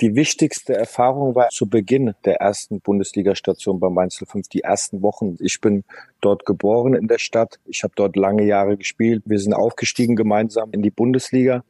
[0.00, 5.36] Die wichtigste Erfahrung war zu Beginn der ersten Bundesliga-Station bei Mainz 05, die ersten Wochen.
[5.40, 5.82] Ich bin
[6.20, 7.58] dort geboren in der Stadt.
[7.64, 9.24] Ich habe dort lange Jahre gespielt.
[9.26, 11.64] Wir sind aufgestiegen gemeinsam in die Bundesliga.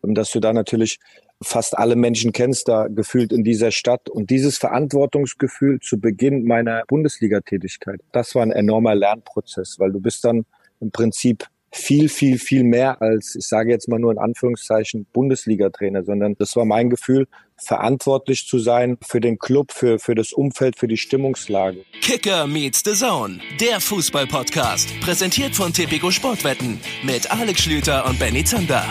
[0.00, 0.98] Und dass du da natürlich
[1.40, 4.10] fast alle Menschen kennst, da gefühlt in dieser Stadt.
[4.10, 10.24] Und dieses Verantwortungsgefühl zu Beginn meiner Bundesliga-Tätigkeit, das war ein enormer Lernprozess, weil du bist
[10.24, 10.46] dann
[10.80, 16.04] im Prinzip viel, viel, viel mehr als, ich sage jetzt mal nur in Anführungszeichen, Bundesliga-Trainer,
[16.04, 17.26] sondern das war mein Gefühl,
[17.56, 21.84] verantwortlich zu sein für den Club, für, für das Umfeld, für die Stimmungslage.
[22.00, 28.44] Kicker meets the Zone, der Fußball-Podcast, präsentiert von Tipico Sportwetten mit Alex Schlüter und Benny
[28.44, 28.84] Zander.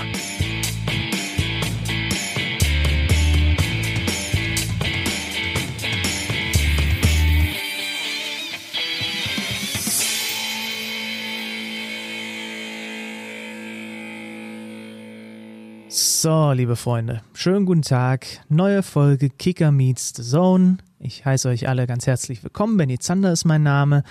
[16.19, 18.25] So, liebe Freunde, schönen guten Tag.
[18.49, 20.77] Neue Folge Kicker Meets the Zone.
[20.97, 22.75] Ich heiße euch alle ganz herzlich willkommen.
[22.75, 24.01] Benny Zander ist mein Name.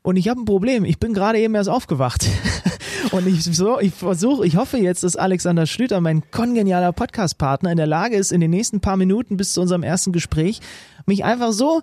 [0.00, 0.86] Und ich habe ein Problem.
[0.86, 2.26] Ich bin gerade eben erst aufgewacht.
[3.12, 7.76] Und ich, so, ich versuche, ich hoffe jetzt, dass Alexander Schlüter, mein kongenialer Podcast-Partner, in
[7.76, 10.60] der Lage ist, in den nächsten paar Minuten bis zu unserem ersten Gespräch,
[11.04, 11.82] mich einfach so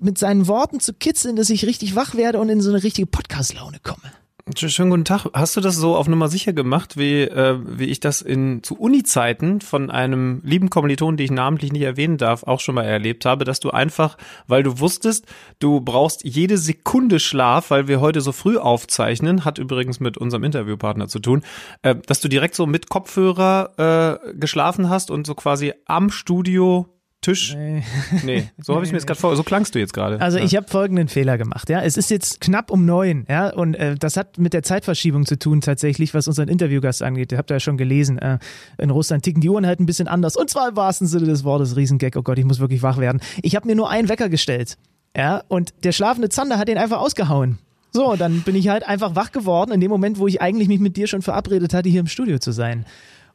[0.00, 3.06] mit seinen Worten zu kitzeln, dass ich richtig wach werde und in so eine richtige
[3.06, 4.23] Podcast-Laune komme.
[4.52, 5.24] Schönen guten Tag.
[5.32, 8.78] Hast du das so auf Nummer sicher gemacht, wie, äh, wie ich das in zu
[8.78, 13.24] Uni-Zeiten von einem lieben Kommiliton, den ich namentlich nicht erwähnen darf, auch schon mal erlebt
[13.24, 15.24] habe, dass du einfach, weil du wusstest,
[15.60, 20.44] du brauchst jede Sekunde Schlaf, weil wir heute so früh aufzeichnen, hat übrigens mit unserem
[20.44, 21.42] Interviewpartner zu tun,
[21.80, 26.93] äh, dass du direkt so mit Kopfhörer äh, geschlafen hast und so quasi am Studio
[27.24, 27.54] Tisch.
[27.56, 27.82] Nee,
[28.22, 29.34] nee so habe ich mir jetzt gerade vor.
[29.34, 30.20] So klangst du jetzt gerade.
[30.20, 30.44] Also ja.
[30.44, 31.70] ich habe folgenden Fehler gemacht.
[31.70, 33.24] Ja, es ist jetzt knapp um neun.
[33.30, 37.32] Ja, und äh, das hat mit der Zeitverschiebung zu tun tatsächlich, was unseren Interviewgast angeht.
[37.32, 38.18] Ihr habt ja schon gelesen.
[38.18, 38.38] Äh,
[38.76, 40.36] in Russland ticken die Uhren halt ein bisschen anders.
[40.36, 42.14] Und zwar im wahrsten Sinne des Wortes Riesengag.
[42.16, 43.22] Oh Gott, ich muss wirklich wach werden.
[43.42, 44.76] Ich habe mir nur einen Wecker gestellt.
[45.16, 47.58] Ja, und der schlafende Zander hat den einfach ausgehauen.
[47.92, 50.80] So, dann bin ich halt einfach wach geworden in dem Moment, wo ich eigentlich mich
[50.80, 52.84] mit dir schon verabredet hatte, hier im Studio zu sein.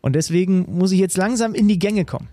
[0.01, 2.27] Und deswegen muss ich jetzt langsam in die Gänge kommen.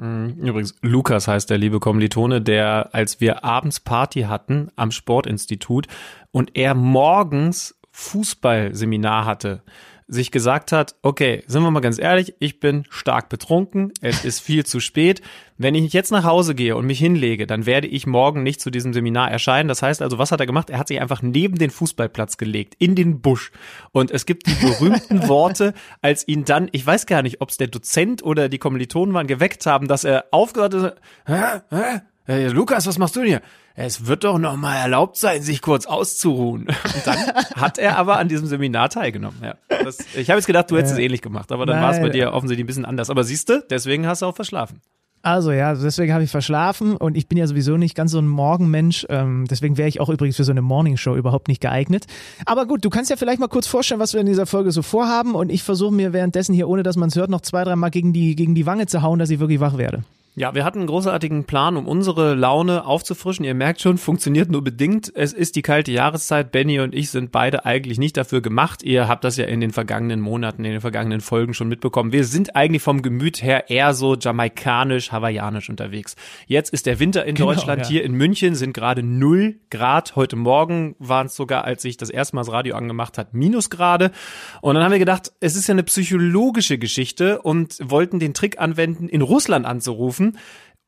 [0.00, 0.36] Mhm.
[0.38, 5.86] Übrigens, Lukas heißt der liebe Kommilitone, der, als wir abends Party hatten am Sportinstitut
[6.32, 9.62] und er morgens Fußballseminar hatte,
[10.10, 14.40] sich gesagt hat, okay, sind wir mal ganz ehrlich, ich bin stark betrunken, es ist
[14.40, 15.22] viel zu spät.
[15.56, 18.70] Wenn ich jetzt nach Hause gehe und mich hinlege, dann werde ich morgen nicht zu
[18.70, 19.68] diesem Seminar erscheinen.
[19.68, 20.68] Das heißt also, was hat er gemacht?
[20.68, 23.52] Er hat sich einfach neben den Fußballplatz gelegt, in den Busch.
[23.92, 27.56] Und es gibt die berühmten Worte, als ihn dann, ich weiß gar nicht, ob es
[27.56, 32.86] der Dozent oder die Kommilitonen waren, geweckt haben, dass er aufgehört hat, hä, hä, Lukas,
[32.86, 33.42] was machst du denn hier?
[33.80, 36.66] Es wird doch noch mal erlaubt sein, sich kurz auszuruhen.
[36.66, 37.18] Und dann
[37.56, 39.38] hat er aber an diesem Seminar teilgenommen.
[39.42, 42.00] Ja, das, ich habe jetzt gedacht, du hättest es ähnlich gemacht, aber dann war es
[42.00, 43.10] bei dir offensichtlich ein bisschen anders.
[43.10, 44.80] Aber siehst du, deswegen hast du auch verschlafen.
[45.22, 48.26] Also ja, deswegen habe ich verschlafen und ich bin ja sowieso nicht ganz so ein
[48.26, 49.06] Morgenmensch.
[49.10, 52.06] Ähm, deswegen wäre ich auch übrigens für so eine Morningshow überhaupt nicht geeignet.
[52.46, 54.80] Aber gut, du kannst ja vielleicht mal kurz vorstellen, was wir in dieser Folge so
[54.80, 57.76] vorhaben und ich versuche mir währenddessen hier, ohne dass man es hört, noch zwei, drei
[57.76, 60.04] Mal gegen die, gegen die Wange zu hauen, dass ich wirklich wach werde.
[60.36, 63.44] Ja, wir hatten einen großartigen Plan, um unsere Laune aufzufrischen.
[63.44, 65.10] Ihr merkt schon, funktioniert nur bedingt.
[65.12, 66.52] Es ist die kalte Jahreszeit.
[66.52, 68.84] Benny und ich sind beide eigentlich nicht dafür gemacht.
[68.84, 72.12] Ihr habt das ja in den vergangenen Monaten, in den vergangenen Folgen schon mitbekommen.
[72.12, 76.14] Wir sind eigentlich vom Gemüt her eher so jamaikanisch, hawaiianisch unterwegs.
[76.46, 77.82] Jetzt ist der Winter in genau, Deutschland.
[77.82, 77.88] Ja.
[77.88, 80.14] Hier in München sind gerade null Grad.
[80.14, 84.12] Heute Morgen waren es sogar, als ich das erste Mal das Radio angemacht hat, Minusgrade.
[84.60, 88.60] Und dann haben wir gedacht, es ist ja eine psychologische Geschichte und wollten den Trick
[88.60, 90.38] anwenden, in Russland anzurufen rufen.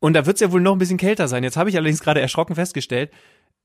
[0.00, 1.44] Und da wird es ja wohl noch ein bisschen kälter sein.
[1.44, 3.10] Jetzt habe ich allerdings gerade erschrocken festgestellt,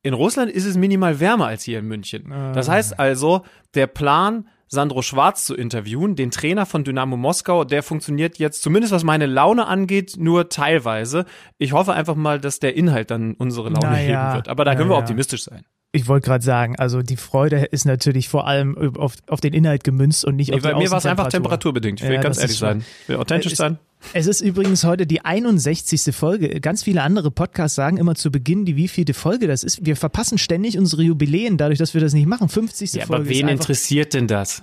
[0.04, 2.30] in Russland ist es minimal wärmer als hier in München.
[2.54, 3.42] Das heißt also,
[3.74, 8.94] der Plan, Sandro Schwarz zu interviewen, den Trainer von Dynamo Moskau, der funktioniert jetzt, zumindest
[8.94, 11.26] was meine Laune angeht, nur teilweise.
[11.58, 14.50] Ich hoffe einfach mal, dass der Inhalt dann unsere Laune naja, heben wird.
[14.50, 15.00] Aber da können naja.
[15.00, 15.66] wir optimistisch sein.
[15.98, 19.84] Ich wollte gerade sagen, also die Freude ist natürlich vor allem auf, auf den Inhalt
[19.84, 22.02] gemünzt und nicht nee, auf die Mir war es einfach temperaturbedingt.
[22.02, 22.84] Ich will ja, ganz ehrlich sein.
[23.02, 23.80] Ich will authentisch es, sein.
[24.14, 26.16] Es ist übrigens heute die 61.
[26.16, 26.62] Folge.
[26.62, 29.88] Ganz viele andere Podcasts sagen immer zu Beginn, die wievielte Folge das ist.
[29.88, 32.48] Wir verpassen ständig unsere Jubiläen dadurch, dass wir das nicht machen.
[32.48, 32.94] 50.
[32.94, 33.24] Ja, Folge.
[33.24, 34.62] Aber wen interessiert denn das?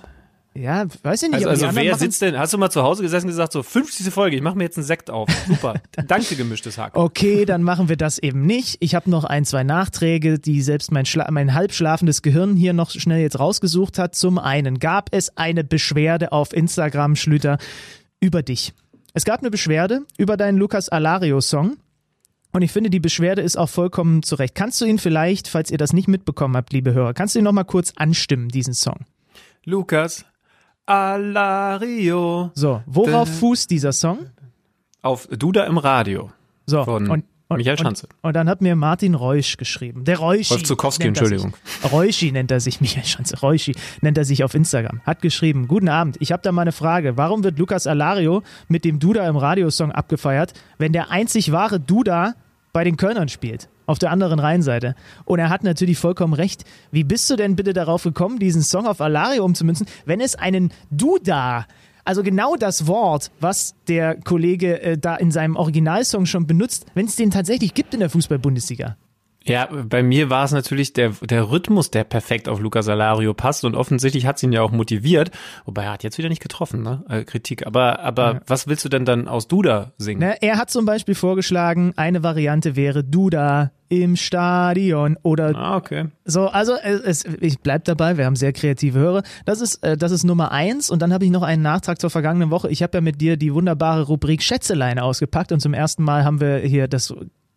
[0.57, 1.45] Ja, weiß ich nicht.
[1.45, 4.13] Also, also wer sitzt denn, hast du mal zu Hause gesessen und gesagt, so 50.
[4.13, 5.27] Folge, ich mache mir jetzt einen Sekt auf.
[5.47, 5.81] Super.
[6.07, 6.95] Danke, gemischtes Hack.
[6.95, 8.77] Okay, dann machen wir das eben nicht.
[8.79, 12.89] Ich habe noch ein, zwei Nachträge, die selbst mein, Schla mein halbschlafendes Gehirn hier noch
[12.89, 14.15] schnell jetzt rausgesucht hat.
[14.15, 17.57] Zum einen gab es eine Beschwerde auf Instagram, Schlüter,
[18.21, 18.73] über dich.
[19.13, 21.75] Es gab eine Beschwerde über deinen Lukas Alario-Song.
[22.53, 24.55] Und ich finde, die Beschwerde ist auch vollkommen zurecht.
[24.55, 27.43] Kannst du ihn vielleicht, falls ihr das nicht mitbekommen habt, liebe Hörer, kannst du ihn
[27.43, 29.05] nochmal kurz anstimmen, diesen Song?
[29.65, 30.23] Lukas
[30.85, 32.51] Alario.
[32.53, 34.19] So, worauf fußt dieser Song?
[35.05, 36.31] auf Duda im Radio.
[36.65, 38.07] So, von und, und, Michael Schanze.
[38.07, 40.03] Und, und, dann hat mir Martin Reusch geschrieben.
[40.03, 40.49] Der Reusch.
[40.49, 41.53] Rolf Zukowski, Entschuldigung.
[41.91, 43.39] Reusch nennt er sich, Michael Schanze.
[43.39, 43.71] Reusch
[44.01, 45.01] nennt er sich auf Instagram.
[45.05, 47.17] Hat geschrieben, guten Abend, ich habe da mal eine Frage.
[47.17, 52.33] Warum wird Lukas Alario mit dem Duda im Radiosong abgefeiert, wenn der einzig wahre Duda
[52.73, 53.69] bei den Kölnern spielt?
[53.85, 54.95] Auf der anderen Rheinseite.
[55.25, 56.63] Und er hat natürlich vollkommen recht.
[56.91, 60.71] Wie bist du denn bitte darauf gekommen, diesen Song auf Alario umzumünzen, wenn es einen
[60.89, 61.65] Duda
[62.07, 67.07] also genau das Wort, was der Kollege äh, da in seinem Originalsong schon benutzt, wenn
[67.07, 68.95] es den tatsächlich gibt in der Fußball-Bundesliga.
[69.47, 73.63] Ja, bei mir war es natürlich der, der Rhythmus, der perfekt auf Luca Salario passt
[73.63, 75.29] und offensichtlich hat es ihn ja auch motiviert.
[75.65, 77.03] Wobei er hat jetzt wieder nicht getroffen, ne?
[77.09, 77.67] Äh, Kritik.
[77.67, 78.41] Aber, aber ja.
[78.47, 80.21] was willst du denn dann aus Duda singen?
[80.21, 86.07] Na, er hat zum Beispiel vorgeschlagen, eine Variante wäre Duda im Stadion oder ah, okay.
[86.23, 86.47] so.
[86.47, 88.17] Also es, ich bleib dabei.
[88.17, 89.21] Wir haben sehr kreative Hörer.
[89.45, 90.89] Das ist äh, das ist Nummer eins.
[90.89, 92.69] Und dann habe ich noch einen Nachtrag zur vergangenen Woche.
[92.71, 96.41] Ich habe ja mit dir die wunderbare Rubrik Schätzeleine ausgepackt und zum ersten Mal haben
[96.41, 97.13] wir hier das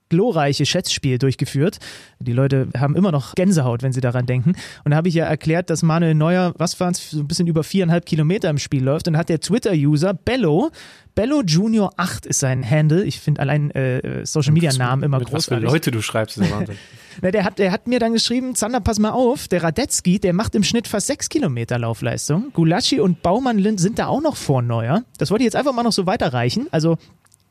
[0.08, 1.78] glorreiche Schätzspiel durchgeführt.
[2.18, 4.54] Die Leute haben immer noch Gänsehaut, wenn sie daran denken.
[4.84, 7.46] Und da habe ich ja erklärt, dass Manuel Neuer, was waren es, so ein bisschen
[7.46, 9.08] über viereinhalb Kilometer im Spiel läuft.
[9.08, 10.70] Und hat der Twitter-User Bello,
[11.14, 13.04] Bello Junior 8 ist sein Handle.
[13.04, 15.64] Ich finde allein äh, Social Media Namen immer mit großartig.
[15.64, 16.76] Was für Leute du schreibst, ist Wahnsinn.
[17.22, 20.32] Na, der, hat, der hat mir dann geschrieben, Zander, pass mal auf, der Radetzky, der
[20.32, 22.52] macht im Schnitt fast sechs Kilometer Laufleistung.
[22.52, 25.02] Gulaschi und Baumann sind da auch noch vor Neuer.
[25.18, 26.68] Das wollte ich jetzt einfach mal noch so weiterreichen.
[26.70, 26.96] Also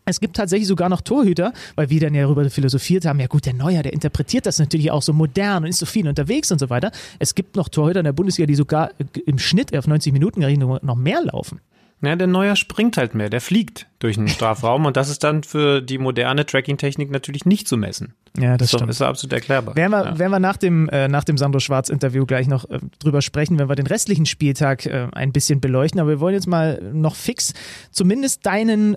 [0.07, 3.45] es gibt tatsächlich sogar noch Torhüter, weil wir dann ja darüber philosophiert haben, ja gut,
[3.45, 6.59] der Neuer, der interpretiert das natürlich auch so modern und ist so viel unterwegs und
[6.59, 6.91] so weiter.
[7.19, 8.91] Es gibt noch Torhüter in der Bundesliga, die sogar
[9.25, 10.41] im Schnitt auf 90 Minuten
[10.81, 11.59] noch mehr laufen.
[12.01, 15.41] Ja, der Neuer springt halt mehr, der fliegt durch den Strafraum und das ist dann
[15.41, 18.13] für die moderne Tracking-Technik natürlich nicht zu messen.
[18.37, 18.91] Ja, das so, stimmt.
[18.91, 19.75] Ist absolut erklärbar.
[19.75, 20.19] Werden wir, ja.
[20.19, 23.67] werden wir nach dem, äh, nach dem Sandro Schwarz-Interview gleich noch äh, drüber sprechen, wenn
[23.67, 25.99] wir den restlichen Spieltag äh, ein bisschen beleuchten.
[25.99, 27.53] Aber wir wollen jetzt mal noch fix
[27.89, 28.95] zumindest deinen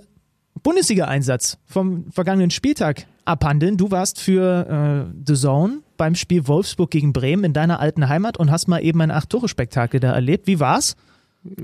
[0.63, 3.77] Bundesliga-Einsatz vom vergangenen Spieltag abhandeln.
[3.77, 8.37] Du warst für äh, The Zone beim Spiel Wolfsburg gegen Bremen in deiner alten Heimat
[8.37, 10.47] und hast mal eben ein Acht-Tore-Spektakel da erlebt.
[10.47, 10.95] Wie war's?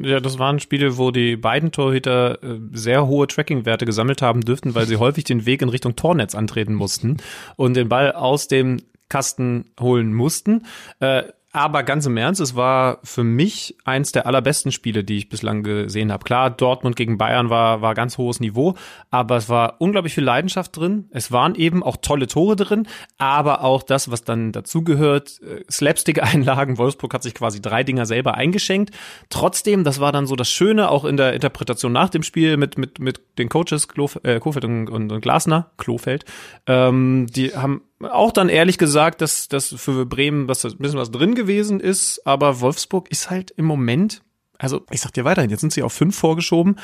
[0.01, 4.73] Ja, das waren Spiele, wo die beiden Torhüter äh, sehr hohe Tracking-Werte gesammelt haben dürften,
[4.73, 7.17] weil sie häufig den Weg in Richtung Tornetz antreten mussten
[7.55, 8.77] und den Ball aus dem
[9.09, 10.65] Kasten holen mussten.
[10.99, 11.23] Äh,
[11.57, 15.63] aber ganz im Ernst, es war für mich eins der allerbesten Spiele, die ich bislang
[15.63, 16.23] gesehen habe.
[16.23, 18.75] Klar, Dortmund gegen Bayern war, war ganz hohes Niveau,
[19.09, 21.09] aber es war unglaublich viel Leidenschaft drin.
[21.09, 22.87] Es waren eben auch tolle Tore drin,
[23.17, 26.77] aber auch das, was dann dazugehört, äh, Slapstick-Einlagen.
[26.77, 28.91] Wolfsburg hat sich quasi drei Dinger selber eingeschenkt.
[29.29, 32.77] Trotzdem, das war dann so das Schöne, auch in der Interpretation nach dem Spiel mit,
[32.77, 36.23] mit, mit den Coaches Klof äh, Kofeld und, und, und Glasner, Klofeld.
[36.67, 41.11] Ähm, die haben auch dann ehrlich gesagt, dass, dass für Bremen was, ein bisschen was
[41.11, 44.21] drin gewesen ist, aber Wolfsburg ist halt im Moment,
[44.57, 46.77] also ich sag dir weiterhin, jetzt sind sie auf fünf vorgeschoben,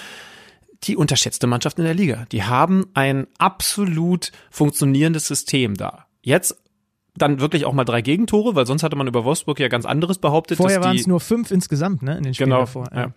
[0.83, 2.25] die unterschätzte Mannschaft in der Liga.
[2.31, 6.07] Die haben ein absolut funktionierendes System da.
[6.21, 6.57] Jetzt
[7.15, 10.18] dann wirklich auch mal drei Gegentore, weil sonst hatte man über Wolfsburg ja ganz anderes
[10.18, 10.57] behauptet.
[10.57, 12.89] Vorher waren es nur fünf insgesamt, ne, in den Spielen genau, davor.
[12.94, 13.13] Ja.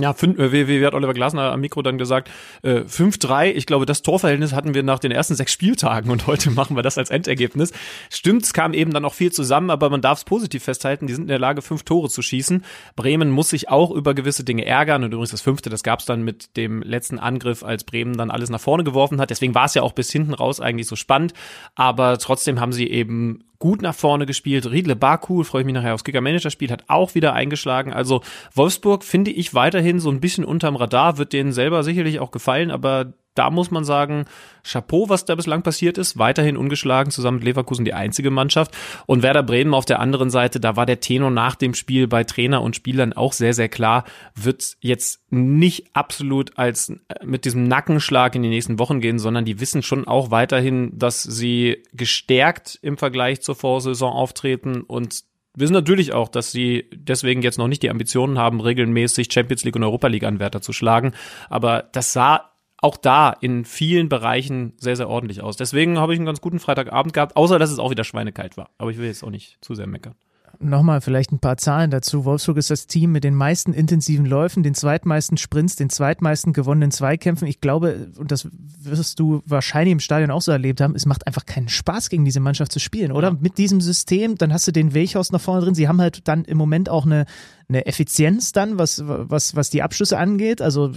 [0.00, 2.30] Ja, fünf, äh, wie, wie hat Oliver Glasner am Mikro dann gesagt,
[2.62, 6.50] äh, 5-3, ich glaube, das Torverhältnis hatten wir nach den ersten sechs Spieltagen und heute
[6.50, 7.72] machen wir das als Endergebnis.
[8.10, 11.14] Stimmt, es kam eben dann auch viel zusammen, aber man darf es positiv festhalten, die
[11.14, 12.64] sind in der Lage, fünf Tore zu schießen.
[12.96, 16.06] Bremen muss sich auch über gewisse Dinge ärgern und übrigens das fünfte, das gab es
[16.06, 19.30] dann mit dem letzten Angriff, als Bremen dann alles nach vorne geworfen hat.
[19.30, 21.34] Deswegen war es ja auch bis hinten raus eigentlich so spannend,
[21.74, 24.70] aber trotzdem haben sie eben gut nach vorne gespielt.
[24.70, 27.92] Riedle Baku, freue ich mich nachher aufs Kicker-Manager-Spiel, hat auch wieder eingeschlagen.
[27.92, 28.22] Also
[28.54, 32.70] Wolfsburg finde ich weiterhin so ein bisschen unterm Radar, wird denen selber sicherlich auch gefallen,
[32.70, 34.24] aber da muss man sagen,
[34.64, 36.18] Chapeau, was da bislang passiert ist.
[36.18, 38.76] Weiterhin ungeschlagen, zusammen mit Leverkusen die einzige Mannschaft.
[39.06, 42.24] Und Werder Bremen auf der anderen Seite, da war der Tenor nach dem Spiel bei
[42.24, 44.04] Trainer und Spielern auch sehr, sehr klar,
[44.34, 49.44] wird jetzt nicht absolut als äh, mit diesem Nackenschlag in die nächsten Wochen gehen, sondern
[49.44, 55.22] die wissen schon auch weiterhin, dass sie gestärkt im Vergleich zur Vorsaison auftreten und
[55.54, 59.76] wissen natürlich auch, dass sie deswegen jetzt noch nicht die Ambitionen haben, regelmäßig Champions League
[59.76, 61.12] und Europa League Anwärter zu schlagen.
[61.48, 65.56] Aber das sah auch da in vielen Bereichen sehr, sehr ordentlich aus.
[65.56, 68.70] Deswegen habe ich einen ganz guten Freitagabend gehabt, außer dass es auch wieder schweinekalt war.
[68.78, 70.14] Aber ich will jetzt auch nicht zu sehr meckern.
[70.60, 72.24] Nochmal vielleicht ein paar Zahlen dazu.
[72.24, 76.90] Wolfsburg ist das Team mit den meisten intensiven Läufen, den zweitmeisten Sprints, den zweitmeisten gewonnenen
[76.90, 77.46] Zweikämpfen.
[77.46, 81.28] Ich glaube, und das wirst du wahrscheinlich im Stadion auch so erlebt haben, es macht
[81.28, 83.32] einfach keinen Spaß, gegen diese Mannschaft zu spielen, oder?
[83.32, 85.74] Mit diesem System, dann hast du den Welchhaus nach vorne drin.
[85.76, 87.26] Sie haben halt dann im Moment auch eine,
[87.68, 90.60] eine Effizienz dann, was, was, was die Abschlüsse angeht.
[90.60, 90.92] Also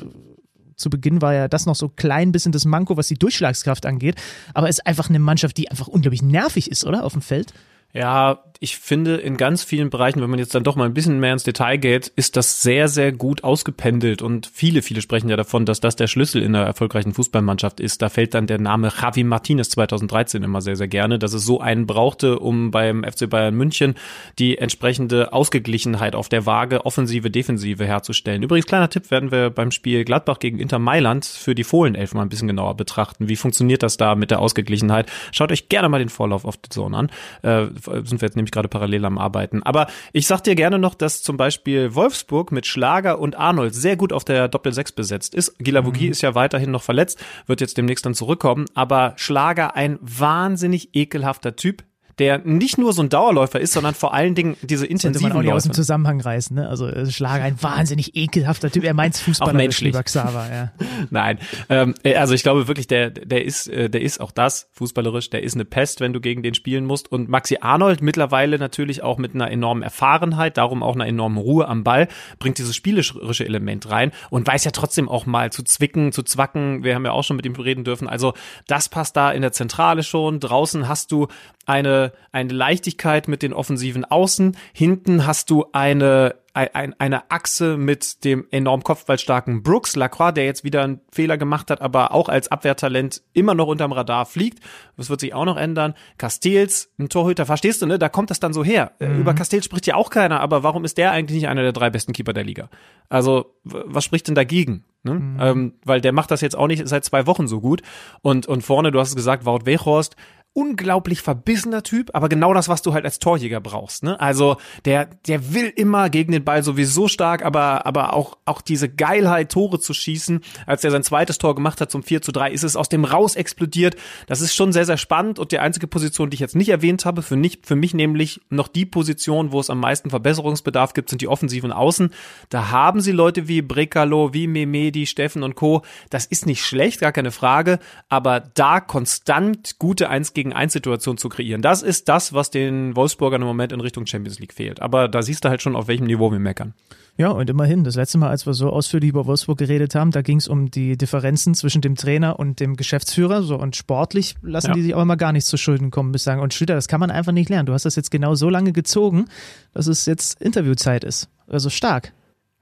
[0.81, 4.15] zu Beginn war ja das noch so klein bisschen das Manko, was die Durchschlagskraft angeht.
[4.53, 7.03] Aber es ist einfach eine Mannschaft, die einfach unglaublich nervig ist, oder?
[7.03, 7.53] Auf dem Feld.
[7.93, 11.19] Ja, ich finde, in ganz vielen Bereichen, wenn man jetzt dann doch mal ein bisschen
[11.19, 14.21] mehr ins Detail geht, ist das sehr, sehr gut ausgependelt.
[14.21, 18.03] Und viele, viele sprechen ja davon, dass das der Schlüssel in der erfolgreichen Fußballmannschaft ist.
[18.03, 21.59] Da fällt dann der Name Javi Martinez 2013 immer sehr, sehr gerne, dass es so
[21.59, 23.95] einen brauchte, um beim FC Bayern München
[24.37, 28.43] die entsprechende Ausgeglichenheit auf der Waage offensive, defensive herzustellen.
[28.43, 32.25] Übrigens, kleiner Tipp, werden wir beim Spiel Gladbach gegen Inter Mailand für die Fohlenelfen mal
[32.25, 33.27] ein bisschen genauer betrachten.
[33.27, 35.11] Wie funktioniert das da mit der Ausgeglichenheit?
[35.31, 37.11] Schaut euch gerne mal den Vorlauf auf die Zone an.
[37.41, 39.63] Äh, sind wir jetzt nämlich gerade parallel am Arbeiten.
[39.63, 43.95] Aber ich sag dir gerne noch, dass zum Beispiel Wolfsburg mit Schlager und Arnold sehr
[43.95, 45.57] gut auf der Doppel-6 besetzt ist.
[45.59, 46.11] Gilavogi mhm.
[46.11, 48.65] ist ja weiterhin noch verletzt, wird jetzt demnächst dann zurückkommen.
[48.73, 51.83] Aber Schlager ein wahnsinnig ekelhafter Typ
[52.19, 55.41] der nicht nur so ein Dauerläufer ist, sondern vor allen Dingen diese intensiven man auch
[55.41, 56.55] nicht aus dem Zusammenhang reißen.
[56.55, 56.67] Ne?
[56.67, 58.83] Also äh, Schlager, ein wahnsinnig ekelhafter Typ.
[58.83, 59.95] Er meint Fußballer, auch menschlich.
[59.95, 60.47] Xaver.
[60.51, 60.71] Ja.
[61.09, 61.39] Nein,
[61.69, 65.29] ähm, äh, also ich glaube wirklich, der der ist äh, der ist auch das fußballerisch.
[65.29, 67.11] Der ist eine Pest, wenn du gegen den spielen musst.
[67.11, 71.67] Und Maxi Arnold mittlerweile natürlich auch mit einer enormen Erfahrenheit, darum auch einer enormen Ruhe
[71.67, 72.07] am Ball,
[72.39, 76.83] bringt dieses spielerische Element rein und weiß ja trotzdem auch mal zu zwicken, zu zwacken.
[76.83, 78.07] Wir haben ja auch schon mit ihm reden dürfen.
[78.07, 78.33] Also
[78.67, 80.39] das passt da in der Zentrale schon.
[80.39, 81.27] Draußen hast du
[81.71, 84.57] eine, eine Leichtigkeit mit den offensiven Außen.
[84.73, 90.65] Hinten hast du eine, ein, eine Achse mit dem enorm kopfballstarken Brooks Lacroix, der jetzt
[90.65, 94.59] wieder einen Fehler gemacht hat, aber auch als Abwehrtalent immer noch unterm Radar fliegt.
[94.97, 95.93] Das wird sich auch noch ändern.
[96.17, 97.97] Castells, ein Torhüter, verstehst du, ne?
[97.97, 98.91] Da kommt das dann so her.
[98.99, 99.21] Äh, mhm.
[99.21, 101.89] Über Castells spricht ja auch keiner, aber warum ist der eigentlich nicht einer der drei
[101.89, 102.69] besten Keeper der Liga?
[103.07, 104.83] Also, was spricht denn dagegen?
[105.03, 105.13] Ne?
[105.13, 105.37] Mhm.
[105.39, 107.81] Ähm, weil der macht das jetzt auch nicht seit zwei Wochen so gut.
[108.21, 110.15] Und, und vorne, du hast es gesagt, Wout Weghorst,
[110.53, 114.03] unglaublich verbissener Typ, aber genau das, was du halt als Torjäger brauchst.
[114.03, 114.19] Ne?
[114.19, 118.89] Also der, der will immer gegen den Ball sowieso stark, aber, aber auch, auch diese
[118.89, 120.41] Geilheit, Tore zu schießen.
[120.65, 123.05] Als er sein zweites Tor gemacht hat zum 4 zu 3, ist es aus dem
[123.05, 123.95] raus explodiert.
[124.27, 127.05] Das ist schon sehr, sehr spannend und die einzige Position, die ich jetzt nicht erwähnt
[127.05, 131.09] habe, für, nicht, für mich nämlich noch die Position, wo es am meisten Verbesserungsbedarf gibt,
[131.09, 132.11] sind die offensiven Außen.
[132.49, 135.83] Da haben sie Leute wie Brekalo, wie Memedi, Steffen und Co.
[136.09, 137.79] Das ist nicht schlecht, gar keine Frage,
[138.09, 141.61] aber da konstant gute 1 gegen gegen 1 Situation zu kreieren.
[141.61, 144.81] Das ist das, was den Wolfsburgern im Moment in Richtung Champions League fehlt.
[144.81, 146.73] Aber da siehst du halt schon, auf welchem Niveau wir meckern.
[147.17, 150.23] Ja, und immerhin, das letzte Mal, als wir so ausführlich über Wolfsburg geredet haben, da
[150.23, 153.43] ging es um die Differenzen zwischen dem Trainer und dem Geschäftsführer.
[153.43, 154.73] So, und sportlich lassen ja.
[154.73, 156.39] die sich aber mal gar nichts zu Schulden kommen bislang.
[156.39, 157.67] Und Schlüter, das kann man einfach nicht lernen.
[157.67, 159.25] Du hast das jetzt genau so lange gezogen,
[159.73, 161.29] dass es jetzt Interviewzeit ist.
[161.47, 162.13] Also stark.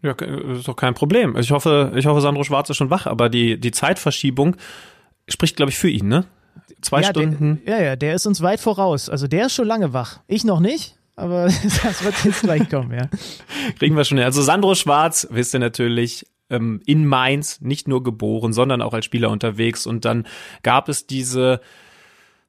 [0.01, 1.37] Ja, ist doch kein Problem.
[1.37, 4.55] Ich hoffe, ich hoffe, Sandro Schwarz ist schon wach, aber die, die Zeitverschiebung
[5.27, 6.25] spricht, glaube ich, für ihn, ne?
[6.81, 7.61] Zwei ja, Stunden.
[7.65, 9.09] Der, ja, ja, der ist uns weit voraus.
[9.09, 10.19] Also der ist schon lange wach.
[10.27, 11.45] Ich noch nicht, aber
[11.83, 13.09] das wird jetzt gleich kommen, ja.
[13.79, 14.25] Kriegen wir schon hin.
[14.25, 19.05] Also Sandro Schwarz, wisst ihr natürlich, ähm, in Mainz nicht nur geboren, sondern auch als
[19.05, 19.85] Spieler unterwegs.
[19.85, 20.25] Und dann
[20.63, 21.61] gab es diese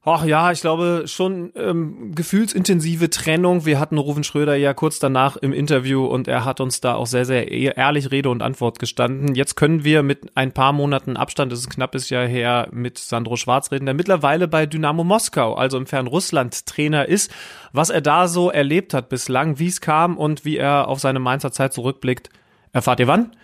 [0.02, 3.66] Ach ja, ich glaube schon ähm, gefühlsintensive Trennung.
[3.66, 7.07] Wir hatten Ruven Schröder ja kurz danach im Interview und er hat uns da auch
[7.07, 9.35] sehr, sehr e-, ehrlich Rede und Antwort gestanden.
[9.35, 12.97] Jetzt können wir mit ein paar Monaten Abstand, das ist ein knappes Jahr her, mit
[12.97, 17.30] Sandro Schwarz reden, der mittlerweile bei Dynamo Moskau, also im Fernrussland Trainer ist.
[17.75, 21.19] Was er da so erlebt hat bislang, wie es kam und wie er auf seine
[21.19, 22.30] Mainzer Zeit zurückblickt,
[22.73, 23.37] erfahrt ihr wann?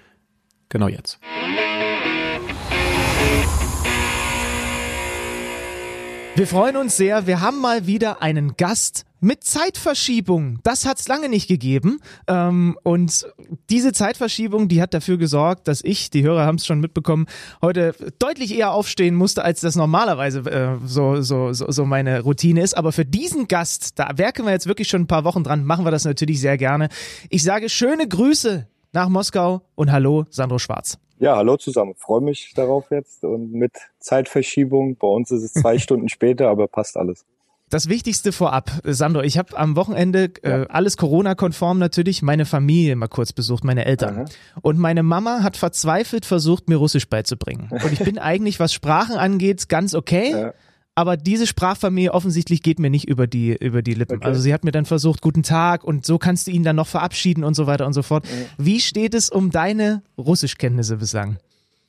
[0.71, 1.21] Genau jetzt.
[6.37, 7.27] Wir freuen uns sehr.
[7.27, 10.59] Wir haben mal wieder einen Gast mit Zeitverschiebung.
[10.65, 11.99] Das hat es lange nicht gegeben.
[12.29, 13.27] Ähm, und
[13.71, 17.25] diese Zeitverschiebung, die hat dafür gesorgt, dass ich, die Hörer haben es schon mitbekommen,
[17.63, 22.61] heute deutlich eher aufstehen musste, als das normalerweise äh, so, so, so, so meine Routine
[22.61, 22.77] ist.
[22.77, 25.87] Aber für diesen Gast, da werken wir jetzt wirklich schon ein paar Wochen dran, machen
[25.87, 26.91] wir das natürlich sehr gerne.
[27.31, 30.99] Ich sage schöne Grüße nach Moskau und hallo, Sandro Schwarz.
[31.19, 31.95] Ja, hallo zusammen.
[31.97, 34.97] Freue mich darauf jetzt und mit Zeitverschiebung.
[34.97, 37.25] Bei uns ist es zwei Stunden später, aber passt alles.
[37.69, 43.09] Das Wichtigste vorab, Sandro, ich habe am Wochenende äh, alles Corona-konform natürlich meine Familie mal
[43.09, 44.19] kurz besucht, meine Eltern.
[44.19, 44.25] Aha.
[44.63, 47.69] Und meine Mama hat verzweifelt versucht, mir Russisch beizubringen.
[47.85, 50.31] Und ich bin eigentlich, was Sprachen angeht, ganz okay.
[50.31, 50.55] Ja
[50.97, 54.17] aber diese Sprachfamilie offensichtlich geht mir nicht über die, über die Lippen.
[54.17, 54.27] Okay.
[54.27, 56.87] Also sie hat mir dann versucht, guten Tag und so kannst du ihn dann noch
[56.87, 58.25] verabschieden und so weiter und so fort.
[58.25, 58.65] Mhm.
[58.65, 61.37] Wie steht es um deine Russischkenntnisse bislang?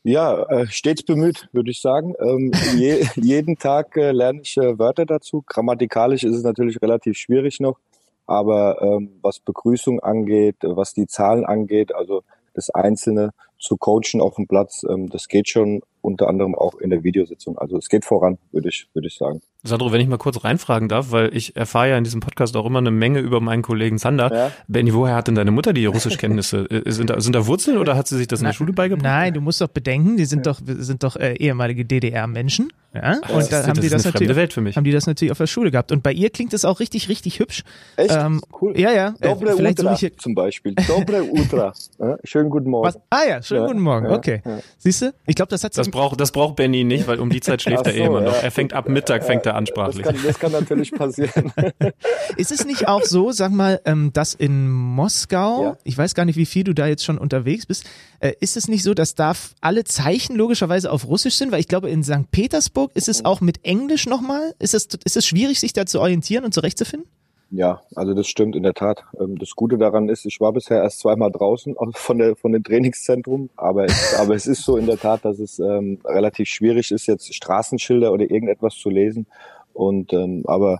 [0.03, 2.15] Ja, äh, stets bemüht, würde ich sagen.
[2.19, 5.41] Ähm, je, jeden Tag äh, lerne ich äh, Wörter dazu.
[5.47, 7.79] Grammatikalisch ist es natürlich relativ schwierig noch,
[8.25, 12.23] aber ähm, was Begrüßung angeht, was die Zahlen angeht, also
[12.53, 16.89] das Einzelne zu coachen auf dem Platz, ähm, das geht schon unter anderem auch in
[16.89, 17.57] der Videositzung.
[17.57, 19.41] Also es geht voran, würde ich, würde ich sagen.
[19.63, 22.65] Sandro, wenn ich mal kurz reinfragen darf, weil ich erfahre ja in diesem Podcast auch
[22.65, 24.33] immer eine Menge über meinen Kollegen Zander.
[24.33, 24.51] Ja.
[24.69, 26.57] Benny, woher hat denn deine Mutter die Russischkenntnisse?
[26.67, 29.03] Äh, sind, da, sind da Wurzeln oder hat sie sich das in der Schule beigebracht?
[29.03, 32.69] Nein, du musst doch bedenken, die sind doch, sind doch äh, ehemalige DDR-Menschen.
[32.93, 33.19] Ja?
[33.21, 34.75] Ach, und da haben die das natürlich, Welt für mich.
[34.75, 35.91] haben die das natürlich auf der Schule gehabt.
[35.91, 37.63] Und bei ihr klingt es auch richtig, richtig hübsch.
[37.95, 38.11] Echt?
[38.11, 38.77] Ähm, cool.
[38.79, 39.13] Ja, ja.
[39.21, 40.75] Dobre äh, Utra ich, zum Beispiel.
[40.87, 41.73] Dobre Utra.
[41.99, 42.87] Ja, schönen guten Morgen.
[42.87, 42.99] Was?
[43.09, 44.07] Ah ja, schönen ja, guten Morgen.
[44.07, 44.41] okay.
[44.77, 45.13] Siehst du?
[45.25, 47.85] Ich glaube, das hat das braucht, das braucht Benny nicht, weil um die Zeit schläft
[47.85, 48.41] so, er eh immer noch.
[48.41, 50.05] Er fängt ab Mittag, fängt er an sprachlich.
[50.05, 51.51] Das kann, das kann natürlich passieren.
[52.37, 56.37] Ist es nicht auch so, sag mal, ähm, dass in Moskau, ich weiß gar nicht,
[56.37, 57.85] wie viel du da jetzt schon unterwegs bist,
[58.19, 61.51] äh, ist es nicht so, dass da alle Zeichen logischerweise auf Russisch sind?
[61.51, 62.29] Weil ich glaube, in St.
[62.31, 64.53] Petersburg ist es auch mit Englisch nochmal.
[64.59, 67.09] Ist es, ist es schwierig, sich da zu orientieren und zurechtzufinden?
[67.49, 69.03] Ja, also das stimmt in der Tat.
[69.19, 72.63] Ähm, das Gute daran ist, ich war bisher erst zweimal draußen von der von dem
[72.63, 76.91] Trainingszentrum, aber es, aber es ist so in der Tat, dass es ähm, relativ schwierig
[76.91, 79.27] ist, jetzt Straßenschilder oder irgendetwas zu lesen.
[79.73, 80.79] Und ähm, aber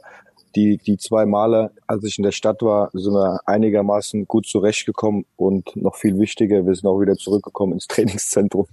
[0.58, 5.26] die, die zwei Male, als ich in der Stadt war, sind wir einigermaßen gut zurechtgekommen
[5.36, 8.66] und noch viel wichtiger, wir sind auch wieder zurückgekommen ins Trainingszentrum.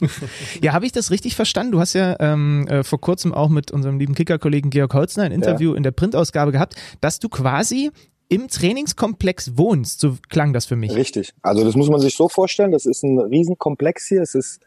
[0.62, 1.72] ja, habe ich das richtig verstanden?
[1.72, 5.32] Du hast ja ähm, äh, vor kurzem auch mit unserem lieben Kicker-Kollegen Georg Holzner ein
[5.32, 5.76] Interview ja.
[5.76, 7.92] in der Printausgabe gehabt, dass du quasi
[8.28, 10.92] im Trainingskomplex wohnst, so klang das für mich.
[10.92, 11.32] Richtig.
[11.42, 14.60] Also das muss man sich so vorstellen, das ist ein Riesenkomplex hier, es ist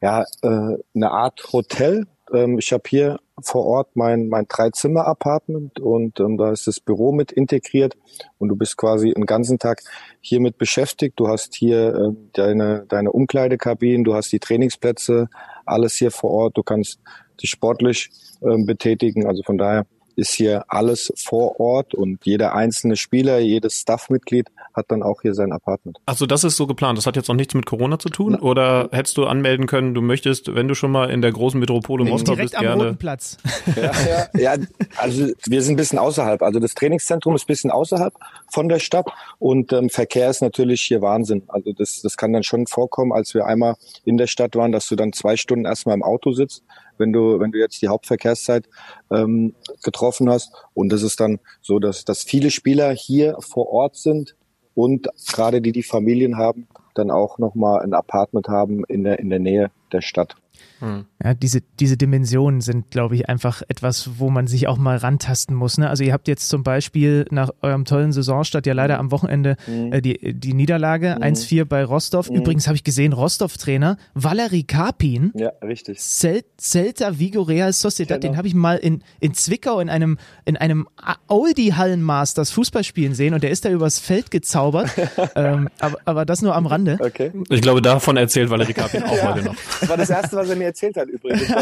[0.00, 2.06] ja äh, eine Art Hotel.
[2.34, 7.12] Ähm, ich habe hier vor Ort mein, mein Drei-Zimmer-Apartment und ähm, da ist das Büro
[7.12, 7.96] mit integriert
[8.38, 9.82] und du bist quasi den ganzen Tag
[10.20, 11.18] hiermit beschäftigt.
[11.18, 15.28] Du hast hier äh, deine, deine Umkleidekabinen, du hast die Trainingsplätze,
[15.66, 16.56] alles hier vor Ort.
[16.56, 17.00] Du kannst
[17.42, 18.10] dich sportlich
[18.42, 19.26] ähm, betätigen.
[19.26, 24.86] Also von daher ist hier alles vor Ort und jeder einzelne Spieler, jedes Staffmitglied hat
[24.88, 25.98] dann auch hier sein Apartment.
[26.06, 26.98] Also das ist so geplant.
[26.98, 28.34] Das hat jetzt noch nichts mit Corona zu tun?
[28.34, 32.04] Oder hättest du anmelden können, du möchtest, wenn du schon mal in der großen Metropole
[32.04, 32.84] Moskau bist, am gerne.
[32.84, 33.38] Roten Platz.
[33.76, 33.92] Ja,
[34.34, 34.64] ja, ja,
[34.96, 36.42] also wir sind ein bisschen außerhalb.
[36.42, 38.14] Also das Trainingszentrum ist ein bisschen außerhalb
[38.50, 39.06] von der Stadt
[39.38, 41.42] und ähm, Verkehr ist natürlich hier Wahnsinn.
[41.48, 44.88] Also das, das kann dann schon vorkommen, als wir einmal in der Stadt waren, dass
[44.88, 46.64] du dann zwei Stunden erstmal im Auto sitzt
[46.98, 48.68] wenn du, wenn du jetzt die Hauptverkehrszeit
[49.10, 50.52] ähm, getroffen hast.
[50.74, 54.36] Und das ist dann so, dass, dass viele Spieler hier vor Ort sind
[54.74, 59.30] und gerade die, die Familien haben, dann auch nochmal ein Apartment haben in der, in
[59.30, 60.36] der Nähe der Stadt.
[60.84, 61.06] Hm.
[61.22, 65.56] Ja, diese, diese Dimensionen sind, glaube ich, einfach etwas, wo man sich auch mal rantasten
[65.56, 65.78] muss.
[65.78, 65.88] Ne?
[65.88, 69.92] Also ihr habt jetzt zum Beispiel nach eurem tollen Saisonstart ja leider am Wochenende mhm.
[69.94, 71.24] äh, die, die Niederlage mhm.
[71.24, 72.28] 1-4 bei Rostov.
[72.28, 72.36] Mhm.
[72.36, 75.32] Übrigens habe ich gesehen, Rostov-Trainer Valery Karpin.
[75.34, 76.00] Ja, richtig.
[76.00, 78.32] Cel Celta Vigo Real Sociedad, genau.
[78.32, 80.86] den habe ich mal in, in Zwickau in einem, in einem
[81.28, 84.90] Oldie-Hallenmasters Fußballspielen sehen und der ist da übers Feld gezaubert.
[85.34, 86.98] ähm, aber, aber das nur am Rande.
[87.00, 87.32] Okay.
[87.48, 89.34] Ich glaube, davon erzählt Valery Karpin auch ja.
[89.34, 89.54] heute noch.
[89.80, 91.48] Das war das Erste, was er mir erzählt hat übrigens.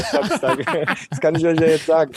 [1.11, 2.13] Das kann ich euch ja jetzt sagen.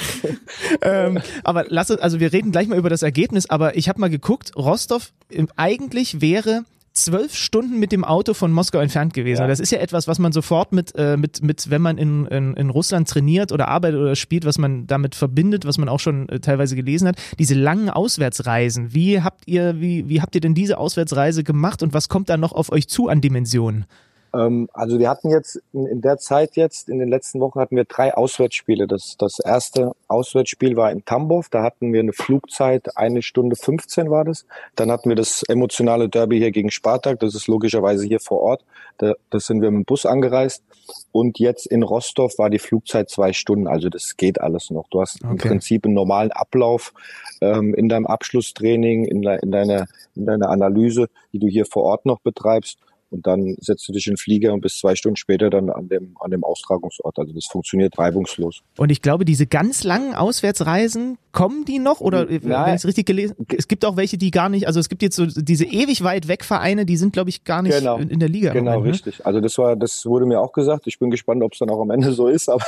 [0.82, 4.00] Ähm, aber lass uns, also wir reden gleich mal über das Ergebnis, aber ich habe
[4.00, 5.12] mal geguckt, Rostov
[5.56, 9.42] eigentlich wäre zwölf Stunden mit dem Auto von Moskau entfernt gewesen.
[9.42, 9.48] Ja.
[9.48, 12.54] Das ist ja etwas, was man sofort mit, äh, mit, mit wenn man in, in,
[12.54, 16.30] in Russland trainiert oder arbeitet oder spielt, was man damit verbindet, was man auch schon
[16.30, 17.18] äh, teilweise gelesen hat.
[17.38, 18.94] Diese langen Auswärtsreisen.
[18.94, 22.38] Wie habt ihr, wie, wie habt ihr denn diese Auswärtsreise gemacht und was kommt da
[22.38, 23.86] noch auf euch zu an Dimensionen?
[24.36, 27.86] Ähm, also wir hatten jetzt in, der Zeit jetzt, in den letzten Wochen hatten wir
[27.86, 28.88] drei Auswärtsspiele.
[28.88, 34.10] Das, das erste Auswärtsspiel war in Tambov, da hatten wir eine Flugzeit, eine Stunde 15
[34.10, 34.46] war das.
[34.76, 38.66] Dann hatten wir das emotionale Derby hier gegen Spartak, das ist logischerweise hier vor Ort.
[38.98, 40.64] Da, das sind wir mit dem Bus angereist.
[41.12, 44.88] Und jetzt in Rostov war die Flugzeit zwei Stunden, also das geht alles noch.
[44.90, 45.32] Du hast okay.
[45.32, 46.94] im Prinzip einen normalen Ablauf
[47.42, 51.84] ähm, in deinem Abschlusstraining, in, de, in, deiner, in deiner Analyse, die du hier vor
[51.84, 52.80] Ort noch betreibst.
[53.16, 55.88] Und dann setzt du dich in den Flieger und bist zwei Stunden später dann an
[55.88, 57.18] dem, an dem Austragungsort.
[57.18, 58.60] Also das funktioniert reibungslos.
[58.78, 62.02] Und ich glaube, diese ganz langen Auswärtsreisen, kommen die noch?
[62.02, 62.42] Oder Nein.
[62.42, 65.02] wenn ich es richtig gelesen Es gibt auch welche, die gar nicht, also es gibt
[65.02, 67.98] jetzt so diese ewig weit weg Vereine, die sind, glaube ich, gar nicht genau.
[67.98, 68.54] in der Liga.
[68.54, 68.92] Genau, Moment, ne?
[68.92, 69.26] richtig.
[69.26, 70.88] Also das war, das wurde mir auch gesagt.
[70.88, 72.66] Ich bin gespannt, ob es dann auch am Ende so ist, aber,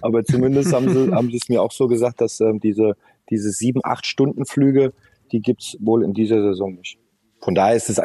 [0.00, 2.96] aber zumindest haben sie, haben sie es mir auch so gesagt, dass ähm, diese,
[3.30, 4.92] diese sieben, acht Stunden Flüge,
[5.32, 6.98] die gibt's wohl in dieser Saison nicht.
[7.40, 7.98] Von daher ist es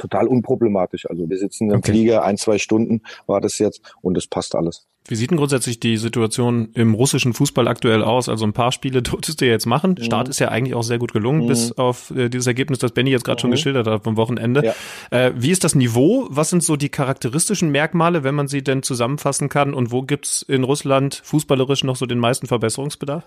[0.00, 1.08] total unproblematisch.
[1.08, 1.92] Also wir sitzen im okay.
[1.92, 4.86] Flieger, ein, zwei Stunden war das jetzt und es passt alles.
[5.08, 8.28] Wie sieht denn grundsätzlich die Situation im russischen Fußball aktuell aus?
[8.28, 9.96] Also ein paar Spiele durftest du jetzt machen.
[9.98, 10.04] Mhm.
[10.04, 11.46] Start ist ja eigentlich auch sehr gut gelungen, mhm.
[11.48, 13.40] bis auf äh, dieses Ergebnis, das Benny jetzt gerade mhm.
[13.40, 14.64] schon geschildert hat vom Wochenende.
[14.64, 14.74] Ja.
[15.10, 16.26] Äh, wie ist das Niveau?
[16.30, 19.74] Was sind so die charakteristischen Merkmale, wenn man sie denn zusammenfassen kann?
[19.74, 23.24] Und wo gibt's in Russland fußballerisch noch so den meisten Verbesserungsbedarf?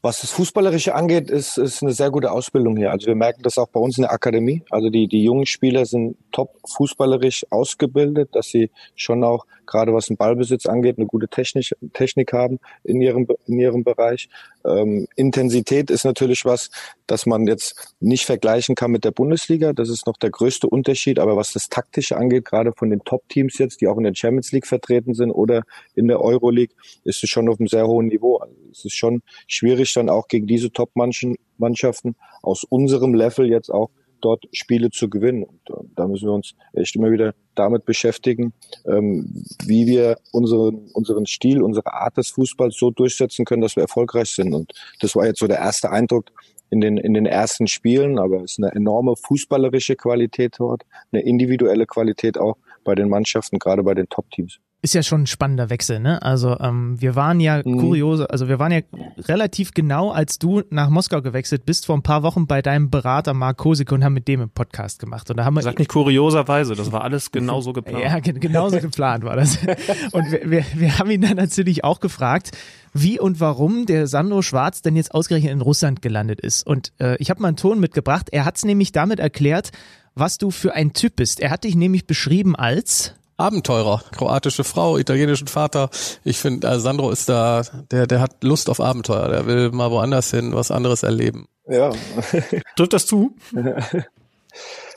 [0.00, 2.92] Was das Fußballerische angeht, ist, ist eine sehr gute Ausbildung hier.
[2.92, 4.62] Also wir merken das auch bei uns in der Akademie.
[4.70, 10.06] Also die, die jungen Spieler sind top fußballerisch ausgebildet, dass sie schon auch, gerade was
[10.06, 14.28] den Ballbesitz angeht, eine gute Technik, Technik haben in ihrem, in ihrem Bereich.
[14.68, 16.70] Ähm, Intensität ist natürlich was,
[17.06, 19.72] dass man jetzt nicht vergleichen kann mit der Bundesliga.
[19.72, 21.18] Das ist noch der größte Unterschied.
[21.18, 24.52] Aber was das Taktische angeht, gerade von den Top-Teams jetzt, die auch in der Champions
[24.52, 25.62] League vertreten sind oder
[25.94, 28.36] in der Euroleague, ist es schon auf einem sehr hohen Niveau.
[28.36, 33.90] Also es ist schon schwierig, dann auch gegen diese Top-Mannschaften aus unserem Level jetzt auch
[34.20, 35.44] dort Spiele zu gewinnen.
[35.44, 38.52] Und äh, da müssen wir uns echt immer wieder damit beschäftigen,
[38.86, 43.82] ähm, wie wir unseren, unseren Stil, unsere Art des Fußballs so durchsetzen können, dass wir
[43.82, 44.54] erfolgreich sind.
[44.54, 46.32] Und das war jetzt so der erste Eindruck
[46.70, 51.22] in den, in den ersten Spielen, aber es ist eine enorme fußballerische Qualität dort, eine
[51.22, 55.70] individuelle Qualität auch bei den Mannschaften, gerade bei den Top-Teams ist ja schon ein spannender
[55.70, 56.22] Wechsel, ne?
[56.22, 57.78] Also ähm, wir waren ja mhm.
[57.78, 58.80] kuriose, also wir waren ja
[59.18, 63.34] relativ genau, als du nach Moskau gewechselt bist, vor ein paar Wochen bei deinem Berater
[63.34, 65.28] Mark Kosik und haben mit dem einen Podcast gemacht.
[65.30, 68.04] Und da haben wir Sag nicht kurioserweise, das war alles genauso geplant.
[68.04, 69.58] Ja, genauso geplant war das.
[70.12, 72.52] Und wir, wir, wir haben ihn dann natürlich auch gefragt,
[72.94, 76.66] wie und warum der Sandro Schwarz denn jetzt ausgerechnet in Russland gelandet ist.
[76.66, 78.28] Und äh, ich habe mal einen Ton mitgebracht.
[78.30, 79.72] Er hat es nämlich damit erklärt,
[80.14, 81.40] was du für ein Typ bist.
[81.40, 85.90] Er hat dich nämlich beschrieben als Abenteurer, kroatische Frau, italienischen Vater.
[86.24, 89.28] Ich finde, äh, Sandro ist da, der, der hat Lust auf Abenteuer.
[89.28, 91.46] Der will mal woanders hin, was anderes erleben.
[91.68, 91.92] Ja.
[92.76, 93.34] Trifft das zu?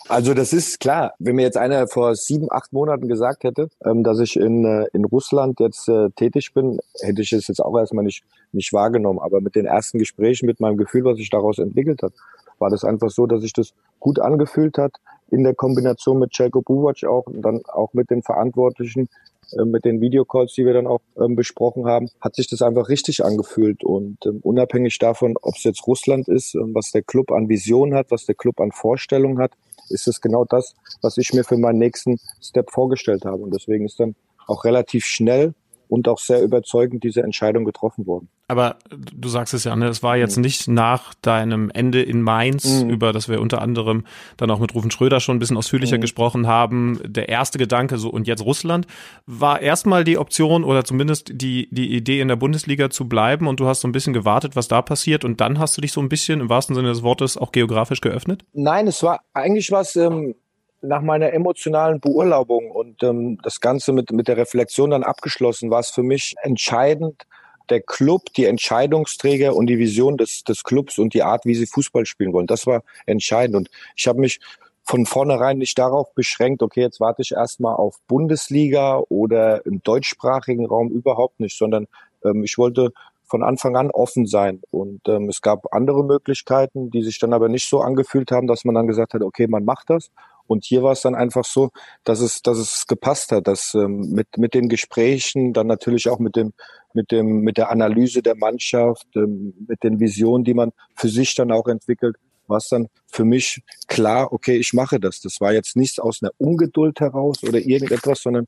[0.10, 1.14] Also das ist klar.
[1.20, 4.88] Wenn mir jetzt einer vor sieben, acht Monaten gesagt hätte, ähm, dass ich in, äh,
[4.92, 9.20] in Russland jetzt äh, tätig bin, hätte ich es jetzt auch erstmal nicht, nicht wahrgenommen.
[9.20, 12.12] Aber mit den ersten Gesprächen, mit meinem Gefühl, was sich daraus entwickelt hat,
[12.60, 14.98] war das einfach so, dass sich das gut angefühlt hat
[15.32, 19.10] in der Kombination mit Jelko Buvac auch und dann auch mit den Verantwortlichen,
[19.58, 22.90] äh, mit den Videocalls, die wir dann auch ähm, besprochen haben, hat sich das einfach
[22.90, 23.84] richtig angefühlt.
[23.84, 27.96] Und ähm, unabhängig davon, ob es jetzt Russland ist, ähm, was der Club an Vision
[27.96, 29.52] hat, was der Club an Vorstellung hat,
[29.90, 33.42] ist es genau das, was ich mir für meinen nächsten Step vorgestellt habe.
[33.44, 34.16] Und deswegen ist dann
[34.48, 35.54] auch relativ schnell
[35.92, 38.30] und auch sehr überzeugend diese Entscheidung getroffen worden.
[38.48, 40.44] Aber du sagst es ja, ne, es war jetzt mhm.
[40.44, 42.90] nicht nach deinem Ende in Mainz, mhm.
[42.90, 44.06] über das wir unter anderem
[44.38, 46.02] dann auch mit Rufen Schröder schon ein bisschen ausführlicher mhm.
[46.02, 47.02] gesprochen haben.
[47.06, 48.88] Der erste Gedanke, so und jetzt Russland,
[49.26, 53.60] war erstmal die Option oder zumindest die, die Idee in der Bundesliga zu bleiben und
[53.60, 56.00] du hast so ein bisschen gewartet, was da passiert und dann hast du dich so
[56.00, 58.46] ein bisschen im wahrsten Sinne des Wortes auch geografisch geöffnet?
[58.54, 60.36] Nein, es war eigentlich was, ähm,
[60.82, 65.80] nach meiner emotionalen Beurlaubung und ähm, das Ganze mit, mit der Reflexion dann abgeschlossen, war
[65.80, 67.26] es für mich entscheidend,
[67.70, 71.68] der Club, die Entscheidungsträger und die Vision des, des Clubs und die Art, wie sie
[71.68, 72.48] Fußball spielen wollen.
[72.48, 73.56] Das war entscheidend.
[73.56, 74.40] Und ich habe mich
[74.84, 80.66] von vornherein nicht darauf beschränkt, okay, jetzt warte ich erstmal auf Bundesliga oder im deutschsprachigen
[80.66, 81.88] Raum überhaupt nicht, sondern
[82.26, 82.92] ähm, ich wollte
[83.24, 84.62] von Anfang an offen sein.
[84.72, 88.66] Und ähm, es gab andere Möglichkeiten, die sich dann aber nicht so angefühlt haben, dass
[88.66, 90.12] man dann gesagt hat, okay, man macht das.
[90.48, 91.70] Und hier war es dann einfach so,
[92.04, 96.20] dass es, dass es gepasst hat, dass ähm, mit, mit den Gesprächen, dann natürlich auch
[96.20, 96.54] mit dem,
[96.94, 101.36] mit dem, mit der Analyse der Mannschaft, ähm, mit den Visionen, die man für sich
[101.36, 105.22] dann auch entwickelt, war es dann für mich klar, okay, ich mache das.
[105.22, 108.48] Das war jetzt nichts aus einer Ungeduld heraus oder irgendetwas, sondern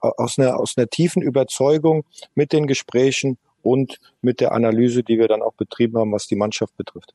[0.00, 2.04] aus einer, aus einer tiefen Überzeugung
[2.34, 6.36] mit den Gesprächen und mit der Analyse, die wir dann auch betrieben haben, was die
[6.36, 7.14] Mannschaft betrifft.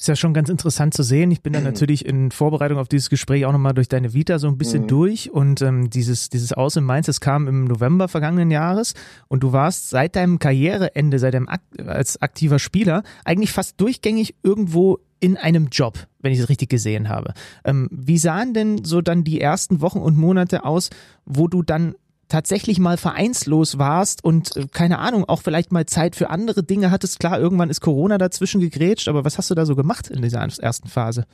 [0.00, 1.30] Ist ja schon ganz interessant zu sehen.
[1.30, 1.68] Ich bin dann mhm.
[1.68, 4.88] natürlich in Vorbereitung auf dieses Gespräch auch nochmal durch deine Vita so ein bisschen mhm.
[4.88, 8.94] durch und ähm, dieses, dieses Aus in Mainz, das kam im November vergangenen Jahres
[9.28, 14.36] und du warst seit deinem Karriereende, seit deinem Akt, als aktiver Spieler eigentlich fast durchgängig
[14.42, 17.34] irgendwo in einem Job, wenn ich es richtig gesehen habe.
[17.66, 20.88] Ähm, wie sahen denn so dann die ersten Wochen und Monate aus,
[21.26, 21.94] wo du dann
[22.30, 26.90] tatsächlich mal vereinslos warst und äh, keine Ahnung, auch vielleicht mal Zeit für andere Dinge
[26.90, 27.20] hattest.
[27.20, 30.40] Klar, irgendwann ist Corona dazwischen gegrätscht, aber was hast du da so gemacht in dieser
[30.40, 31.26] ersten Phase?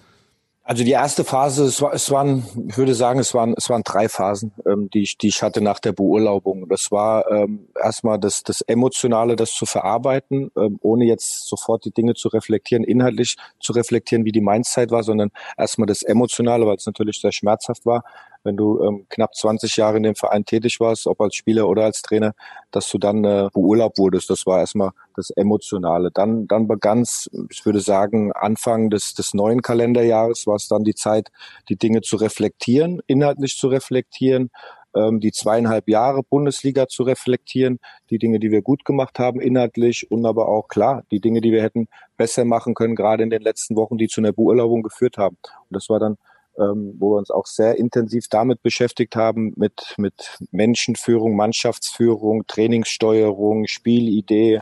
[0.68, 3.84] Also die erste Phase, es, war, es waren, ich würde sagen, es waren, es waren
[3.84, 6.68] drei Phasen, ähm, die, ich, die ich hatte nach der Beurlaubung.
[6.68, 11.92] Das war ähm, erstmal das, das Emotionale, das zu verarbeiten, ähm, ohne jetzt sofort die
[11.92, 16.74] Dinge zu reflektieren, inhaltlich zu reflektieren, wie die Mainzzeit war, sondern erstmal das Emotionale, weil
[16.74, 18.02] es natürlich sehr schmerzhaft war
[18.46, 21.84] wenn du ähm, knapp 20 Jahre in dem Verein tätig warst, ob als Spieler oder
[21.84, 22.32] als Trainer,
[22.70, 24.30] dass du dann äh, beurlaubt wurdest.
[24.30, 26.10] Das war erstmal das Emotionale.
[26.14, 30.84] Dann, dann begann es, ich würde sagen, Anfang des, des neuen Kalenderjahres war es dann
[30.84, 31.30] die Zeit,
[31.68, 34.50] die Dinge zu reflektieren, inhaltlich zu reflektieren,
[34.94, 37.80] ähm, die zweieinhalb Jahre Bundesliga zu reflektieren,
[38.10, 41.52] die Dinge, die wir gut gemacht haben inhaltlich und aber auch klar, die Dinge, die
[41.52, 45.18] wir hätten besser machen können, gerade in den letzten Wochen, die zu einer Beurlaubung geführt
[45.18, 45.36] haben.
[45.42, 46.16] Und das war dann
[46.58, 53.66] ähm, wo wir uns auch sehr intensiv damit beschäftigt haben, mit, mit Menschenführung, Mannschaftsführung, Trainingssteuerung,
[53.66, 54.60] Spielidee,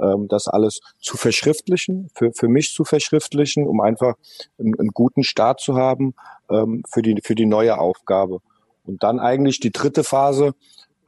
[0.00, 4.14] ähm, das alles zu verschriftlichen, für, für mich zu verschriftlichen, um einfach
[4.58, 6.14] einen, einen guten Start zu haben
[6.50, 8.40] ähm, für, die, für die neue Aufgabe.
[8.84, 10.54] Und dann eigentlich die dritte Phase,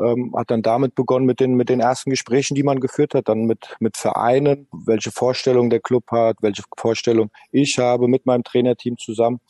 [0.01, 3.29] ähm, hat dann damit begonnen mit den, mit den ersten Gesprächen, die man geführt hat,
[3.29, 8.45] dann mit, mit Vereinen, welche Vorstellung der Club hat, welche Vorstellung ich habe mit meinem
[8.45, 9.41] Trainerteam zusammen.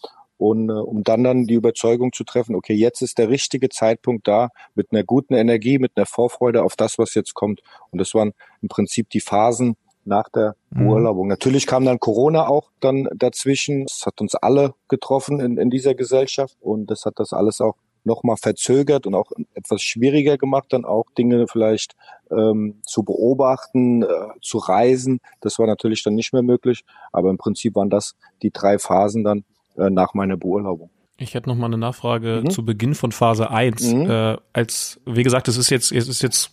[0.43, 4.27] Und äh, um dann dann die Überzeugung zu treffen, okay, jetzt ist der richtige Zeitpunkt
[4.27, 7.63] da, mit einer guten Energie, mit einer Vorfreude auf das, was jetzt kommt.
[7.93, 10.89] Und das waren im Prinzip die Phasen nach der mhm.
[10.89, 11.29] Urlaubung.
[11.29, 13.85] Natürlich kam dann Corona auch dann dazwischen.
[13.85, 17.77] Es hat uns alle getroffen in, in dieser Gesellschaft und das hat das alles auch
[18.03, 21.95] nochmal verzögert und auch etwas schwieriger gemacht, dann auch Dinge vielleicht
[22.33, 24.09] ähm, zu beobachten, äh,
[24.41, 25.21] zu reisen.
[25.41, 29.23] Das war natürlich dann nicht mehr möglich, aber im Prinzip waren das die drei Phasen
[29.23, 29.45] dann
[29.77, 30.91] äh, nach meiner Beurlaubung.
[31.19, 32.51] Ich hätte noch mal eine Nachfrage mhm.
[32.51, 33.93] zu Beginn von Phase 1.
[33.93, 34.11] Mhm.
[34.11, 36.53] Äh, als, wie gesagt, es ist jetzt, es ist jetzt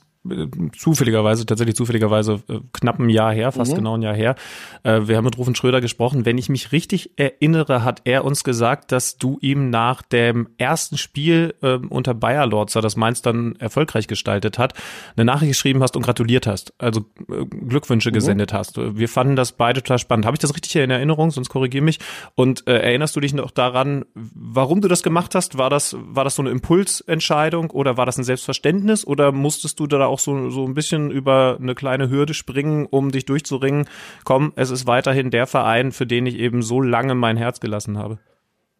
[0.77, 3.77] zufälligerweise, tatsächlich zufälligerweise äh, knapp ein Jahr her, fast mhm.
[3.77, 4.35] genau ein Jahr her.
[4.83, 6.25] Äh, wir haben mit Rufen Schröder gesprochen.
[6.25, 10.97] Wenn ich mich richtig erinnere, hat er uns gesagt, dass du ihm nach dem ersten
[10.97, 14.73] Spiel äh, unter Bayer Lorzer, das Mainz dann erfolgreich gestaltet hat,
[15.15, 16.73] eine Nachricht geschrieben hast und gratuliert hast.
[16.77, 18.13] Also äh, Glückwünsche mhm.
[18.13, 18.77] gesendet hast.
[18.77, 20.25] Wir fanden das beide total spannend.
[20.25, 21.31] Habe ich das richtig in Erinnerung?
[21.31, 21.99] Sonst korrigier mich.
[22.35, 25.57] Und äh, erinnerst du dich noch daran, warum du das gemacht hast?
[25.57, 29.87] War das, war das so eine Impulsentscheidung oder war das ein Selbstverständnis oder musstest du
[29.87, 33.87] da auch so, so ein bisschen über eine kleine Hürde springen, um dich durchzuringen.
[34.23, 37.97] Komm, es ist weiterhin der Verein, für den ich eben so lange mein Herz gelassen
[37.97, 38.19] habe.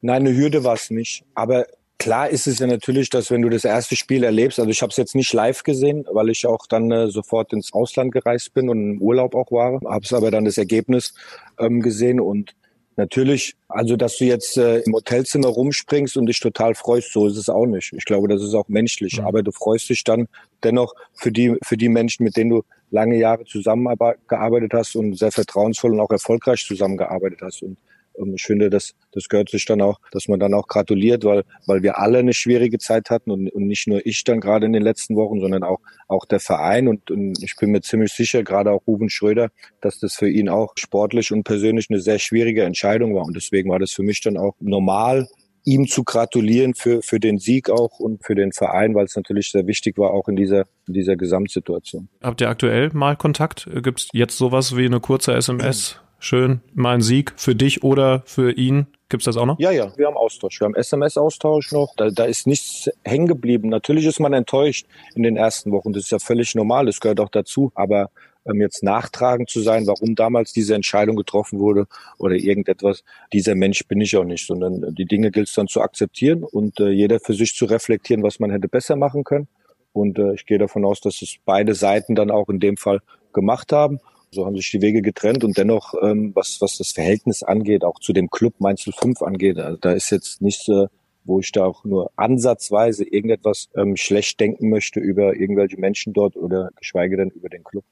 [0.01, 1.23] Nein, eine Hürde war es nicht.
[1.35, 1.65] Aber
[1.97, 4.91] klar ist es ja natürlich, dass wenn du das erste Spiel erlebst, also ich habe
[4.91, 8.69] es jetzt nicht live gesehen, weil ich auch dann äh, sofort ins Ausland gereist bin
[8.69, 11.13] und im Urlaub auch war, habe es aber dann das Ergebnis
[11.59, 12.55] ähm, gesehen und
[12.99, 17.37] Natürlich, also dass du jetzt äh, im Hotelzimmer rumspringst und dich total freust, so ist
[17.37, 17.93] es auch nicht.
[17.93, 19.19] Ich glaube, das ist auch menschlich.
[19.19, 19.25] Mhm.
[19.25, 20.27] Aber du freust dich dann
[20.63, 25.31] dennoch für die, für die Menschen, mit denen du lange Jahre zusammengearbeitet hast und sehr
[25.31, 27.61] vertrauensvoll und auch erfolgreich zusammengearbeitet hast.
[27.61, 27.77] Und
[28.19, 31.43] und ich finde, das, das gehört sich dann auch, dass man dann auch gratuliert, weil,
[31.67, 34.73] weil wir alle eine schwierige Zeit hatten und, und nicht nur ich dann gerade in
[34.73, 36.89] den letzten Wochen, sondern auch, auch der Verein.
[36.89, 40.49] Und, und ich bin mir ziemlich sicher, gerade auch Ruben Schröder, dass das für ihn
[40.49, 43.23] auch sportlich und persönlich eine sehr schwierige Entscheidung war.
[43.23, 45.29] Und deswegen war das für mich dann auch normal,
[45.63, 49.51] ihm zu gratulieren für, für den Sieg auch und für den Verein, weil es natürlich
[49.51, 52.09] sehr wichtig war, auch in dieser, in dieser Gesamtsituation.
[52.21, 53.69] Habt ihr aktuell mal Kontakt?
[53.83, 55.99] Gibt es jetzt sowas wie eine kurze SMS?
[56.19, 58.87] Schön mal ein Sieg für dich oder für ihn.
[59.09, 59.59] Gibt's das auch noch?
[59.59, 60.59] Ja, ja, wir haben Austausch.
[60.59, 61.95] Wir haben SMS-Austausch noch.
[61.97, 63.69] Da, da ist nichts hängen geblieben.
[63.69, 65.93] Natürlich ist man enttäuscht in den ersten Wochen.
[65.93, 66.85] Das ist ja völlig normal.
[66.85, 67.71] Das gehört auch dazu.
[67.73, 68.11] Aber
[68.45, 73.03] ähm, jetzt nachtragend zu sein, warum damals diese Entscheidung getroffen wurde oder irgendetwas,
[73.33, 76.79] dieser Mensch bin ich auch nicht, sondern die Dinge gilt es dann zu akzeptieren und
[76.79, 79.47] äh, jeder für sich zu reflektieren, was man hätte besser machen können.
[79.91, 83.01] Und äh, ich gehe davon aus, dass es beide Seiten dann auch in dem Fall
[83.33, 83.99] gemacht haben.
[84.31, 87.99] So haben sich die Wege getrennt und dennoch, ähm, was, was das Verhältnis angeht, auch
[87.99, 90.87] zu dem Club Mainz 05 angeht, also da ist jetzt nichts, äh,
[91.23, 96.35] wo ich da auch nur ansatzweise irgendetwas ähm, schlecht denken möchte über irgendwelche Menschen dort
[96.35, 97.83] oder geschweige denn über den Club.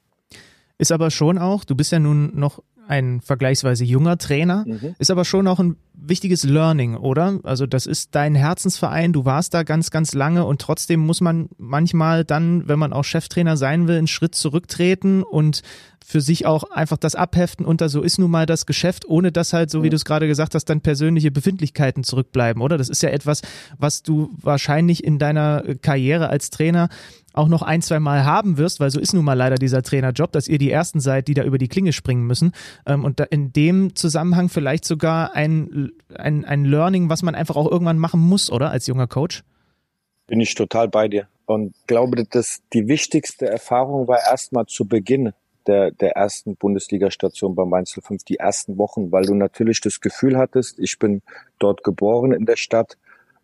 [0.78, 4.94] Ist aber schon auch, du bist ja nun noch ein vergleichsweise junger Trainer, mhm.
[4.98, 7.38] ist aber schon auch ein wichtiges Learning, oder?
[7.42, 11.48] Also das ist dein Herzensverein, du warst da ganz, ganz lange und trotzdem muss man
[11.58, 15.62] manchmal dann, wenn man auch Cheftrainer sein will, einen Schritt zurücktreten und
[16.04, 19.52] für sich auch einfach das abheften unter so ist nun mal das Geschäft, ohne dass
[19.52, 22.78] halt, so wie du es gerade gesagt hast, dann persönliche Befindlichkeiten zurückbleiben, oder?
[22.78, 23.42] Das ist ja etwas,
[23.76, 26.88] was du wahrscheinlich in deiner Karriere als Trainer
[27.38, 30.32] auch noch ein, zwei Mal haben wirst, weil so ist nun mal leider dieser Trainerjob,
[30.32, 32.52] dass ihr die Ersten seid, die da über die Klinge springen müssen.
[32.84, 37.70] Ähm, und in dem Zusammenhang vielleicht sogar ein, ein, ein Learning, was man einfach auch
[37.70, 38.70] irgendwann machen muss, oder?
[38.70, 39.42] Als junger Coach?
[40.26, 41.28] Bin ich total bei dir.
[41.46, 45.32] Und glaube, dass die wichtigste Erfahrung war erstmal zu Beginn
[45.66, 50.36] der, der ersten Bundesliga-Station beim Mainz 05, die ersten Wochen, weil du natürlich das Gefühl
[50.36, 51.22] hattest, ich bin
[51.58, 52.96] dort geboren in der Stadt,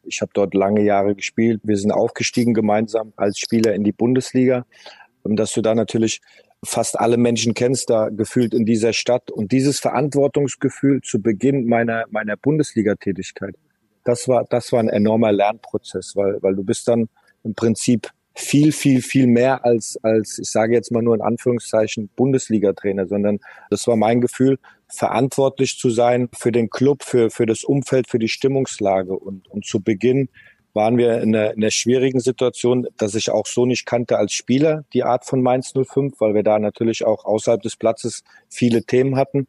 [0.07, 1.61] ich habe dort lange Jahre gespielt.
[1.64, 4.67] Wir sind aufgestiegen gemeinsam als Spieler in die Bundesliga.
[5.23, 6.21] Und dass du da natürlich
[6.64, 9.31] fast alle Menschen kennst, da gefühlt in dieser Stadt.
[9.31, 13.55] Und dieses Verantwortungsgefühl zu Beginn meiner, meiner Bundesliga-Tätigkeit,
[14.05, 17.09] das war, das war ein enormer Lernprozess, weil, weil du bist dann
[17.43, 22.11] im Prinzip viel, viel, viel mehr als, als, ich sage jetzt mal nur in Anführungszeichen,
[22.16, 23.38] Bundesliga-Trainer, sondern
[23.70, 28.18] das war mein Gefühl, verantwortlich zu sein für den Club, für, für das Umfeld, für
[28.18, 29.16] die Stimmungslage.
[29.16, 30.29] Und, und zu Beginn
[30.73, 34.33] waren wir in einer, in einer schwierigen Situation, dass ich auch so nicht kannte als
[34.33, 38.83] Spieler, die Art von Mainz 05, weil wir da natürlich auch außerhalb des Platzes viele
[38.83, 39.47] Themen hatten.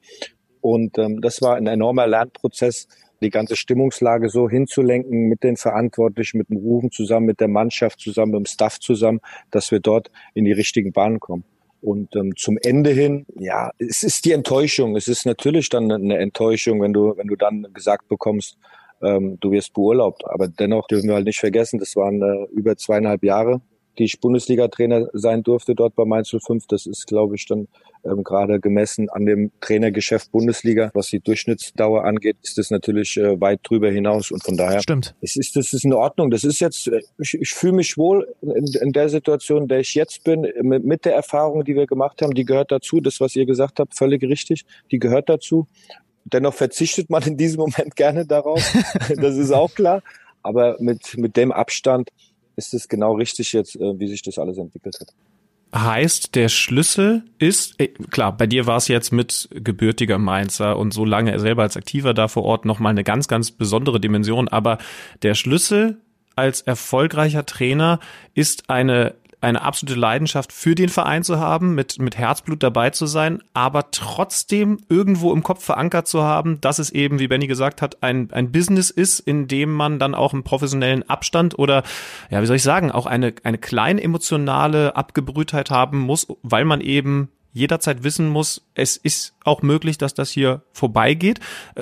[0.62, 2.88] Und ähm, das war ein enormer Lernprozess,
[3.26, 8.00] die ganze Stimmungslage so hinzulenken mit den Verantwortlichen, mit dem Rufen zusammen, mit der Mannschaft
[8.00, 9.20] zusammen, mit dem Staff zusammen,
[9.52, 11.44] dass wir dort in die richtigen Bahnen kommen.
[11.82, 14.96] Und ähm, zum Ende hin, ja, es ist die Enttäuschung.
[14.96, 18.58] Es ist natürlich dann eine Enttäuschung, wenn du, wenn du dann gesagt bekommst,
[19.04, 20.24] ähm, du wirst beurlaubt.
[20.26, 23.62] Aber dennoch dürfen wir halt nicht vergessen, das waren äh, über zweieinhalb Jahre,
[23.98, 26.68] die ich Bundesliga-Trainer sein durfte dort bei Mainz 05.
[26.68, 27.68] Das ist, glaube ich, dann
[28.06, 33.40] ähm, gerade gemessen an dem Trainergeschäft Bundesliga, was die Durchschnittsdauer angeht, ist das natürlich äh,
[33.42, 34.32] weit drüber hinaus.
[34.32, 35.16] Und von daher Stimmt.
[35.22, 36.30] Es ist, das ist in Ordnung.
[36.30, 39.80] Das ist jetzt, äh, ich, ich fühle mich wohl in, in der Situation, in der
[39.80, 43.00] ich jetzt bin, mit, mit der Erfahrung, die wir gemacht haben, die gehört dazu.
[43.00, 45.68] Das, was ihr gesagt habt, völlig richtig, die gehört dazu.
[46.26, 48.62] Dennoch verzichtet man in diesem Moment gerne darauf.
[49.16, 50.02] das ist auch klar.
[50.44, 52.10] Aber mit, mit dem Abstand
[52.56, 55.08] ist es genau richtig jetzt, äh, wie sich das alles entwickelt hat.
[55.74, 60.94] Heißt, der Schlüssel ist, äh, klar, bei dir war es jetzt mit gebürtiger Mainzer und
[60.94, 64.48] so lange er selber als Aktiver da vor Ort nochmal eine ganz, ganz besondere Dimension,
[64.48, 64.78] aber
[65.22, 65.98] der Schlüssel
[66.36, 68.00] als erfolgreicher Trainer
[68.34, 73.06] ist eine eine absolute Leidenschaft für den Verein zu haben, mit, mit Herzblut dabei zu
[73.06, 77.82] sein, aber trotzdem irgendwo im Kopf verankert zu haben, dass es eben, wie Benny gesagt
[77.82, 81.84] hat, ein, ein Business ist, in dem man dann auch einen professionellen Abstand oder,
[82.30, 86.82] ja, wie soll ich sagen, auch eine, eine kleine emotionale Abgebrühtheit haben muss, weil man
[86.82, 91.40] eben jederzeit wissen muss, es ist auch möglich, dass das hier vorbeigeht.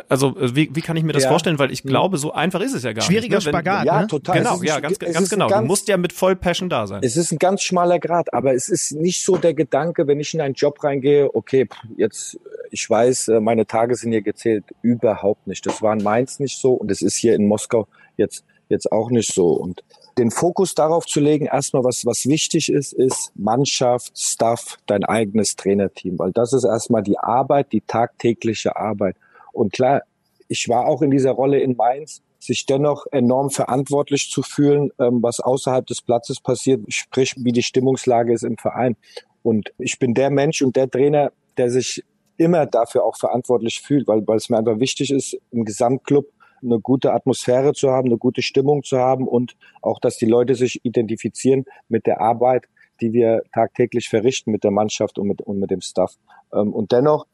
[0.07, 1.29] Also wie, wie kann ich mir das ja.
[1.29, 1.57] vorstellen?
[1.57, 3.43] Weil ich glaube, so einfach ist es ja gar Schwieriger nicht.
[3.45, 3.79] Schwieriger ne?
[3.81, 3.85] Spagat.
[3.87, 4.07] Ja, ne?
[4.07, 4.37] total.
[4.37, 5.47] Genau, ja, ganz, ganz genau.
[5.47, 7.01] Ganz, du musst ja mit voll Passion da sein.
[7.03, 10.31] Es ist ein ganz schmaler Grad, aber es ist nicht so der Gedanke, wenn ich
[10.35, 14.65] in einen Job reingehe, okay, jetzt, ich weiß, äh, meine Tage sind hier gezählt.
[14.83, 15.65] Überhaupt nicht.
[15.65, 19.09] Das war in Mainz nicht so und es ist hier in Moskau jetzt, jetzt auch
[19.09, 19.47] nicht so.
[19.47, 19.83] Und
[20.17, 25.55] den Fokus darauf zu legen, erstmal was, was wichtig ist, ist Mannschaft, Staff, dein eigenes
[25.55, 29.15] Trainerteam, weil das ist erstmal die Arbeit, die tagtägliche Arbeit.
[29.51, 30.03] Und klar,
[30.47, 35.23] ich war auch in dieser Rolle in Mainz, sich dennoch enorm verantwortlich zu fühlen, ähm,
[35.23, 38.95] was außerhalb des Platzes passiert, sprich, wie die Stimmungslage ist im Verein.
[39.43, 42.03] Und ich bin der Mensch und der Trainer, der sich
[42.37, 46.25] immer dafür auch verantwortlich fühlt, weil, weil es mir einfach wichtig ist, im Gesamtclub
[46.63, 50.55] eine gute Atmosphäre zu haben, eine gute Stimmung zu haben und auch, dass die Leute
[50.55, 52.65] sich identifizieren mit der Arbeit,
[53.01, 56.15] die wir tagtäglich verrichten mit der Mannschaft und mit, und mit dem Staff.
[56.53, 57.25] Ähm, und dennoch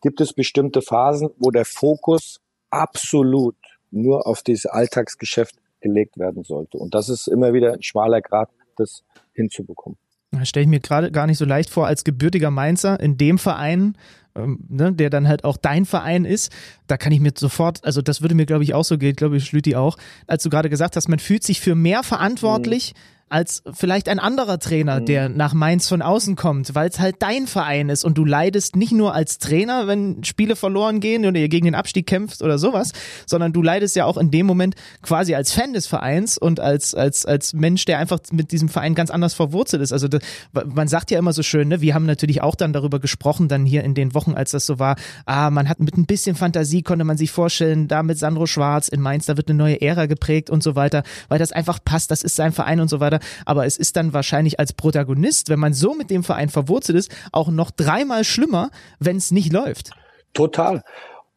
[0.00, 3.56] gibt es bestimmte Phasen, wo der Fokus absolut
[3.90, 6.78] nur auf dieses Alltagsgeschäft gelegt werden sollte.
[6.78, 9.98] Und das ist immer wieder ein schmaler Grad, das hinzubekommen.
[10.44, 13.96] Stelle ich mir gerade gar nicht so leicht vor, als gebürtiger Mainzer in dem Verein
[14.36, 16.52] ähm, ne, der dann halt auch dein Verein ist,
[16.88, 19.36] da kann ich mir sofort, also das würde mir glaube ich auch so gehen, glaube
[19.36, 23.14] ich, Schlüti auch, als du gerade gesagt hast, man fühlt sich für mehr verantwortlich, mhm
[23.34, 25.06] als vielleicht ein anderer Trainer, mhm.
[25.06, 28.76] der nach Mainz von außen kommt, weil es halt dein Verein ist und du leidest
[28.76, 32.58] nicht nur als Trainer, wenn Spiele verloren gehen oder ihr gegen den Abstieg kämpft oder
[32.58, 32.92] sowas,
[33.26, 36.94] sondern du leidest ja auch in dem Moment quasi als Fan des Vereins und als,
[36.94, 39.92] als, als Mensch, der einfach mit diesem Verein ganz anders verwurzelt ist.
[39.92, 40.22] Also das,
[40.64, 43.66] man sagt ja immer so schön, ne, wir haben natürlich auch dann darüber gesprochen, dann
[43.66, 44.94] hier in den Wochen, als das so war,
[45.26, 48.86] ah, man hat mit ein bisschen Fantasie, konnte man sich vorstellen, da mit Sandro Schwarz
[48.86, 52.12] in Mainz, da wird eine neue Ära geprägt und so weiter, weil das einfach passt,
[52.12, 55.58] das ist sein Verein und so weiter aber es ist dann wahrscheinlich als Protagonist, wenn
[55.58, 59.90] man so mit dem Verein verwurzelt ist, auch noch dreimal schlimmer, wenn es nicht läuft.
[60.32, 60.82] Total.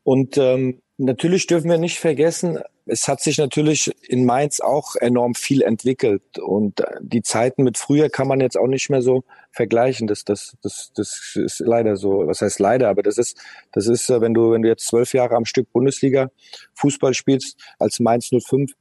[0.04, 5.36] Und ähm, natürlich dürfen wir nicht vergessen, es hat sich natürlich in Mainz auch enorm
[5.36, 9.23] viel entwickelt und äh, die Zeiten mit früher kann man jetzt auch nicht mehr so
[9.52, 10.08] vergleichen.
[10.08, 12.26] Das, das, das, das ist leider so.
[12.28, 12.89] Was heißt leider?
[12.89, 13.38] Aber das ist,
[13.71, 16.32] das ist, äh, wenn du, wenn du jetzt zwölf Jahre am Stück Bundesliga
[16.76, 18.73] Fußball spielst als Mainz 05,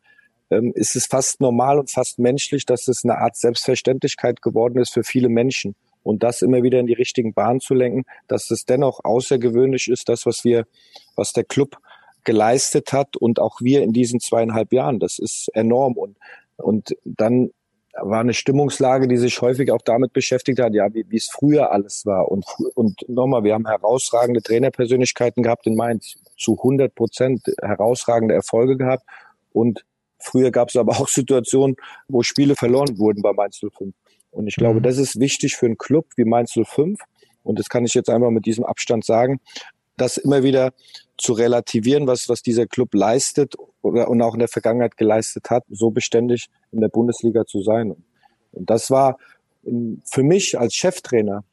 [0.50, 4.92] ähm, ist es fast normal und fast menschlich, dass es eine Art Selbstverständlichkeit geworden ist
[4.92, 5.74] für viele Menschen.
[6.02, 10.08] Und das immer wieder in die richtigen Bahnen zu lenken, dass es dennoch außergewöhnlich ist,
[10.08, 10.66] das, was wir,
[11.16, 11.78] was der Club
[12.22, 15.00] geleistet hat und auch wir in diesen zweieinhalb Jahren.
[15.00, 15.94] Das ist enorm.
[15.94, 16.16] Und,
[16.56, 17.50] und dann
[18.00, 21.72] war eine Stimmungslage, die sich häufig auch damit beschäftigt hat, ja, wie, wie es früher
[21.72, 22.30] alles war.
[22.30, 28.76] Und, und nochmal, wir haben herausragende Trainerpersönlichkeiten gehabt in Mainz, zu 100 Prozent herausragende Erfolge
[28.76, 29.04] gehabt.
[29.52, 29.84] Und
[30.26, 31.76] Früher gab es aber auch Situationen,
[32.08, 33.94] wo Spiele verloren wurden bei Mainz 05.
[34.32, 34.82] Und ich glaube, mhm.
[34.82, 36.98] das ist wichtig für einen Club wie Mainz 05.
[37.44, 39.40] Und das kann ich jetzt einfach mit diesem Abstand sagen,
[39.96, 40.72] das immer wieder
[41.16, 45.64] zu relativieren, was, was dieser Club leistet oder, und auch in der Vergangenheit geleistet hat,
[45.70, 47.94] so beständig in der Bundesliga zu sein.
[48.52, 49.18] Und das war
[50.04, 51.44] für mich als Cheftrainer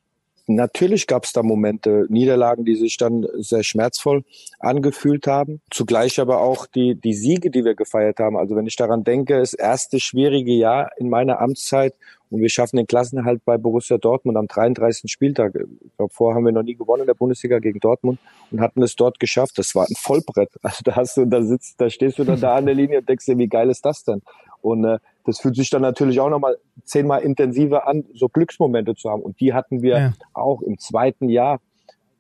[0.48, 4.24] Natürlich gab es da Momente, Niederlagen, die sich dann sehr schmerzvoll
[4.60, 5.62] angefühlt haben.
[5.72, 8.36] Zugleich aber auch die, die Siege, die wir gefeiert haben.
[8.36, 11.96] Also wenn ich daran denke, das erste schwierige Jahr in meiner Amtszeit
[12.30, 15.10] und wir schaffen den Klassenerhalt bei Borussia Dortmund am 33.
[15.10, 15.54] Spieltag.
[15.56, 18.20] Ich glaube, vorher haben wir noch nie gewonnen in der Bundesliga gegen Dortmund
[18.52, 19.58] und hatten es dort geschafft.
[19.60, 20.50] Das war ein Vollbrett.
[20.64, 23.08] Also da hast du, da sitzt, da stehst du dann da an der Linie und
[23.08, 24.24] denkst dir, wie geil ist das denn?
[24.62, 29.10] Und äh, das fühlt sich dann natürlich auch nochmal zehnmal intensiver an, so Glücksmomente zu
[29.10, 29.22] haben.
[29.22, 30.14] Und die hatten wir ja.
[30.34, 31.60] auch im zweiten Jahr.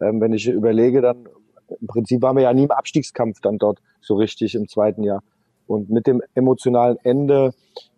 [0.01, 1.27] Ähm, wenn ich überlege, dann
[1.81, 5.21] im Prinzip waren wir ja nie im Abstiegskampf dann dort so richtig im zweiten Jahr.
[5.67, 7.53] Und mit dem emotionalen Ende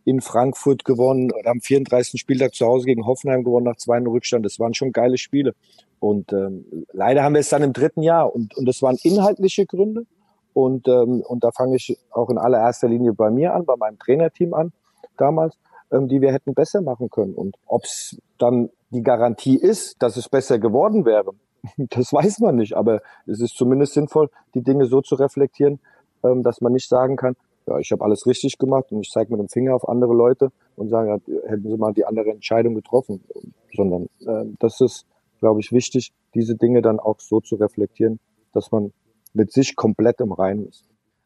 [0.06, 2.20] in Frankfurt gewonnen oder am 34.
[2.20, 4.45] Spieltag zu Hause gegen Hoffenheim gewonnen nach zwei Rückstand.
[4.45, 5.53] Das waren schon geile Spiele.
[5.99, 9.66] Und ähm, leider haben wir es dann im dritten Jahr und, und das waren inhaltliche
[9.66, 10.06] Gründe.
[10.53, 13.97] Und, ähm, und da fange ich auch in allererster Linie bei mir an, bei meinem
[13.99, 14.72] Trainerteam an
[15.18, 15.58] damals,
[15.91, 17.34] ähm, die wir hätten besser machen können.
[17.34, 21.32] Und ob es dann die Garantie ist, dass es besser geworden wäre,
[21.78, 22.76] das weiß man nicht.
[22.76, 25.80] Aber es ist zumindest sinnvoll, die Dinge so zu reflektieren,
[26.24, 27.36] ähm, dass man nicht sagen kann,
[27.68, 30.51] ja, ich habe alles richtig gemacht und ich zeige mit dem Finger auf andere Leute
[30.76, 33.24] und sage, ja, hätten sie mal die andere Entscheidung getroffen.
[33.74, 35.06] Sondern äh, das ist,
[35.39, 38.20] glaube ich, wichtig, diese Dinge dann auch so zu reflektieren,
[38.53, 38.93] dass man
[39.34, 40.86] mit sich komplett im Reinen ist.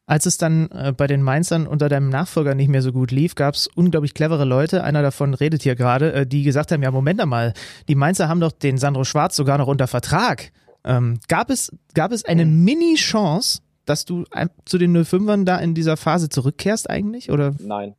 [0.09, 3.35] Als es dann äh, bei den Mainzern unter deinem Nachfolger nicht mehr so gut lief,
[3.35, 6.89] gab es unglaublich clevere Leute, einer davon redet hier gerade, äh, die gesagt haben, ja,
[6.89, 7.53] Moment einmal,
[7.87, 10.51] die Mainzer haben doch den Sandro Schwarz sogar noch unter Vertrag.
[10.83, 14.23] Ähm, gab, es, gab es eine Mini-Chance, dass du
[14.65, 17.29] zu den 05ern da in dieser Phase zurückkehrst eigentlich?
[17.29, 17.53] Oder?
[17.59, 17.93] Nein,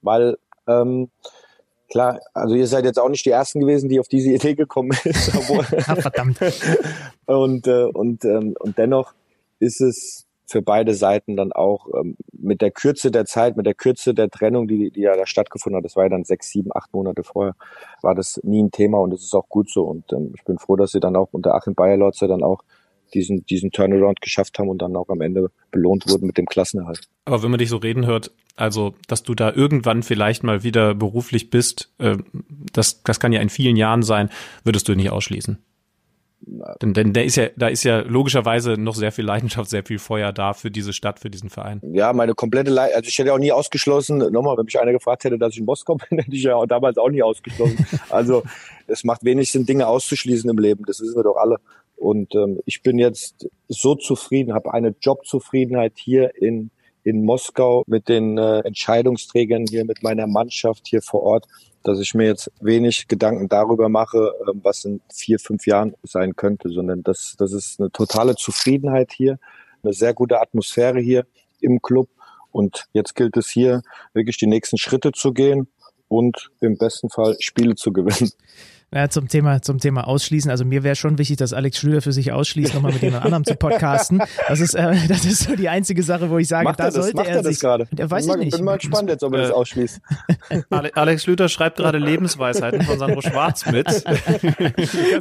[0.00, 1.10] weil ähm,
[1.90, 4.96] klar, also ihr seid jetzt auch nicht die Ersten gewesen, die auf diese Idee gekommen
[5.04, 5.30] ist.
[5.86, 6.38] Ach, verdammt.
[7.26, 9.12] und, äh, und, ähm, und dennoch
[9.58, 13.74] ist es für beide Seiten dann auch ähm, mit der Kürze der Zeit, mit der
[13.74, 16.70] Kürze der Trennung, die, die ja da stattgefunden hat, das war ja dann sechs, sieben,
[16.74, 17.54] acht Monate vorher,
[18.02, 19.84] war das nie ein Thema und es ist auch gut so.
[19.84, 22.64] Und ähm, ich bin froh, dass sie dann auch unter Achim Bayerlotzer dann auch
[23.14, 27.08] diesen, diesen Turnaround geschafft haben und dann auch am Ende belohnt wurden mit dem Klassenerhalt.
[27.24, 30.94] Aber wenn man dich so reden hört, also dass du da irgendwann vielleicht mal wieder
[30.94, 32.16] beruflich bist, äh,
[32.72, 34.30] das, das kann ja in vielen Jahren sein,
[34.64, 35.58] würdest du nicht ausschließen.
[36.42, 39.98] Denn, denn der ist ja, da ist ja logischerweise noch sehr viel Leidenschaft, sehr viel
[39.98, 41.80] Feuer da für diese Stadt, für diesen Verein.
[41.92, 45.24] Ja, meine komplette Leidenschaft, also ich hätte auch nie ausgeschlossen, nochmal, wenn mich einer gefragt
[45.24, 47.86] hätte, dass ich in Moskau bin, hätte ich ja auch damals auch nie ausgeschlossen.
[48.08, 48.42] also
[48.86, 51.58] es macht wenig Sinn, Dinge auszuschließen im Leben, das wissen wir doch alle.
[51.96, 56.70] Und ähm, ich bin jetzt so zufrieden, habe eine Jobzufriedenheit hier in,
[57.04, 61.46] in Moskau mit den äh, Entscheidungsträgern hier, mit meiner Mannschaft hier vor Ort,
[61.82, 66.36] dass ich mir jetzt wenig Gedanken darüber mache, äh, was in vier, fünf Jahren sein
[66.36, 69.38] könnte, sondern das, das ist eine totale Zufriedenheit hier,
[69.82, 71.26] eine sehr gute Atmosphäre hier
[71.60, 72.08] im Club.
[72.52, 75.68] Und jetzt gilt es hier wirklich die nächsten Schritte zu gehen
[76.08, 78.32] und im besten Fall Spiele zu gewinnen.
[78.92, 80.50] Ja, zum Thema, zum Thema Ausschließen.
[80.50, 83.44] Also mir wäre schon wichtig, dass Alex Schlüter für sich ausschließt, nochmal mit jemand anderem
[83.44, 84.20] zu podcasten.
[84.48, 86.90] Das ist, äh, das ist so die einzige Sache, wo ich sage, macht da er
[86.90, 87.60] das, sollte macht er, er sich.
[87.60, 87.86] gerade.
[87.92, 88.56] Der weiß bin ich mal, nicht.
[88.56, 90.00] bin mal gespannt jetzt, ob er das ausschließt.
[90.94, 93.86] Alex Schlüter schreibt gerade Lebensweisheiten von Sandro Schwarz mit.
[94.04, 94.06] Kannst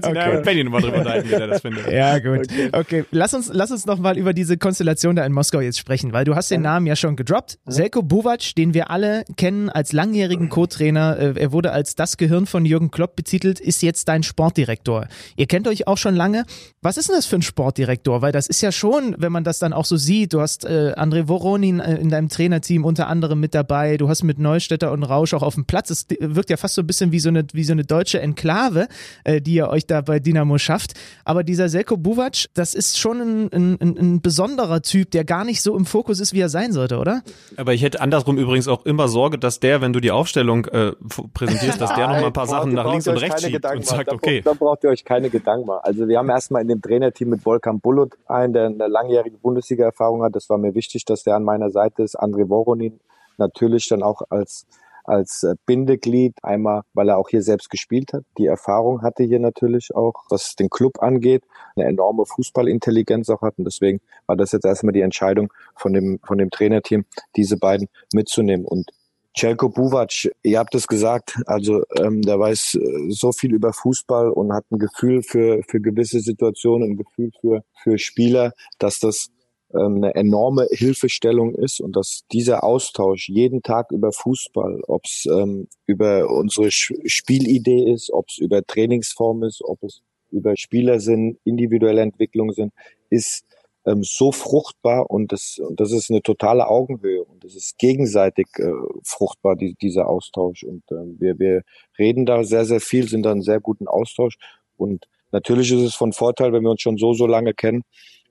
[0.08, 0.34] okay.
[0.34, 1.92] mit Benny nochmal drüber unterhalten, wie der das findet.
[1.92, 2.48] Ja, gut.
[2.52, 2.70] Okay.
[2.72, 3.06] okay.
[3.12, 6.26] Lass uns, lass uns noch mal über diese Konstellation da in Moskau jetzt sprechen, weil
[6.26, 7.60] du hast den Namen ja schon gedroppt.
[7.68, 11.18] Selko Buvac, den wir alle kennen als langjährigen Co-Trainer.
[11.20, 15.08] Äh, er wurde als das Gehirn von Jürgen Klopp betitelt, ist jetzt dein Sportdirektor.
[15.36, 16.46] Ihr kennt euch auch schon lange.
[16.82, 18.22] Was ist denn das für ein Sportdirektor?
[18.22, 20.94] Weil das ist ja schon, wenn man das dann auch so sieht, du hast äh,
[20.96, 25.04] André Voronin äh, in deinem Trainerteam unter anderem mit dabei, du hast mit Neustädter und
[25.04, 25.90] Rausch auch auf dem Platz.
[25.90, 28.88] Es wirkt ja fast so ein bisschen wie so eine, wie so eine deutsche Enklave,
[29.24, 30.94] äh, die ihr euch da bei Dynamo schafft.
[31.26, 35.62] Aber dieser Selko Buvac, das ist schon ein, ein, ein besonderer Typ, der gar nicht
[35.62, 37.22] so im Fokus ist, wie er sein sollte, oder?
[37.58, 40.94] Aber ich hätte andersrum übrigens auch immer Sorge, dass der, wenn du die Aufstellung äh,
[41.34, 44.12] präsentierst, dass der noch mal ein paar Sachen nach links und rechts schiebt und sagt,
[44.12, 44.42] okay.
[44.42, 45.82] Da braucht ihr euch keine Gedanken machen.
[45.84, 50.24] Also wir haben erstmal in dem Trainerteam mit Volkan Bulut einen, der eine langjährige Bundesliga-Erfahrung
[50.24, 50.36] hat.
[50.36, 52.20] Das war mir wichtig, dass der an meiner Seite ist.
[52.20, 53.00] André Voronin
[53.38, 54.66] natürlich dann auch als
[55.10, 59.40] als äh, Bindeglied, einmal, weil er auch hier selbst gespielt hat, die Erfahrung hatte hier
[59.40, 61.44] natürlich auch, was den Club angeht,
[61.76, 66.20] eine enorme Fußballintelligenz auch hat und deswegen war das jetzt erstmal die Entscheidung von dem,
[66.24, 68.92] von dem Trainerteam, diese beiden mitzunehmen und
[69.40, 74.30] Celko Buvac, ihr habt es gesagt, also ähm, der weiß äh, so viel über Fußball
[74.32, 79.30] und hat ein Gefühl für, für gewisse Situationen, ein Gefühl für, für Spieler, dass das
[79.74, 85.26] ähm, eine enorme Hilfestellung ist und dass dieser Austausch jeden Tag über Fußball, ob es
[85.32, 91.38] ähm, über unsere Spielidee ist, ob es über Trainingsform ist, ob es über Spieler sind,
[91.46, 92.74] individuelle Entwicklung sind,
[93.10, 93.46] ist
[93.90, 98.48] ähm, so fruchtbar und das, und das ist eine totale Augenhöhe und das ist gegenseitig
[98.58, 98.72] äh,
[99.04, 100.64] fruchtbar, die, dieser Austausch.
[100.64, 101.62] Und äh, wir, wir
[101.98, 104.36] reden da sehr, sehr viel, sind da einen sehr guten Austausch.
[104.78, 107.84] Und natürlich ist es von Vorteil, wenn wir uns schon so, so lange kennen,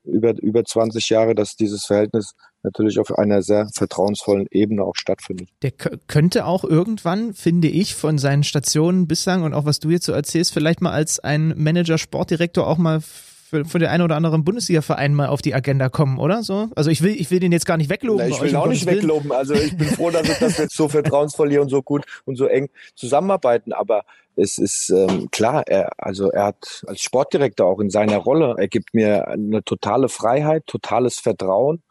[0.04, 2.32] über, über 20 Jahre, dass dieses Verhältnis
[2.62, 5.48] natürlich auf einer sehr vertrauensvollen Ebene auch stattfindet.
[5.62, 10.06] Der könnte auch irgendwann, finde ich, von seinen Stationen bislang und auch was du jetzt
[10.06, 13.00] so erzählst, vielleicht mal als ein Manager, Sportdirektor auch mal
[13.48, 16.68] für, für den einen oder anderen Bundesliga-Verein mal auf die Agenda kommen, oder so?
[16.76, 18.26] Also ich will, ich will den jetzt gar nicht wegloben.
[18.28, 19.32] Na, ich will auch nicht wegloben.
[19.32, 22.36] Also ich bin froh, dass, dass wir jetzt so vertrauensvoll hier und so gut und
[22.36, 23.72] so eng zusammenarbeiten.
[23.72, 24.02] Aber
[24.36, 28.68] es ist ähm, klar, er, also er hat als Sportdirektor auch in seiner Rolle, er
[28.68, 31.82] gibt mir eine totale Freiheit, totales Vertrauen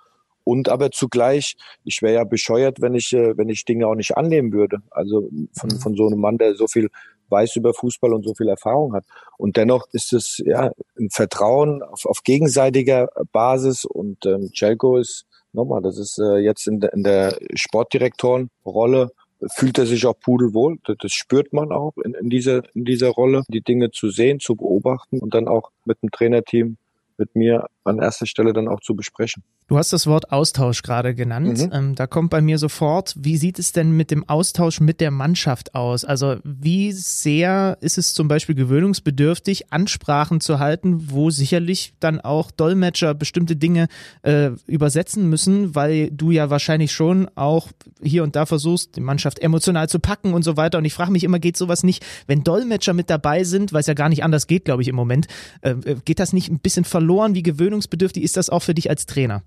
[0.44, 4.16] und aber zugleich, ich wäre ja bescheuert, wenn ich, äh, wenn ich Dinge auch nicht
[4.16, 4.78] annehmen würde.
[4.92, 5.80] Also von, mhm.
[5.80, 6.90] von so einem Mann, der so viel
[7.30, 9.06] weiß über Fußball und so viel Erfahrung hat.
[9.38, 15.26] Und dennoch ist es ja ein Vertrauen auf, auf gegenseitiger Basis und ähm, Celko ist
[15.54, 19.12] nochmal, das ist äh, jetzt in, de, in der Sportdirektorenrolle
[19.56, 20.78] fühlt er sich auch pudelwohl.
[20.84, 24.56] Das spürt man auch in, in, dieser, in dieser Rolle, die Dinge zu sehen, zu
[24.56, 26.78] beobachten und dann auch mit dem Trainerteam,
[27.18, 29.44] mit mir an erster Stelle dann auch zu besprechen.
[29.68, 31.58] Du hast das Wort Austausch gerade genannt.
[31.58, 31.72] Mhm.
[31.74, 35.12] Ähm, da kommt bei mir sofort, wie sieht es denn mit dem Austausch mit der
[35.12, 36.06] Mannschaft aus?
[36.06, 42.52] Also wie sehr ist es zum Beispiel gewöhnungsbedürftig, Ansprachen zu halten, wo sicherlich dann auch
[42.52, 43.88] Dolmetscher bestimmte Dinge
[44.22, 47.70] äh, übersetzen müssen, weil du ja wahrscheinlich schon auch
[48.02, 50.78] hier und da versuchst, die Mannschaft emotional zu packen und so weiter.
[50.78, 53.88] Und ich frage mich immer, geht sowas nicht, wenn Dolmetscher mit dabei sind, weil es
[53.88, 55.28] ja gar nicht anders geht, glaube ich, im Moment,
[55.62, 57.36] äh, äh, geht das nicht ein bisschen verloren?
[57.36, 59.44] Wie gewöhnungsbedürftig ist das auch für dich als Trainer?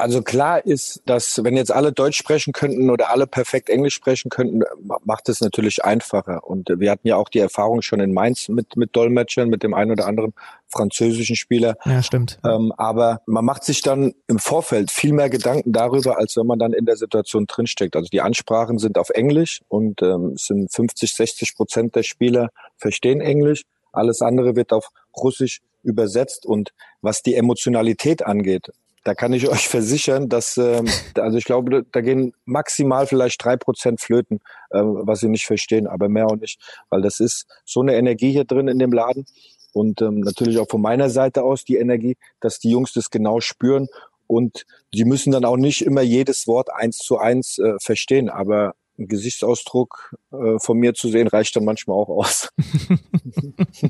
[0.00, 4.30] Also klar ist, dass wenn jetzt alle Deutsch sprechen könnten oder alle perfekt Englisch sprechen
[4.30, 4.62] könnten,
[5.04, 6.44] macht es natürlich einfacher.
[6.44, 9.74] Und wir hatten ja auch die Erfahrung schon in Mainz mit, mit Dolmetschern, mit dem
[9.74, 10.32] einen oder anderen
[10.68, 11.76] französischen Spieler.
[11.84, 12.38] Ja, stimmt.
[12.44, 16.58] Ähm, aber man macht sich dann im Vorfeld viel mehr Gedanken darüber, als wenn man
[16.58, 17.94] dann in der Situation drinsteckt.
[17.94, 22.48] Also die Ansprachen sind auf Englisch und ähm, es sind 50, 60 Prozent der Spieler
[22.78, 23.64] verstehen Englisch.
[23.92, 26.46] Alles andere wird auf Russisch übersetzt.
[26.46, 28.70] Und was die Emotionalität angeht,
[29.04, 33.56] da kann ich euch versichern, dass, ähm, also ich glaube, da gehen maximal vielleicht drei
[33.56, 34.40] Prozent flöten,
[34.72, 36.60] ähm, was sie nicht verstehen, aber mehr auch nicht,
[36.90, 39.26] weil das ist so eine Energie hier drin in dem Laden
[39.72, 43.40] und ähm, natürlich auch von meiner Seite aus die Energie, dass die Jungs das genau
[43.40, 43.88] spüren
[44.26, 48.74] und sie müssen dann auch nicht immer jedes Wort eins zu eins äh, verstehen, aber
[49.08, 52.50] Gesichtsausdruck äh, von mir zu sehen, reicht dann manchmal auch aus.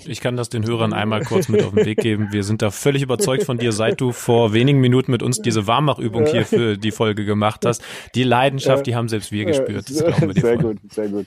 [0.06, 2.28] Ich kann das den Hörern einmal kurz mit auf den Weg geben.
[2.32, 5.66] Wir sind da völlig überzeugt von dir, seit du vor wenigen Minuten mit uns diese
[5.66, 7.82] Warmachübung hier für die Folge gemacht hast.
[8.14, 9.88] Die Leidenschaft, die haben selbst wir gespürt.
[9.88, 10.74] Das glauben wir dir sehr voll.
[10.74, 11.26] gut, sehr gut.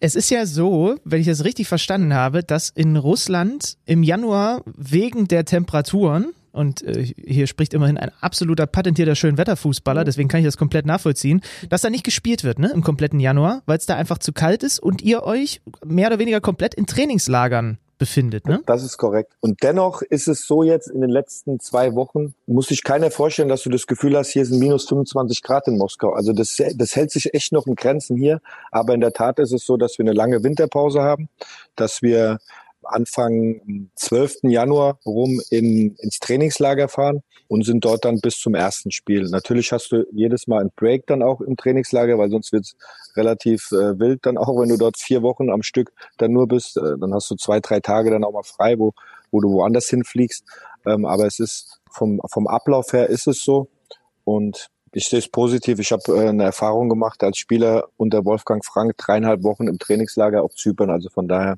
[0.00, 4.62] Es ist ja so, wenn ich das richtig verstanden habe, dass in Russland im Januar
[4.66, 10.46] wegen der Temperaturen und äh, hier spricht immerhin ein absoluter patentierter Schönwetterfußballer, deswegen kann ich
[10.46, 13.96] das komplett nachvollziehen, dass da nicht gespielt wird, ne, im kompletten Januar, weil es da
[13.96, 18.60] einfach zu kalt ist und ihr euch mehr oder weniger komplett in Trainingslagern befindet, ne?
[18.66, 19.32] Das ist korrekt.
[19.38, 23.48] Und dennoch ist es so jetzt in den letzten zwei Wochen, muss sich keiner vorstellen,
[23.48, 26.12] dass du das Gefühl hast, hier sind minus 25 Grad in Moskau.
[26.12, 28.40] Also das, das hält sich echt noch in Grenzen hier.
[28.72, 31.28] Aber in der Tat ist es so, dass wir eine lange Winterpause haben,
[31.76, 32.38] dass wir
[32.92, 34.44] Anfang 12.
[34.44, 39.28] Januar rum in, ins Trainingslager fahren und sind dort dann bis zum ersten Spiel.
[39.28, 42.76] Natürlich hast du jedes Mal ein Break dann auch im Trainingslager, weil sonst wird es
[43.16, 46.76] relativ äh, wild dann auch, wenn du dort vier Wochen am Stück dann nur bist.
[46.76, 48.92] Äh, dann hast du zwei, drei Tage dann auch mal frei, wo,
[49.30, 50.44] wo du woanders hinfliegst.
[50.86, 53.68] Ähm, aber es ist vom, vom Ablauf her ist es so.
[54.24, 55.78] Und ich sehe es positiv.
[55.78, 60.42] Ich habe äh, eine Erfahrung gemacht als Spieler unter Wolfgang Frank, dreieinhalb Wochen im Trainingslager
[60.42, 60.90] auf Zypern.
[60.90, 61.56] Also von daher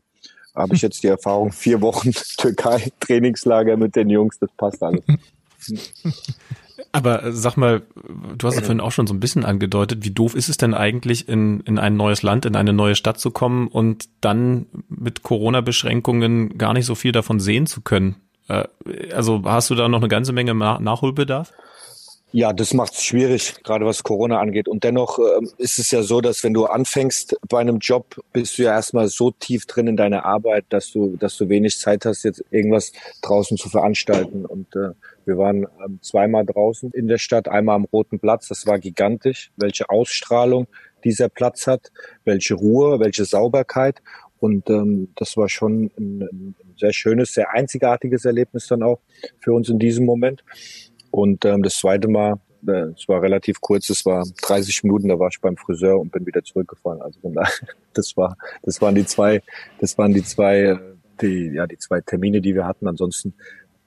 [0.55, 5.03] habe ich jetzt die Erfahrung, vier Wochen Türkei, Trainingslager mit den Jungs, das passt alles.
[6.93, 7.83] Aber äh, sag mal,
[8.39, 10.75] du hast es vorhin auch schon so ein bisschen angedeutet, wie doof ist es denn
[10.75, 15.23] eigentlich, in, in ein neues Land, in eine neue Stadt zu kommen und dann mit
[15.23, 18.17] Corona-Beschränkungen gar nicht so viel davon sehen zu können?
[18.49, 18.65] Äh,
[19.13, 21.53] also hast du da noch eine ganze Menge Nachholbedarf?
[22.37, 24.67] Ja, das macht es schwierig, gerade was Corona angeht.
[24.67, 28.59] Und dennoch äh, ist es ja so, dass wenn du anfängst bei einem Job, bist
[28.59, 32.05] du ja erstmal so tief drin in deiner Arbeit, dass du, dass du wenig Zeit
[32.05, 32.91] hast, jetzt irgendwas
[33.23, 34.47] draußen zu veranstalten.
[34.47, 34.95] Und äh,
[35.27, 38.49] wir waren ähm, zweimal draußen in der Stadt, einmal am Roten Platz.
[38.49, 40.67] Das war gigantisch, welche Ausstrahlung
[41.05, 41.93] dieser Platz hat,
[42.25, 44.03] welche Ruhe, welche Sauberkeit.
[44.41, 48.99] Und ähm, das war schon ein, ein sehr schönes, sehr einzigartiges Erlebnis dann auch
[49.39, 50.43] für uns in diesem Moment.
[51.15, 55.17] Und ähm, das zweite Mal, äh, es war relativ kurz, es war 30 Minuten, da
[55.17, 57.01] war ich beim Friseur und bin wieder zurückgefahren.
[57.03, 57.53] Also von daher,
[57.95, 59.41] das war, das waren die zwei,
[59.79, 60.79] das waren die zwei, äh,
[61.21, 62.89] die, ja, die zwei Termine, die wir hatten.
[62.89, 63.33] Ansonsten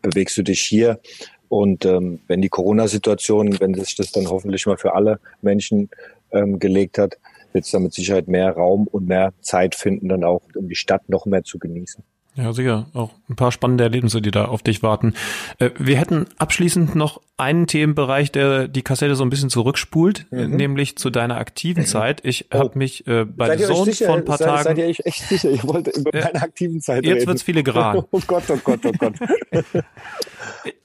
[0.01, 1.01] bewegst du dich hier.
[1.49, 5.89] Und ähm, wenn die Corona-Situation, wenn sich das dann hoffentlich mal für alle Menschen
[6.32, 7.17] ähm, gelegt hat,
[7.51, 10.75] wird es dann mit Sicherheit mehr Raum und mehr Zeit finden, dann auch um die
[10.75, 12.05] Stadt noch mehr zu genießen.
[12.38, 12.86] Ja, sicher.
[12.94, 15.16] Auch ein paar spannende Erlebnisse, die da auf dich warten.
[15.58, 20.56] Äh, wir hätten abschließend noch einen Themenbereich, der die Kassette so ein bisschen zurückspult, mhm.
[20.56, 22.22] nämlich zu deiner aktiven Zeit.
[22.24, 22.60] Ich oh.
[22.60, 24.64] habe mich äh, bei seid Zone vor ein paar seid, Tagen.
[24.64, 25.50] Seid ihr euch echt sicher?
[25.50, 27.28] Ich wollte über meine aktiven Zeit Jetzt reden.
[27.28, 28.04] wird's filigran.
[28.12, 29.16] Oh Gott, oh Gott, oh Gott.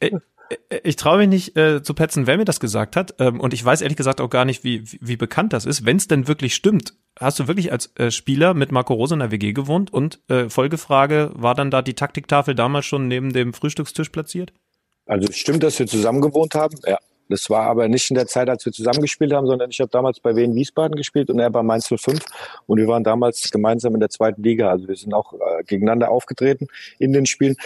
[0.82, 3.14] ich traue mich nicht äh, zu petzen, wer mir das gesagt hat.
[3.18, 5.84] Ähm, und ich weiß ehrlich gesagt auch gar nicht, wie, wie, wie bekannt das ist.
[5.84, 9.20] Wenn es denn wirklich stimmt, hast du wirklich als äh, Spieler mit Marco Rose in
[9.20, 9.92] der WG gewohnt?
[9.92, 14.52] Und äh, Folgefrage, war dann da die Taktiktafel damals schon neben dem Frühstückstisch platziert?
[15.06, 16.98] Also stimmt, dass wir zusammen gewohnt haben, ja.
[17.28, 20.20] Das war aber nicht in der Zeit, als wir zusammengespielt haben, sondern ich habe damals
[20.20, 22.20] bei Wien Wiesbaden gespielt und er bei Mainz 05
[22.66, 24.68] und wir waren damals gemeinsam in der zweiten Liga.
[24.68, 26.66] Also wir sind auch äh, gegeneinander aufgetreten
[26.98, 27.56] in den Spielen.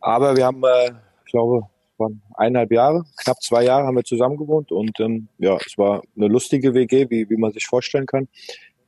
[0.00, 0.90] Aber wir haben, äh,
[1.24, 1.68] ich glaube,
[1.98, 6.02] waren eineinhalb Jahre, knapp zwei Jahre haben wir zusammen gewohnt und ähm, ja, es war
[6.16, 8.28] eine lustige WG, wie, wie man sich vorstellen kann.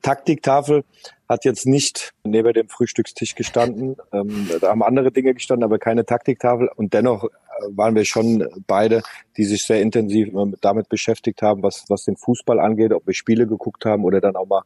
[0.02, 0.84] Taktiktafel
[1.28, 3.96] hat jetzt nicht neben dem Frühstückstisch gestanden.
[4.12, 6.70] Ähm, da haben andere Dinge gestanden, aber keine Taktiktafel.
[6.76, 7.28] Und dennoch äh,
[7.70, 9.02] waren wir schon beide,
[9.36, 10.28] die sich sehr intensiv
[10.60, 14.36] damit beschäftigt haben, was, was den Fußball angeht, ob wir Spiele geguckt haben oder dann
[14.36, 14.62] auch mal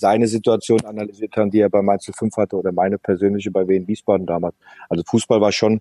[0.00, 3.86] seine Situation analysiert haben, die er bei Mainz 5 hatte oder meine persönliche bei Wien
[3.86, 4.54] Wiesbaden damals.
[4.88, 5.80] Also Fußball war schon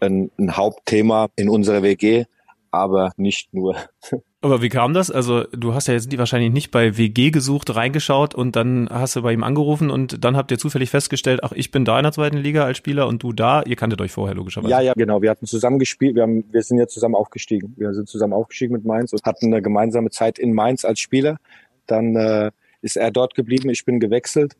[0.00, 2.26] ein, ein Hauptthema in unserer WG,
[2.70, 3.76] aber nicht nur.
[4.42, 5.10] Aber wie kam das?
[5.10, 9.16] Also du hast ja jetzt die wahrscheinlich nicht bei WG gesucht, reingeschaut und dann hast
[9.16, 12.02] du bei ihm angerufen und dann habt ihr zufällig festgestellt, ach, ich bin da in
[12.02, 13.62] der zweiten Liga als Spieler und du da.
[13.62, 14.70] Ihr kanntet euch vorher logischerweise.
[14.70, 15.22] Ja, ja, genau.
[15.22, 16.14] Wir hatten zusammen gespielt.
[16.14, 17.72] Wir, haben, wir sind ja zusammen aufgestiegen.
[17.78, 21.38] Wir sind zusammen aufgestiegen mit Mainz und hatten eine gemeinsame Zeit in Mainz als Spieler.
[21.86, 22.50] Dann äh,
[22.84, 24.56] ist er dort geblieben, ich bin gewechselt.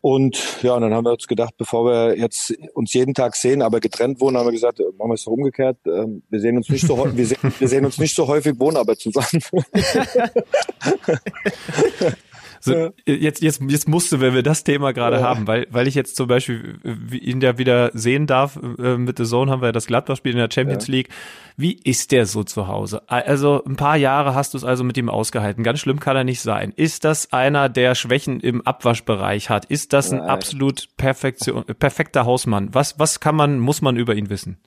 [0.00, 3.62] Und ja, und dann haben wir uns gedacht, bevor wir jetzt uns jeden Tag sehen,
[3.62, 5.78] aber getrennt wohnen, haben wir gesagt, äh, machen wir es doch umgekehrt.
[5.86, 8.78] Ähm, wir sehen uns nicht so wir sehen, wir sehen uns nicht so häufig, wohnen
[8.78, 9.42] aber zusammen.
[12.64, 15.22] So, jetzt, jetzt, jetzt musste, wenn wir das Thema gerade ja.
[15.22, 16.78] haben, weil, weil ich jetzt zum Beispiel
[17.10, 20.48] ihn da wieder sehen darf, äh, mit The Zone haben wir das Gladbach-Spiel in der
[20.48, 20.92] Champions ja.
[20.92, 21.08] League.
[21.56, 23.02] Wie ist der so zu Hause?
[23.08, 25.64] Also ein paar Jahre hast du es also mit ihm ausgehalten.
[25.64, 26.72] Ganz schlimm kann er nicht sein.
[26.76, 29.64] Ist das einer, der Schwächen im Abwaschbereich hat?
[29.64, 30.28] Ist das ein Nein.
[30.28, 32.68] absolut Perfektion, perfekter Hausmann?
[32.72, 34.58] Was, was kann man, muss man über ihn wissen?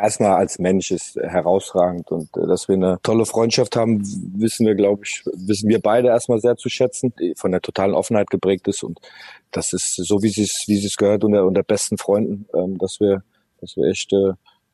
[0.00, 4.02] Erstmal als Mensch ist herausragend und äh, dass wir eine tolle Freundschaft haben,
[4.36, 7.94] wissen wir, glaube ich, wissen wir beide erstmal sehr zu schätzen, die von der totalen
[7.94, 9.00] Offenheit geprägt ist und
[9.50, 13.22] das ist so, wie es wie es gehört unter, unter besten Freunden, ähm, dass wir,
[13.60, 14.32] dass wir echt äh,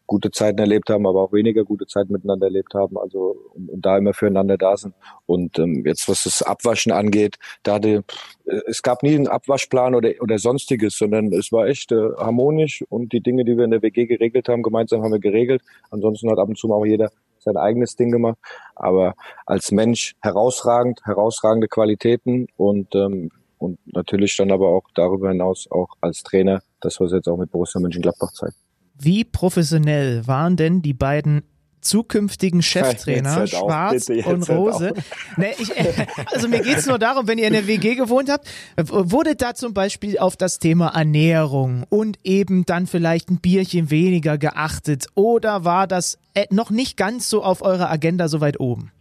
[0.09, 3.87] gute Zeiten erlebt haben, aber auch weniger gute Zeiten miteinander erlebt haben, also und, und
[3.87, 4.95] da immer füreinander da sind.
[5.27, 8.05] Und ähm, jetzt, was das Abwaschen angeht, da hatte,
[8.47, 12.83] äh, es gab nie einen Abwaschplan oder, oder sonstiges, sondern es war echt äh, harmonisch
[12.89, 15.63] und die Dinge, die wir in der WG geregelt haben, gemeinsam haben wir geregelt.
[15.91, 18.39] Ansonsten hat ab und zu mal auch jeder sein eigenes Ding gemacht.
[18.75, 19.15] Aber
[19.47, 25.89] als Mensch herausragend, herausragende Qualitäten und ähm, und natürlich dann aber auch darüber hinaus auch
[26.01, 28.55] als Trainer, das was jetzt auch mit Borussia Mönchengladbach zeigt.
[29.01, 31.43] Wie professionell waren denn die beiden
[31.81, 34.95] zukünftigen Cheftrainer, Schwarz auf, und Rose.
[35.37, 35.71] Nee, ich,
[36.33, 39.75] also mir geht's nur darum, wenn ihr in der WG gewohnt habt, wurde da zum
[39.75, 45.87] Beispiel auf das Thema Ernährung und eben dann vielleicht ein Bierchen weniger geachtet oder war
[45.87, 48.93] das äh, noch nicht ganz so auf eurer Agenda so weit oben?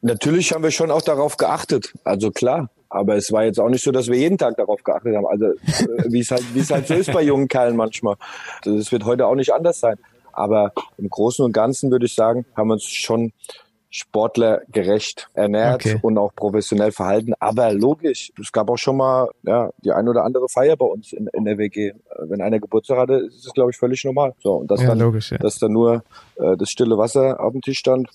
[0.00, 1.92] Natürlich haben wir schon auch darauf geachtet.
[2.04, 2.70] Also klar.
[2.92, 5.26] Aber es war jetzt auch nicht so, dass wir jeden Tag darauf geachtet haben.
[5.26, 8.16] Also äh, wie es halt, wie es halt so ist bei jungen Kerlen manchmal.
[8.64, 9.96] Das wird heute auch nicht anders sein.
[10.32, 13.32] Aber im Großen und Ganzen würde ich sagen, haben wir uns schon
[13.92, 15.98] sportlergerecht ernährt okay.
[16.00, 17.34] und auch professionell verhalten.
[17.38, 21.12] Aber logisch, es gab auch schon mal ja, die ein oder andere Feier bei uns
[21.12, 21.92] in, in der WG.
[22.18, 24.34] Wenn einer Geburtstag hatte, ist es, glaube ich, völlig normal.
[24.42, 25.38] So, und dass, ja, dann, logisch, ja.
[25.38, 26.04] dass dann nur
[26.36, 28.08] äh, das stille Wasser auf dem Tisch stand,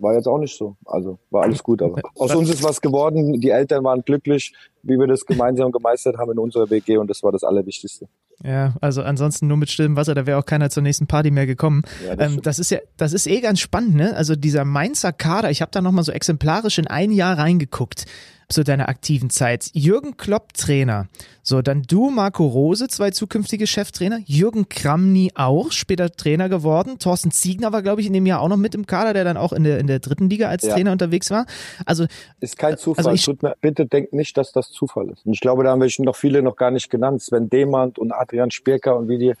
[0.00, 0.76] war jetzt auch nicht so.
[0.84, 1.82] Also war alles gut.
[1.82, 3.40] Aber aus uns ist was geworden.
[3.40, 7.22] Die Eltern waren glücklich, wie wir das gemeinsam gemeistert haben in unserer WG und das
[7.22, 8.08] war das Allerwichtigste.
[8.42, 11.46] Ja, also ansonsten nur mit stillem Wasser, da wäre auch keiner zur nächsten Party mehr
[11.46, 11.82] gekommen.
[12.06, 14.16] Ja, das, ähm, das, ist ja, das ist eh ganz spannend, ne?
[14.16, 18.06] Also dieser Mainzer Kader, ich habe da nochmal so exemplarisch in ein Jahr reingeguckt
[18.50, 19.70] zu deiner aktiven Zeit.
[19.72, 21.06] Jürgen Klopp Trainer.
[21.42, 24.18] So, dann du, Marco Rose, zwei zukünftige Cheftrainer.
[24.26, 26.98] Jürgen Kramny auch, später Trainer geworden.
[26.98, 29.36] Thorsten Ziegner war, glaube ich, in dem Jahr auch noch mit im Kader, der dann
[29.36, 30.74] auch in der, in der dritten Liga als ja.
[30.74, 31.46] Trainer unterwegs war.
[31.86, 32.06] Also
[32.40, 33.06] ist kein Zufall.
[33.06, 35.24] Also ich, mir, bitte denkt nicht, dass das Zufall ist.
[35.24, 37.22] Und ich glaube, da haben wir noch viele noch gar nicht genannt.
[37.22, 39.34] Sven Demand und Adrian Spirker und wie die,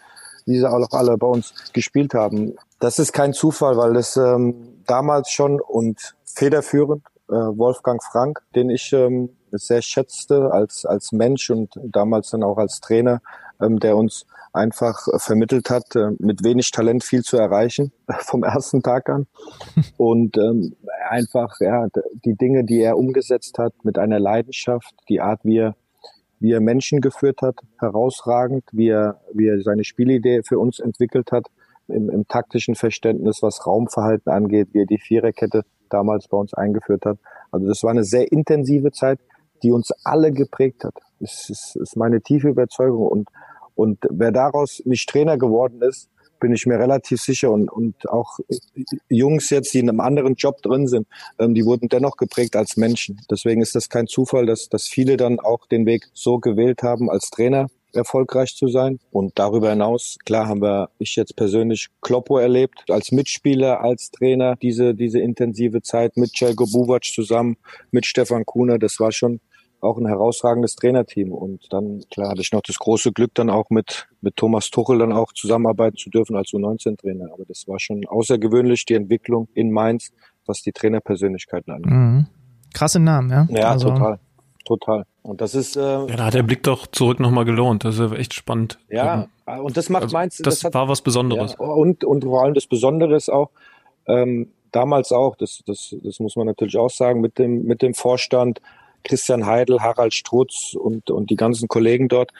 [0.46, 2.54] wie sie auch alle bei uns gespielt haben.
[2.78, 4.54] Das ist kein Zufall, weil das ähm,
[4.86, 11.50] damals schon und federführend äh, Wolfgang Frank, den ich ähm, sehr schätzte als, als Mensch
[11.50, 13.20] und damals dann auch als Trainer,
[13.60, 18.82] ähm, der uns einfach vermittelt hat, äh, mit wenig Talent viel zu erreichen, vom ersten
[18.82, 19.26] Tag an.
[19.96, 20.76] Und ähm,
[21.08, 21.86] einfach ja,
[22.24, 25.76] die Dinge, die er umgesetzt hat, mit einer Leidenschaft, die Art, wie er
[26.40, 31.32] wie er Menschen geführt hat, herausragend, wie er, wie er seine Spielidee für uns entwickelt
[31.32, 31.46] hat,
[31.90, 37.04] im, im taktischen Verständnis, was Raumverhalten angeht, wie er die Viererkette damals bei uns eingeführt
[37.04, 37.18] hat.
[37.50, 39.18] Also das war eine sehr intensive Zeit,
[39.62, 40.94] die uns alle geprägt hat.
[41.18, 43.06] Das ist, ist meine tiefe Überzeugung.
[43.06, 43.28] Und,
[43.74, 47.50] und wer daraus nicht Trainer geworden ist, bin ich mir relativ sicher.
[47.50, 48.38] Und, und auch
[49.08, 51.06] Jungs jetzt, die in einem anderen Job drin sind,
[51.38, 53.20] ähm, die wurden dennoch geprägt als Menschen.
[53.30, 57.10] Deswegen ist das kein Zufall, dass, dass viele dann auch den Weg so gewählt haben
[57.10, 58.98] als Trainer erfolgreich zu sein.
[59.10, 64.56] Und darüber hinaus, klar haben wir, ich jetzt persönlich Kloppo erlebt, als Mitspieler, als Trainer,
[64.56, 67.56] diese, diese intensive Zeit mit Celko Buvac zusammen,
[67.90, 69.40] mit Stefan Kuhner, das war schon
[69.80, 71.32] auch ein herausragendes Trainerteam.
[71.32, 74.98] Und dann, klar, hatte ich noch das große Glück, dann auch mit, mit Thomas Tuchel
[74.98, 77.32] dann auch zusammenarbeiten zu dürfen als U19-Trainer.
[77.32, 80.10] Aber das war schon außergewöhnlich, die Entwicklung in Mainz,
[80.46, 81.92] was die Trainerpersönlichkeiten angeht.
[81.92, 82.26] Mhm.
[82.74, 83.48] Krasse Namen, ja?
[83.50, 84.20] Ja, also, total.
[84.64, 85.04] Total.
[85.22, 85.76] Und das ist.
[85.76, 87.84] Äh, ja, da hat der Blick doch zurück nochmal gelohnt.
[87.84, 88.78] Das ist echt spannend.
[88.88, 90.36] Ja, ähm, und das macht also, Mainz.
[90.38, 91.56] Das, das hat, war was Besonderes.
[91.58, 93.50] Ja, und, und vor allem das Besondere ist auch,
[94.06, 97.94] ähm, damals auch, das, das, das muss man natürlich auch sagen, mit dem, mit dem
[97.94, 98.60] Vorstand,
[99.02, 102.32] Christian Heidel, Harald Strutz und, und die ganzen Kollegen dort,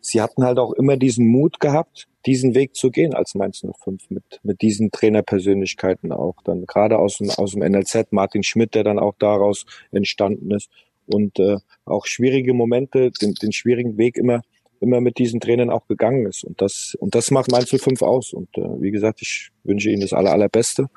[0.00, 4.10] sie hatten halt auch immer diesen Mut gehabt, diesen Weg zu gehen als Mainz 05
[4.10, 8.84] mit, mit diesen Trainerpersönlichkeiten auch dann gerade aus dem, aus dem NLZ, Martin Schmidt, der
[8.84, 10.68] dann auch daraus entstanden ist
[11.06, 14.42] und äh, auch schwierige Momente, den, den schwierigen Weg immer
[14.82, 16.42] immer mit diesen Trainern auch gegangen ist.
[16.42, 18.32] Und das und das macht Mainz 05 aus.
[18.32, 20.90] Und äh, wie gesagt, ich wünsche Ihnen das aller allerbeste.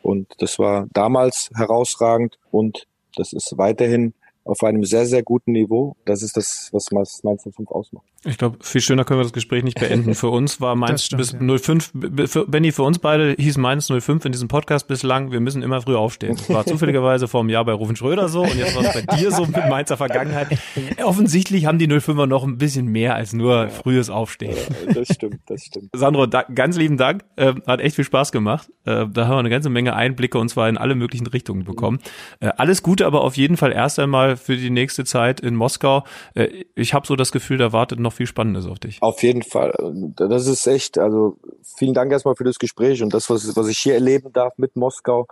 [0.00, 2.38] Und das war damals herausragend.
[2.50, 2.86] Und
[3.16, 5.96] das ist weiterhin auf einem sehr, sehr guten Niveau.
[6.04, 8.06] Das ist das, was Mainz 05 ausmacht.
[8.24, 10.14] Ich glaube, viel schöner können wir das Gespräch nicht beenden.
[10.14, 11.58] Für uns war Mainz stimmt, bis ja.
[11.58, 11.92] 05,
[12.26, 15.82] für, Benny, für uns beide hieß Mainz 05 in diesem Podcast bislang, wir müssen immer
[15.82, 16.36] früh aufstehen.
[16.36, 19.16] Das war zufälligerweise vor einem Jahr bei Rufen Schröder so und jetzt war es bei
[19.16, 20.56] dir so mit Mainzer Vergangenheit.
[21.04, 23.68] Offensichtlich haben die 05er noch ein bisschen mehr als nur ja.
[23.68, 24.56] frühes Aufstehen.
[24.86, 25.90] Ja, das stimmt, das stimmt.
[25.94, 27.24] Sandro, da, ganz lieben Dank.
[27.36, 28.68] Äh, hat echt viel Spaß gemacht.
[28.84, 31.98] Äh, da haben wir eine ganze Menge Einblicke und zwar in alle möglichen Richtungen bekommen.
[32.38, 36.04] Äh, alles Gute aber auf jeden Fall erst einmal für die nächste Zeit in Moskau.
[36.34, 39.00] Äh, ich habe so das Gefühl, da wartet noch viel Spannendes auf dich.
[39.00, 39.72] Auf jeden Fall.
[40.16, 41.38] Das ist echt, also
[41.76, 44.76] vielen Dank erstmal für das Gespräch und das, was, was ich hier erleben darf mit
[44.76, 45.26] Moskau.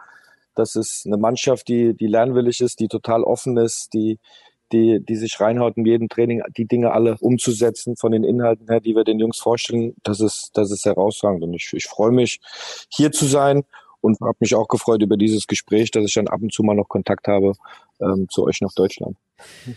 [0.55, 4.19] Das ist eine Mannschaft, die, die lernwillig ist, die total offen ist, die,
[4.73, 8.81] die, die sich reinhaut, in jedem Training die Dinge alle umzusetzen von den Inhalten her,
[8.81, 9.95] die wir den Jungs vorstellen.
[10.03, 11.43] Das ist, das ist herausragend.
[11.43, 12.41] Und ich, ich freue mich,
[12.89, 13.65] hier zu sein
[14.01, 16.75] und habe mich auch gefreut über dieses Gespräch, dass ich dann ab und zu mal
[16.75, 17.55] noch Kontakt habe
[18.01, 19.17] ähm, zu euch nach Deutschland.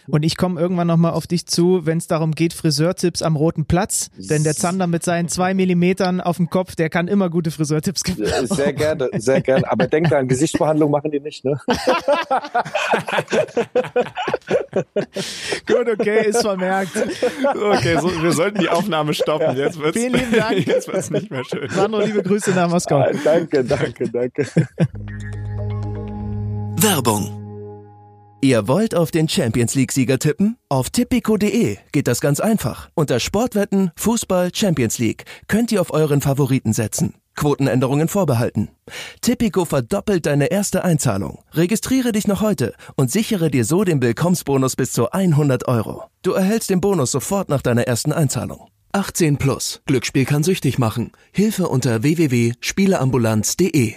[0.07, 3.65] Und ich komme irgendwann nochmal auf dich zu, wenn es darum geht, Friseurtipps am Roten
[3.65, 4.09] Platz.
[4.17, 8.03] Denn der Zander mit seinen zwei Millimetern auf dem Kopf, der kann immer gute Friseurtipps
[8.03, 8.25] geben.
[8.45, 9.69] Sehr gerne, sehr gerne.
[9.71, 11.59] Aber denk an, Gesichtsbehandlung machen die nicht, ne?
[15.67, 16.91] Gut, okay, ist vermerkt.
[17.55, 19.55] Okay, so, wir sollten die Aufnahme stoppen.
[19.55, 20.67] Jetzt wird's, Vielen lieben Dank.
[20.67, 21.69] Jetzt wird's nicht mehr schön.
[21.69, 22.97] Sandro, liebe Grüße nach Moskau.
[22.97, 24.45] Ah, danke, danke, danke.
[26.81, 27.42] Werbung
[28.43, 30.57] Ihr wollt auf den Champions League-Sieger tippen?
[30.67, 32.89] Auf tipico.de geht das ganz einfach.
[32.93, 37.13] Unter Sportwetten, Fußball, Champions League könnt ihr auf euren Favoriten setzen.
[37.37, 38.67] Quotenänderungen vorbehalten.
[39.21, 41.39] Tipico verdoppelt deine erste Einzahlung.
[41.53, 46.03] Registriere dich noch heute und sichere dir so den Willkommensbonus bis zu 100 Euro.
[46.21, 48.67] Du erhältst den Bonus sofort nach deiner ersten Einzahlung.
[48.91, 49.81] 18 plus.
[49.85, 51.13] Glücksspiel kann süchtig machen.
[51.31, 53.93] Hilfe unter www.spieleambulanz.de.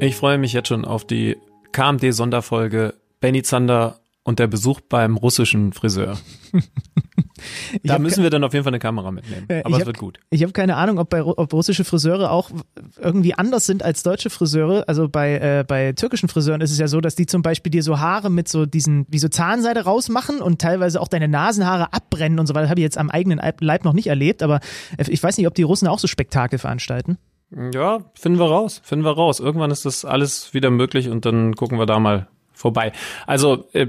[0.00, 1.36] Ich freue mich jetzt schon auf die
[1.72, 6.18] KMD-Sonderfolge Benny Zander und der Besuch beim russischen Friseur.
[7.84, 9.46] da müssen wir dann auf jeden Fall eine Kamera mitnehmen.
[9.48, 10.20] Äh, Aber es wird gut.
[10.30, 12.50] Ich habe keine Ahnung, ob, bei, ob russische Friseure auch
[12.98, 14.84] irgendwie anders sind als deutsche Friseure.
[14.88, 17.82] Also bei, äh, bei türkischen Friseuren ist es ja so, dass die zum Beispiel dir
[17.82, 22.38] so Haare mit so diesen, wie so Zahnseide rausmachen und teilweise auch deine Nasenhaare abbrennen
[22.38, 22.62] und so weiter.
[22.62, 24.42] Das habe ich jetzt am eigenen Leib noch nicht erlebt.
[24.42, 24.60] Aber
[24.98, 27.18] ich weiß nicht, ob die Russen auch so Spektakel veranstalten.
[27.50, 29.40] Ja, finden wir raus, finden wir raus.
[29.40, 32.92] Irgendwann ist das alles wieder möglich und dann gucken wir da mal vorbei.
[33.26, 33.88] Also äh,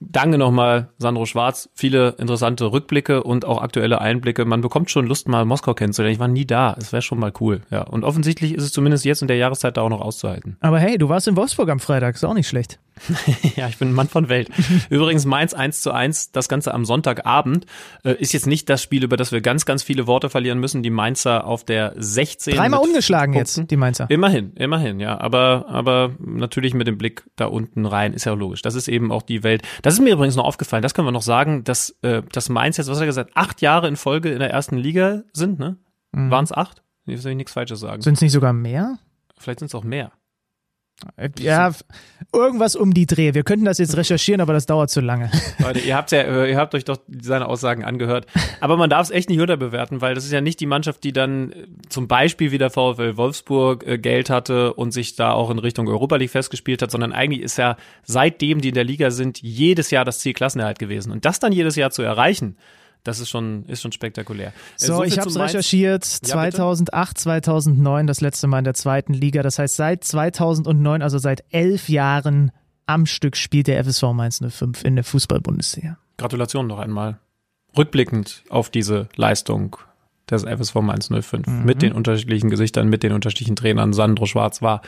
[0.00, 1.70] danke nochmal, Sandro Schwarz.
[1.74, 4.44] Viele interessante Rückblicke und auch aktuelle Einblicke.
[4.44, 6.14] Man bekommt schon Lust, mal Moskau kennenzulernen.
[6.14, 6.76] Ich war nie da.
[6.78, 7.62] Es wäre schon mal cool.
[7.70, 7.82] Ja.
[7.82, 10.56] Und offensichtlich ist es zumindest jetzt in der Jahreszeit da auch noch auszuhalten.
[10.60, 12.14] Aber hey, du warst in Wolfsburg am Freitag.
[12.16, 12.78] Ist auch nicht schlecht.
[13.56, 14.48] ja, ich bin ein Mann von Welt.
[14.90, 17.66] Übrigens Mainz 1 zu 1, das Ganze am Sonntagabend,
[18.04, 20.82] äh, ist jetzt nicht das Spiel, über das wir ganz, ganz viele Worte verlieren müssen.
[20.82, 22.56] Die Mainzer auf der 16.
[22.56, 24.06] Dreimal ungeschlagen jetzt, die Mainzer.
[24.08, 25.20] Immerhin, immerhin, ja.
[25.20, 28.62] Aber, aber natürlich mit dem Blick da unten rein, ist ja logisch.
[28.62, 29.62] Das ist eben auch die Welt.
[29.82, 32.76] Das ist mir übrigens noch aufgefallen, das können wir noch sagen, dass, äh, dass Mainz
[32.76, 35.76] jetzt, was hat er gesagt, acht Jahre in Folge in der ersten Liga sind, ne?
[36.12, 36.30] Mhm.
[36.30, 36.82] Waren es acht?
[37.06, 38.02] Ich will nichts Falsches sagen.
[38.02, 38.98] Sind es nicht sogar mehr?
[39.38, 40.12] Vielleicht sind es auch mehr.
[41.38, 41.72] Ja,
[42.32, 43.34] irgendwas um die Dreh.
[43.34, 45.30] Wir könnten das jetzt recherchieren, aber das dauert zu lange.
[45.58, 48.26] Leute, ihr habt ja, äh, ihr habt euch doch seine Aussagen angehört.
[48.60, 51.12] Aber man darf es echt nicht unterbewerten, weil das ist ja nicht die Mannschaft, die
[51.12, 55.50] dann äh, zum Beispiel wie der VfL Wolfsburg äh, Geld hatte und sich da auch
[55.50, 59.10] in Richtung Europa League festgespielt hat, sondern eigentlich ist ja seitdem die in der Liga
[59.10, 61.12] sind, jedes Jahr das Ziel Klassenerhalt gewesen.
[61.12, 62.56] Und das dann jedes Jahr zu erreichen,
[63.04, 64.52] das ist schon, ist schon spektakulär.
[64.76, 66.04] So, so ich habe es recherchiert.
[66.04, 69.42] Ja, 2008, 2009 das letzte Mal in der zweiten Liga.
[69.42, 72.52] Das heißt, seit 2009, also seit elf Jahren
[72.86, 75.98] am Stück spielt der FSV Mainz 05 in der Fußball-Bundesliga.
[76.16, 77.18] Gratulation noch einmal.
[77.76, 79.76] Rückblickend auf diese Leistung
[80.30, 81.64] des FSV Mainz 05 mhm.
[81.64, 83.92] mit den unterschiedlichen Gesichtern, mit den unterschiedlichen Trainern.
[83.92, 84.82] Sandro Schwarz war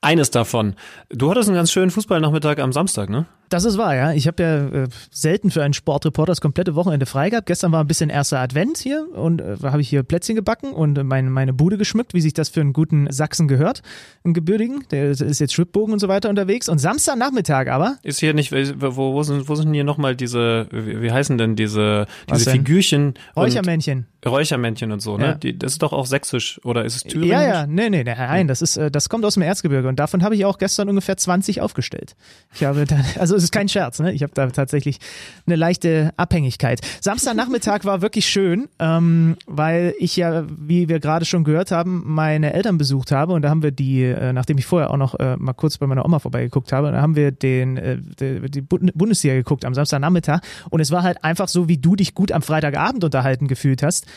[0.00, 0.74] eines davon.
[1.10, 3.26] Du hattest einen ganz schönen Fußballnachmittag am Samstag, ne?
[3.48, 4.12] Das ist wahr, ja.
[4.12, 7.46] Ich habe ja äh, selten für einen Sportreporter das komplette Wochenende frei gehabt.
[7.46, 11.02] Gestern war ein bisschen erster Advent hier und äh, habe ich hier Plätzchen gebacken und
[11.04, 13.82] meine, meine Bude geschmückt, wie sich das für einen guten Sachsen gehört,
[14.22, 14.84] einen gebürtigen.
[14.90, 16.68] Der ist jetzt Schwibbogen und so weiter unterwegs.
[16.68, 17.96] Und Samstagnachmittag aber.
[18.02, 21.56] Ist hier nicht, wo, wo, sind, wo sind hier nochmal diese, wie, wie heißen denn
[21.56, 23.14] diese, diese Figürchen?
[23.34, 24.06] Räuchermännchen.
[24.26, 25.26] Räuchermännchen und so, ne?
[25.26, 25.34] Ja.
[25.34, 27.30] Die, das ist doch auch sächsisch oder ist es thüringisch?
[27.30, 30.00] Ja, ja, nee, nee, nee nein, das ist, äh, das kommt aus dem Erzgebirge und
[30.00, 32.16] davon habe ich auch gestern ungefähr 20 aufgestellt.
[32.52, 34.12] Ich habe dann, also es ist kein Scherz, ne?
[34.12, 34.98] Ich habe da tatsächlich
[35.46, 36.80] eine leichte Abhängigkeit.
[37.00, 42.54] Samstagnachmittag war wirklich schön, ähm, weil ich ja, wie wir gerade schon gehört haben, meine
[42.54, 45.36] Eltern besucht habe und da haben wir die, äh, nachdem ich vorher auch noch äh,
[45.36, 49.36] mal kurz bei meiner Oma vorbeigeguckt habe, da haben wir den, äh, die, die Bundesliga
[49.36, 50.40] geguckt am Samstagnachmittag
[50.70, 54.07] und es war halt einfach so, wie du dich gut am Freitagabend unterhalten gefühlt hast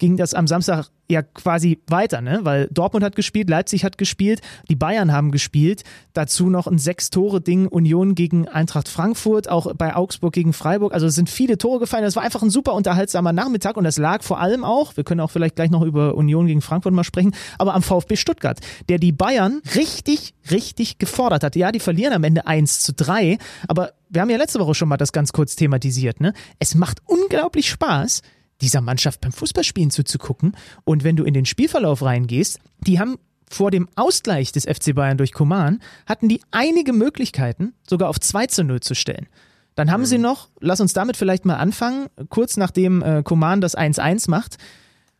[0.00, 2.40] ging das am Samstag ja quasi weiter, ne?
[2.42, 5.84] Weil Dortmund hat gespielt, Leipzig hat gespielt, die Bayern haben gespielt,
[6.14, 10.94] dazu noch ein Sechs-Tore-Ding Union gegen Eintracht Frankfurt, auch bei Augsburg gegen Freiburg.
[10.94, 12.04] Also es sind viele Tore gefallen.
[12.04, 15.20] Das war einfach ein super unterhaltsamer Nachmittag und das lag vor allem auch, wir können
[15.20, 18.98] auch vielleicht gleich noch über Union gegen Frankfurt mal sprechen, aber am VfB Stuttgart, der
[18.98, 21.56] die Bayern richtig, richtig gefordert hat.
[21.56, 23.36] Ja, die verlieren am Ende 1 zu 3,
[23.68, 26.32] aber wir haben ja letzte Woche schon mal das ganz kurz thematisiert, ne?
[26.58, 28.22] Es macht unglaublich Spaß,
[28.60, 30.56] dieser Mannschaft beim Fußballspielen zuzugucken.
[30.84, 33.18] Und wenn du in den Spielverlauf reingehst, die haben
[33.50, 38.46] vor dem Ausgleich des FC Bayern durch Koman, hatten die einige Möglichkeiten, sogar auf 2
[38.46, 39.26] zu 0 zu stellen.
[39.74, 40.06] Dann haben mhm.
[40.06, 44.56] sie noch, lass uns damit vielleicht mal anfangen, kurz nachdem äh, Koman das 1-1 macht,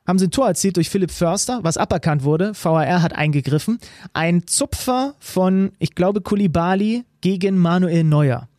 [0.06, 2.52] haben sie ein Tor erzielt durch Philipp Förster, was aberkannt wurde.
[2.60, 3.78] VAR hat eingegriffen.
[4.12, 8.49] Ein Zupfer von, ich glaube, Kulibali gegen Manuel Neuer.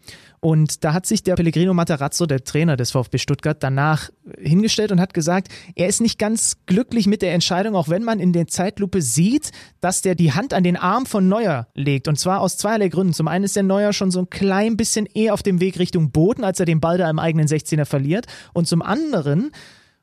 [0.44, 5.00] Und da hat sich der Pellegrino Matarazzo, der Trainer des VfB Stuttgart, danach hingestellt und
[5.00, 8.48] hat gesagt, er ist nicht ganz glücklich mit der Entscheidung, auch wenn man in der
[8.48, 12.08] Zeitlupe sieht, dass der die Hand an den Arm von Neuer legt.
[12.08, 13.14] Und zwar aus zweierlei Gründen.
[13.14, 16.10] Zum einen ist der Neuer schon so ein klein bisschen eher auf dem Weg Richtung
[16.10, 18.26] Boden, als er den Ball da im eigenen 16er verliert.
[18.54, 19.52] Und zum anderen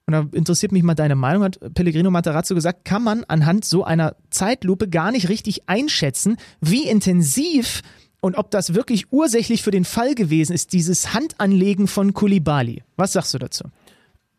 [0.06, 3.84] und da interessiert mich mal deine Meinung, hat Pellegrino Matarazzo gesagt, kann man anhand so
[3.84, 7.82] einer Zeitlupe gar nicht richtig einschätzen, wie intensiv
[8.20, 12.82] und ob das wirklich ursächlich für den Fall gewesen ist, dieses Handanlegen von Kulibali.
[12.96, 13.64] Was sagst du dazu?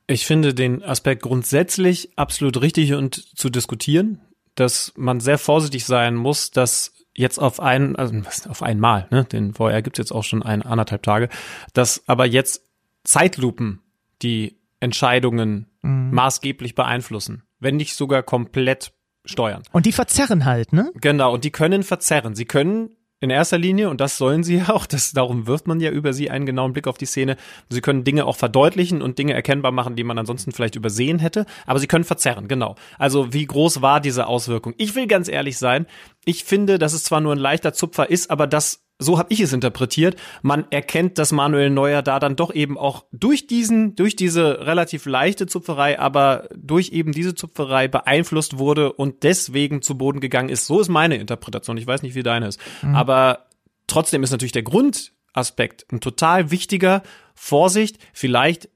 [0.07, 4.21] Ich finde den Aspekt grundsätzlich absolut richtig und zu diskutieren,
[4.55, 8.15] dass man sehr vorsichtig sein muss, dass jetzt auf ein, also
[8.49, 11.30] auf einmal, ne, den VR gibt's jetzt auch schon ein, anderthalb Tage,
[11.73, 12.63] dass aber jetzt
[13.03, 13.82] Zeitlupen
[14.21, 16.11] die Entscheidungen mhm.
[16.11, 18.93] maßgeblich beeinflussen, wenn nicht sogar komplett
[19.25, 19.63] steuern.
[19.71, 20.91] Und die verzerren halt, ne?
[20.95, 22.36] Genau, und die können verzerren.
[22.36, 25.80] Sie können in erster Linie, und das sollen sie ja auch, das, darum wirft man
[25.80, 27.36] ja über sie einen genauen Blick auf die Szene.
[27.70, 31.45] Sie können Dinge auch verdeutlichen und Dinge erkennbar machen, die man ansonsten vielleicht übersehen hätte,
[31.65, 32.76] aber sie können verzerren, genau.
[32.97, 34.74] Also wie groß war diese Auswirkung?
[34.78, 35.86] Ich will ganz ehrlich sein,
[36.26, 39.39] ich finde, dass es zwar nur ein leichter Zupfer ist, aber das so habe ich
[39.39, 40.18] es interpretiert.
[40.41, 45.06] Man erkennt, dass Manuel Neuer da dann doch eben auch durch diesen, durch diese relativ
[45.06, 50.66] leichte Zupferei, aber durch eben diese Zupferei beeinflusst wurde und deswegen zu Boden gegangen ist.
[50.66, 51.78] So ist meine Interpretation.
[51.78, 52.60] Ich weiß nicht, wie deine ist.
[52.82, 52.93] Mhm.
[52.93, 53.45] Aber
[53.88, 57.02] trotzdem ist natürlich der Grundaspekt ein total wichtiger.
[57.34, 58.68] Vorsicht, vielleicht,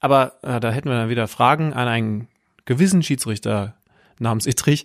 [0.00, 2.28] aber äh, da hätten wir dann wieder Fragen an einen
[2.64, 3.76] gewissen Schiedsrichter
[4.18, 4.84] namens Ittrich.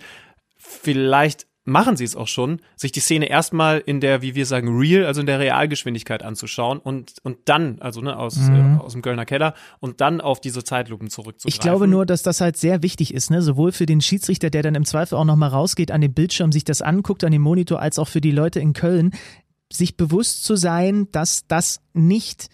[0.56, 4.78] Vielleicht machen sie es auch schon, sich die Szene erstmal in der, wie wir sagen,
[4.78, 8.78] Real, also in der Realgeschwindigkeit anzuschauen und, und dann, also ne, aus, mhm.
[8.78, 11.56] äh, aus dem Kölner Keller und dann auf diese Zeitlupen zurückzugreifen.
[11.56, 13.42] Ich glaube nur, dass das halt sehr wichtig ist, ne?
[13.42, 16.66] sowohl für den Schiedsrichter, der dann im Zweifel auch nochmal rausgeht an den Bildschirm, sich
[16.66, 19.12] das anguckt, an dem Monitor, als auch für die Leute in Köln,
[19.72, 22.50] sich bewusst zu sein, dass das nicht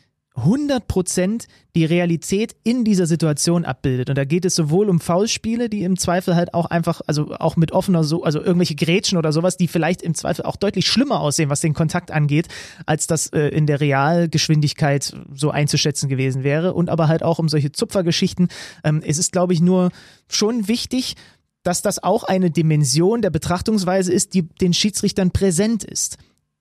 [0.45, 4.09] 100% die Realität in dieser Situation abbildet.
[4.09, 7.55] Und da geht es sowohl um Foulspiele, die im Zweifel halt auch einfach, also auch
[7.55, 11.19] mit offener, so, also irgendwelche Grätschen oder sowas, die vielleicht im Zweifel auch deutlich schlimmer
[11.19, 12.47] aussehen, was den Kontakt angeht,
[12.85, 16.73] als das äh, in der Realgeschwindigkeit so einzuschätzen gewesen wäre.
[16.73, 18.47] Und aber halt auch um solche Zupfergeschichten.
[18.83, 19.91] Ähm, es ist, glaube ich, nur
[20.27, 21.15] schon wichtig,
[21.63, 26.17] dass das auch eine Dimension der Betrachtungsweise ist, die den Schiedsrichtern präsent ist.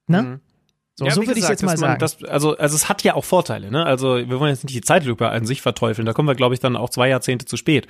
[0.07, 0.22] Ne?
[0.22, 0.41] Mhm.
[0.99, 2.01] So, ja, so würde ich jetzt mal sagen.
[2.01, 3.86] Das, also, also es hat ja auch Vorteile, ne?
[3.86, 6.61] Also wir wollen jetzt nicht die Zeitlupe an sich verteufeln, da kommen wir, glaube ich,
[6.61, 7.86] dann auch zwei Jahrzehnte zu spät.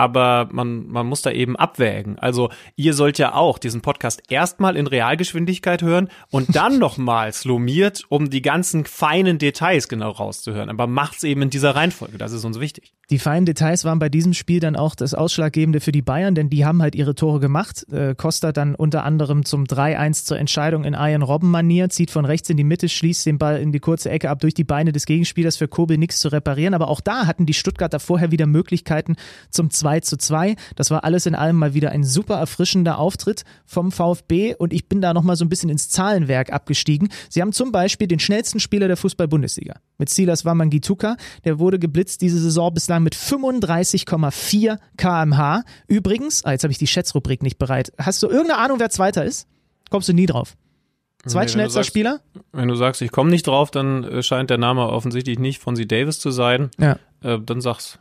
[0.00, 2.18] Aber man, man muss da eben abwägen.
[2.18, 8.04] Also ihr sollt ja auch diesen Podcast erstmal in Realgeschwindigkeit hören und dann nochmal slomiert,
[8.08, 10.70] um die ganzen feinen Details genau rauszuhören.
[10.70, 12.94] Aber macht's eben in dieser Reihenfolge, das ist uns wichtig.
[13.10, 16.48] Die feinen Details waren bei diesem Spiel dann auch das Ausschlaggebende für die Bayern, denn
[16.48, 17.84] die haben halt ihre Tore gemacht.
[17.92, 22.48] Äh, Costa dann unter anderem zum 3-1 zur Entscheidung in Ian Robben-Manier, zieht von rechts
[22.48, 25.04] in die Mitte, schließt den Ball in die kurze Ecke ab durch die Beine des
[25.04, 26.72] Gegenspielers für Kobel nichts zu reparieren.
[26.72, 29.16] Aber auch da hatten die Stuttgarter vorher wieder Möglichkeiten
[29.50, 30.54] zum 2 zu 2.
[30.76, 34.88] Das war alles in allem mal wieder ein super erfrischender Auftritt vom VfB und ich
[34.88, 37.08] bin da nochmal so ein bisschen ins Zahlenwerk abgestiegen.
[37.28, 41.16] Sie haben zum Beispiel den schnellsten Spieler der Fußball-Bundesliga mit Silas Wamangituka.
[41.44, 45.64] Der wurde geblitzt diese Saison bislang mit 35,4 kmh.
[45.88, 47.92] Übrigens, ah, jetzt habe ich die Schätzrubrik nicht bereit.
[47.98, 49.48] Hast du irgendeine Ahnung, wer Zweiter ist?
[49.90, 50.56] Kommst du nie drauf.
[51.26, 52.20] Zweitschnellster nee, Spieler?
[52.52, 55.76] Wenn du sagst, ich komme nicht drauf, dann äh, scheint der Name offensichtlich nicht von
[55.76, 56.70] Sie Davis zu sein.
[56.78, 56.98] Ja.
[57.22, 57.98] Äh, dann sag's.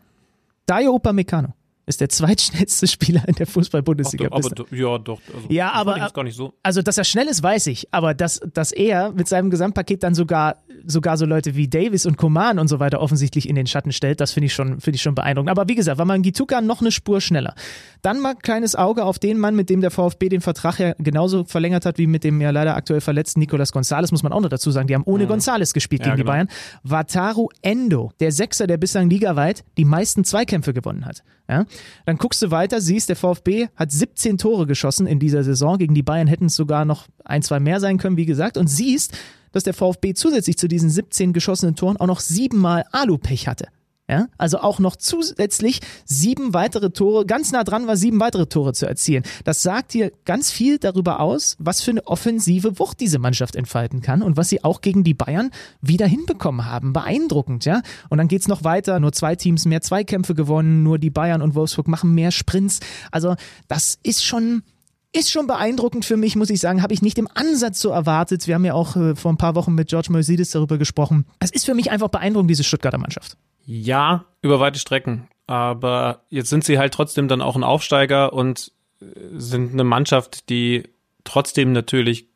[0.65, 1.53] Dayo Upamecano
[1.89, 4.27] ist der zweitschnellste Spieler in der Fußball-Bundesliga.
[4.31, 5.19] Aber, ja, doch.
[5.35, 6.53] Also, ja, aber gar nicht so.
[6.63, 7.87] also, dass er schnell ist, weiß ich.
[7.91, 12.17] Aber dass, dass er mit seinem Gesamtpaket dann sogar, sogar so Leute wie Davis und
[12.17, 15.01] Koman und so weiter offensichtlich in den Schatten stellt, das finde ich schon, finde ich
[15.01, 15.49] schon beeindruckend.
[15.49, 17.55] Aber wie gesagt, war man Gituka noch eine Spur schneller.
[18.01, 21.43] Dann mal kleines Auge auf den Mann, mit dem der VfB den Vertrag ja genauso
[21.43, 24.49] verlängert hat wie mit dem ja leider aktuell verletzten Nicolas Gonzalez, muss man auch noch
[24.49, 24.87] dazu sagen.
[24.87, 25.29] Die haben ohne mhm.
[25.29, 26.31] Gonzalez gespielt ja, gegen genau.
[26.31, 26.47] die Bayern.
[26.83, 31.23] Wataru Endo, der Sechser, der bislang ligaweit die meisten Zweikämpfe gewonnen hat.
[31.49, 31.65] Ja?
[32.05, 35.77] Dann guckst du weiter, siehst, der VfB hat 17 Tore geschossen in dieser Saison.
[35.77, 38.57] Gegen die Bayern hätten es sogar noch ein, zwei mehr sein können, wie gesagt.
[38.57, 39.17] Und siehst,
[39.51, 43.67] dass der VfB zusätzlich zu diesen 17 geschossenen Toren auch noch siebenmal Alupech hatte.
[44.09, 48.73] Ja, also auch noch zusätzlich sieben weitere Tore, ganz nah dran war, sieben weitere Tore
[48.73, 49.21] zu erzielen.
[49.43, 54.01] Das sagt dir ganz viel darüber aus, was für eine offensive Wucht diese Mannschaft entfalten
[54.01, 56.91] kann und was sie auch gegen die Bayern wieder hinbekommen haben.
[56.91, 57.83] Beeindruckend, ja.
[58.09, 58.99] Und dann geht's noch weiter.
[58.99, 62.79] Nur zwei Teams mehr Zweikämpfe gewonnen, nur die Bayern und Wolfsburg machen mehr Sprints.
[63.11, 63.35] Also,
[63.67, 64.63] das ist schon,
[65.11, 66.81] ist schon beeindruckend für mich, muss ich sagen.
[66.81, 68.47] Habe ich nicht im Ansatz so erwartet.
[68.47, 71.25] Wir haben ja auch äh, vor ein paar Wochen mit George Moisidis darüber gesprochen.
[71.37, 73.37] Es ist für mich einfach beeindruckend, diese Stuttgarter Mannschaft.
[73.65, 75.27] Ja, über weite Strecken.
[75.47, 80.49] Aber jetzt sind sie halt trotzdem dann auch ein Aufsteiger und äh, sind eine Mannschaft,
[80.49, 80.83] die
[81.23, 82.29] trotzdem natürlich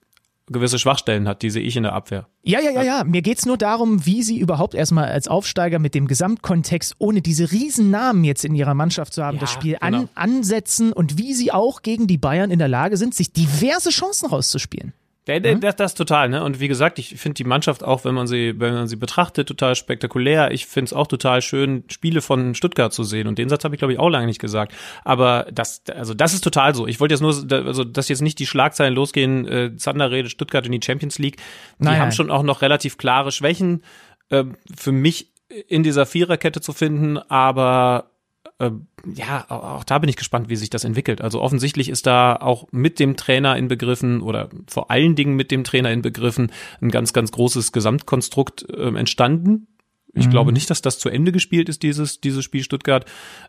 [0.47, 2.27] gewisse Schwachstellen hat, die sehe ich in der Abwehr.
[2.43, 3.03] Ja, ja, ja, ja.
[3.03, 7.51] Mir geht's nur darum, wie sie überhaupt erstmal als Aufsteiger mit dem Gesamtkontext, ohne diese
[7.51, 9.99] riesen Namen jetzt in ihrer Mannschaft zu haben, ja, das Spiel genau.
[9.99, 13.89] an, ansetzen und wie sie auch gegen die Bayern in der Lage sind, sich diverse
[13.89, 14.93] Chancen rauszuspielen.
[15.27, 15.61] Mhm.
[15.61, 16.43] das, das total, ne?
[16.43, 19.47] Und wie gesagt, ich finde die Mannschaft auch, wenn man sie, wenn man sie betrachtet,
[19.47, 20.51] total spektakulär.
[20.51, 23.27] Ich finde es auch total schön, Spiele von Stuttgart zu sehen.
[23.27, 24.73] Und den Satz habe ich, glaube ich, auch lange nicht gesagt.
[25.05, 26.87] Aber das, also das ist total so.
[26.87, 27.33] Ich wollte jetzt nur,
[27.65, 31.37] also dass jetzt nicht die Schlagzeilen losgehen, äh, Zander redet Stuttgart in die Champions League.
[31.79, 33.83] Die nein, haben schon auch noch relativ klare Schwächen
[34.29, 34.43] äh,
[34.75, 35.31] für mich
[35.67, 38.12] in dieser Viererkette zu finden, aber
[38.59, 41.21] ja, auch da bin ich gespannt, wie sich das entwickelt.
[41.21, 45.63] Also offensichtlich ist da auch mit dem Trainer inbegriffen oder vor allen Dingen mit dem
[45.63, 46.51] Trainer inbegriffen
[46.81, 49.67] ein ganz, ganz großes Gesamtkonstrukt äh, entstanden.
[50.15, 50.31] Ich mhm.
[50.31, 53.05] glaube nicht, dass das zu Ende gespielt ist, dieses, dieses Spiel Stuttgart.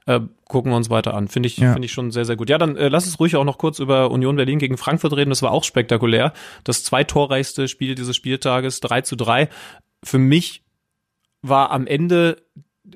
[0.07, 1.29] Äh, gucken wir uns weiter an.
[1.29, 1.73] Finde ich, ja.
[1.73, 2.49] finde ich schon sehr, sehr gut.
[2.49, 5.31] Ja, dann äh, lass es ruhig auch noch kurz über Union Berlin gegen Frankfurt reden.
[5.31, 6.33] Das war auch spektakulär.
[6.65, 9.51] Das zweitorreichste Spiel dieses Spieltages, 3 zu 3.
[10.03, 10.63] Für mich
[11.43, 12.43] war am Ende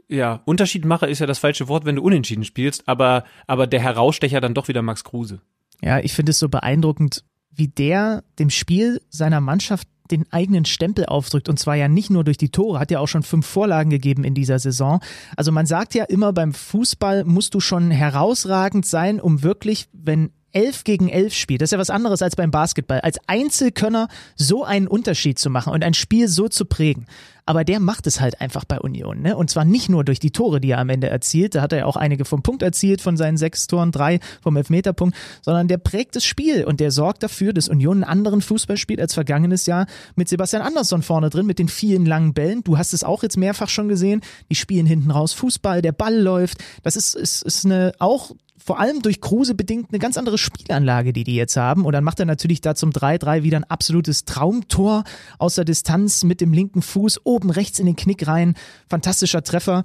[0.08, 4.40] ja, Unterschiedmacher ist ja das falsche Wort, wenn du unentschieden spielst, aber, aber der Herausstecher
[4.40, 5.40] dann doch wieder Max Kruse.
[5.82, 11.06] Ja, ich finde es so beeindruckend, wie der dem Spiel seiner Mannschaft den eigenen Stempel
[11.06, 13.90] aufdrückt und zwar ja nicht nur durch die Tore, hat ja auch schon fünf Vorlagen
[13.90, 15.00] gegeben in dieser Saison.
[15.36, 20.30] Also man sagt ja immer, beim Fußball musst du schon herausragend sein, um wirklich, wenn
[20.52, 24.64] elf gegen elf spielt, das ist ja was anderes als beim Basketball, als Einzelkönner so
[24.64, 27.06] einen Unterschied zu machen und ein Spiel so zu prägen.
[27.48, 29.34] Aber der macht es halt einfach bei Union, ne?
[29.34, 31.78] Und zwar nicht nur durch die Tore, die er am Ende erzielt, da hat er
[31.78, 35.78] ja auch einige vom Punkt erzielt, von seinen sechs Toren, drei vom Elfmeterpunkt, sondern der
[35.78, 39.64] prägt das Spiel und der sorgt dafür, dass Union einen anderen Fußball spielt als vergangenes
[39.64, 42.62] Jahr mit Sebastian Andersson vorne drin, mit den vielen langen Bällen.
[42.64, 44.20] Du hast es auch jetzt mehrfach schon gesehen.
[44.50, 46.58] Die spielen hinten raus Fußball, der Ball läuft.
[46.82, 48.32] Das ist, ist, ist eine auch
[48.62, 51.84] vor allem durch Kruse bedingt eine ganz andere Spielanlage, die die jetzt haben.
[51.84, 55.04] Und dann macht er natürlich da zum 3-3 wieder ein absolutes Traumtor
[55.38, 58.54] aus der Distanz mit dem linken Fuß oben rechts in den Knick rein.
[58.88, 59.84] Fantastischer Treffer.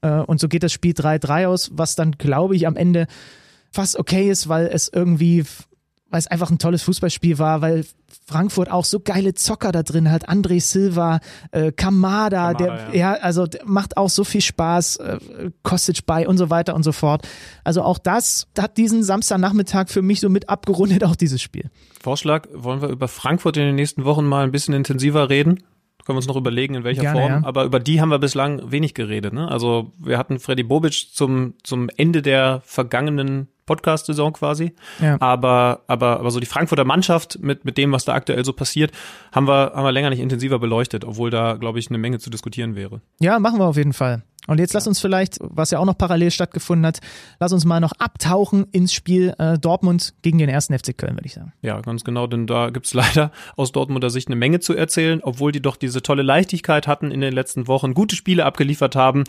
[0.00, 3.06] Äh, und so geht das Spiel 3-3 aus, was dann, glaube ich, am Ende
[3.70, 5.44] fast okay ist, weil es irgendwie
[6.14, 7.84] weil es einfach ein tolles Fußballspiel war, weil
[8.24, 10.28] Frankfurt auch so geile Zocker da drin hat.
[10.28, 11.18] André Silva,
[11.50, 13.12] äh, Kamada, Kamada, der, ja.
[13.14, 15.18] also der macht auch so viel Spaß, äh,
[15.64, 17.26] Kostic bei und so weiter und so fort.
[17.64, 21.68] Also auch das hat diesen Samstagnachmittag für mich so mit abgerundet, auch dieses Spiel.
[22.00, 25.64] Vorschlag, wollen wir über Frankfurt in den nächsten Wochen mal ein bisschen intensiver reden?
[26.04, 27.32] Können wir uns noch überlegen, in welcher Gerne, Form.
[27.32, 27.42] ja.
[27.42, 29.32] Aber über die haben wir bislang wenig geredet.
[29.32, 29.50] Ne?
[29.50, 34.74] Also wir hatten Freddy Bobic zum, zum Ende der vergangenen Podcast-Saison quasi.
[35.00, 35.16] Ja.
[35.20, 38.92] Aber, aber, aber so die Frankfurter Mannschaft mit, mit dem, was da aktuell so passiert,
[39.32, 42.30] haben wir, haben wir länger nicht intensiver beleuchtet, obwohl da, glaube ich, eine Menge zu
[42.30, 43.00] diskutieren wäre.
[43.20, 44.22] Ja, machen wir auf jeden Fall.
[44.46, 47.00] Und jetzt lass uns vielleicht, was ja auch noch parallel stattgefunden hat,
[47.40, 51.26] lass uns mal noch abtauchen ins Spiel äh, Dortmund gegen den ersten FC Köln, würde
[51.26, 51.52] ich sagen.
[51.62, 55.52] Ja, ganz genau, denn da gibt's leider aus Dortmunder Sicht eine Menge zu erzählen, obwohl
[55.52, 59.24] die doch diese tolle Leichtigkeit hatten in den letzten Wochen, gute Spiele abgeliefert haben.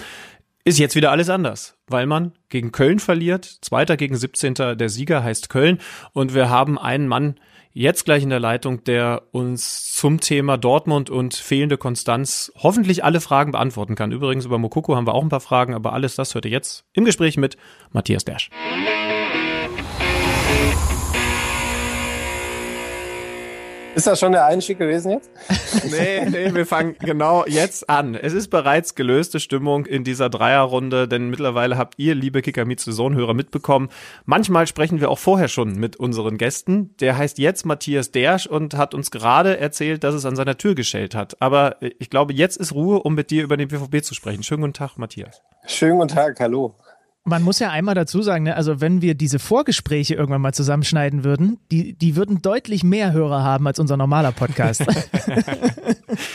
[0.68, 4.56] Ist jetzt wieder alles anders, weil man gegen Köln verliert, Zweiter gegen 17.
[4.56, 5.78] Der Sieger heißt Köln
[6.12, 7.36] und wir haben einen Mann
[7.72, 13.22] jetzt gleich in der Leitung, der uns zum Thema Dortmund und fehlende Konstanz hoffentlich alle
[13.22, 14.12] Fragen beantworten kann.
[14.12, 16.84] Übrigens über Mokoko haben wir auch ein paar Fragen, aber alles das hört ihr jetzt
[16.94, 17.58] im Gespräch mit
[17.92, 18.50] Matthias Dersch.
[23.96, 25.32] Ist das schon der Einstieg gewesen jetzt?
[25.90, 28.16] Nee, nee, wir fangen genau jetzt an.
[28.16, 32.42] Es ist bereits gelöste Stimmung in dieser Dreierrunde, denn mittlerweile habt ihr, liebe
[32.78, 33.90] Saisonhörer, mitbekommen.
[34.26, 36.96] Manchmal sprechen wir auch vorher schon mit unseren Gästen.
[37.00, 40.76] Der heißt jetzt Matthias Dersch und hat uns gerade erzählt, dass es an seiner Tür
[40.76, 41.42] geschellt hat.
[41.42, 44.44] Aber ich glaube, jetzt ist Ruhe, um mit dir über den BVB zu sprechen.
[44.44, 45.42] Schönen guten Tag, Matthias.
[45.68, 46.76] Schönen guten Tag, hallo.
[47.28, 51.24] Man muss ja einmal dazu sagen, ne, also wenn wir diese Vorgespräche irgendwann mal zusammenschneiden
[51.24, 54.86] würden, die, die würden deutlich mehr Hörer haben als unser normaler Podcast.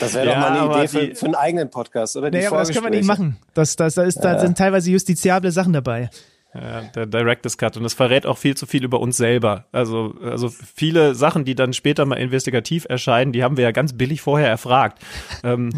[0.01, 2.30] Das wäre Ja, doch mal eine Idee für, die- für einen eigenen Podcast, oder?
[2.30, 3.36] Die naja, aber das können wir nicht machen.
[3.55, 6.11] Das, das, da, ist, da sind teilweise justiziable Sachen dabei.
[6.53, 7.77] Ja, der Director's Cut.
[7.77, 9.67] Und das verrät auch viel zu viel über uns selber.
[9.71, 13.93] Also, also viele Sachen, die dann später mal investigativ erscheinen, die haben wir ja ganz
[13.93, 15.01] billig vorher erfragt.
[15.45, 15.71] ähm,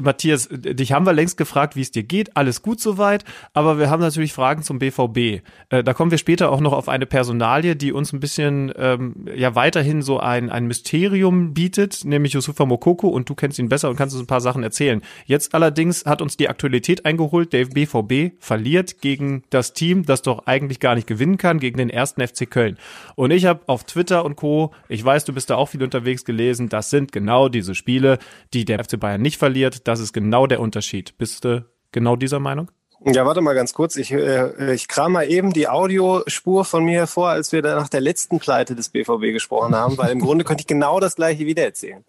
[0.00, 2.36] Matthias, dich haben wir längst gefragt, wie es dir geht.
[2.36, 3.24] Alles gut soweit.
[3.52, 5.42] Aber wir haben natürlich Fragen zum BVB.
[5.70, 9.26] Äh, da kommen wir später auch noch auf eine Personalie, die uns ein bisschen ähm,
[9.34, 13.08] ja weiterhin so ein, ein Mysterium bietet, nämlich Yusufa Mokoko.
[13.08, 15.02] Und du kennst ihn besser und kannst uns ein paar Sachen erzählen.
[15.26, 17.52] Jetzt allerdings hat uns die Aktualität eingeholt.
[17.52, 21.90] Der BVB verliert gegen das Team, das doch eigentlich gar nicht gewinnen kann, gegen den
[21.90, 22.78] ersten FC Köln.
[23.16, 26.24] Und ich habe auf Twitter und Co., ich weiß, du bist da auch viel unterwegs
[26.24, 28.18] gelesen, das sind genau diese Spiele,
[28.54, 29.88] die der FC Bayern nicht verliert.
[29.88, 31.16] Das ist genau der Unterschied.
[31.18, 32.70] Bist du genau dieser Meinung?
[33.04, 33.96] Ja, warte mal ganz kurz.
[33.96, 37.88] Ich, äh, ich kram mal eben die Audiospur von mir hervor, als wir da nach
[37.88, 41.46] der letzten Pleite des BVB gesprochen haben, weil im Grunde könnte ich genau das gleiche
[41.46, 42.04] wieder erzählen.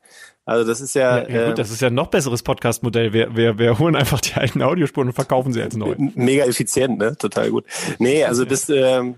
[0.46, 3.14] Also das ist ja, Ja, ja, äh, gut, das ist ja ein noch besseres Podcast-Modell.
[3.14, 5.96] Wir, wir, wir holen einfach die alten Audiospuren und verkaufen sie als neu.
[5.98, 7.16] mega effizient, ne?
[7.18, 7.66] Total gut.
[7.98, 9.16] Nee, also das, ähm,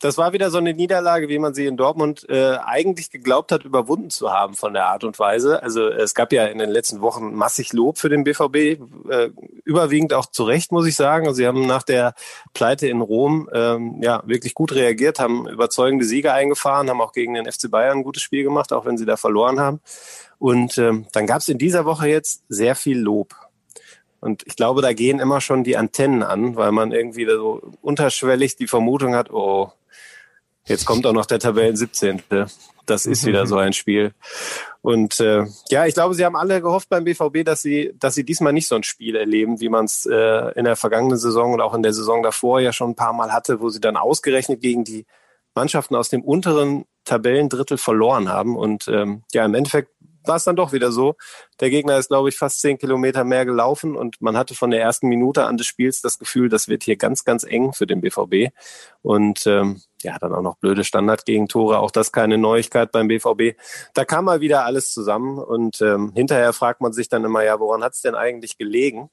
[0.00, 3.64] das war wieder so eine Niederlage, wie man sie in Dortmund äh, eigentlich geglaubt hat,
[3.64, 5.62] überwunden zu haben von der Art und Weise.
[5.62, 8.56] Also es gab ja in den letzten Wochen massig Lob für den BVB,
[9.10, 9.30] äh,
[9.64, 11.26] überwiegend auch zu Recht, muss ich sagen.
[11.26, 12.14] Also sie haben nach der
[12.54, 17.34] Pleite in Rom ähm, ja wirklich gut reagiert, haben überzeugende Siege eingefahren, haben auch gegen
[17.34, 19.80] den FC Bayern ein gutes Spiel gemacht, auch wenn sie da verloren haben.
[20.38, 23.34] Und ähm, dann gab es in dieser Woche jetzt sehr viel Lob.
[24.20, 28.56] Und ich glaube, da gehen immer schon die Antennen an, weil man irgendwie so unterschwellig
[28.56, 29.72] die Vermutung hat, oh,
[30.70, 32.22] jetzt kommt auch noch der Tabellen 17.
[32.86, 34.14] Das ist wieder so ein Spiel.
[34.80, 38.24] Und äh, ja, ich glaube, sie haben alle gehofft beim BVB, dass sie, dass sie
[38.24, 41.60] diesmal nicht so ein Spiel erleben, wie man es äh, in der vergangenen Saison und
[41.60, 44.60] auch in der Saison davor ja schon ein paar Mal hatte, wo sie dann ausgerechnet
[44.60, 45.06] gegen die
[45.54, 48.56] Mannschaften aus dem unteren Tabellendrittel verloren haben.
[48.56, 49.90] Und ähm, ja, im Endeffekt
[50.30, 51.16] war es dann doch wieder so.
[51.58, 54.80] Der Gegner ist, glaube ich, fast zehn Kilometer mehr gelaufen und man hatte von der
[54.80, 58.00] ersten Minute an des Spiels das Gefühl, das wird hier ganz, ganz eng für den
[58.00, 58.54] BVB.
[59.02, 63.58] Und ähm, ja, dann auch noch blöde Standardgegentore, auch das keine Neuigkeit beim BVB.
[63.92, 67.58] Da kam mal wieder alles zusammen und ähm, hinterher fragt man sich dann immer, ja,
[67.58, 69.10] woran hat es denn eigentlich gelegen?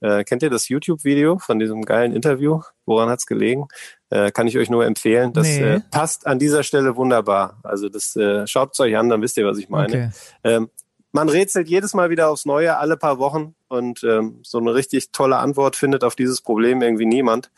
[0.00, 2.60] Äh, kennt ihr das YouTube-Video von diesem geilen Interview?
[2.86, 3.66] Woran hat's gelegen?
[4.10, 5.32] Äh, kann ich euch nur empfehlen.
[5.32, 5.62] Das Nee.
[5.62, 7.58] äh, passt an dieser Stelle wunderbar.
[7.62, 9.86] Also das äh, schaut's euch an, dann wisst ihr, was ich meine.
[9.88, 10.10] Okay.
[10.44, 10.70] Ähm,
[11.12, 13.54] man rätselt jedes Mal wieder aufs Neue, alle paar Wochen.
[13.68, 17.50] Und ähm, so eine richtig tolle Antwort findet auf dieses Problem irgendwie niemand.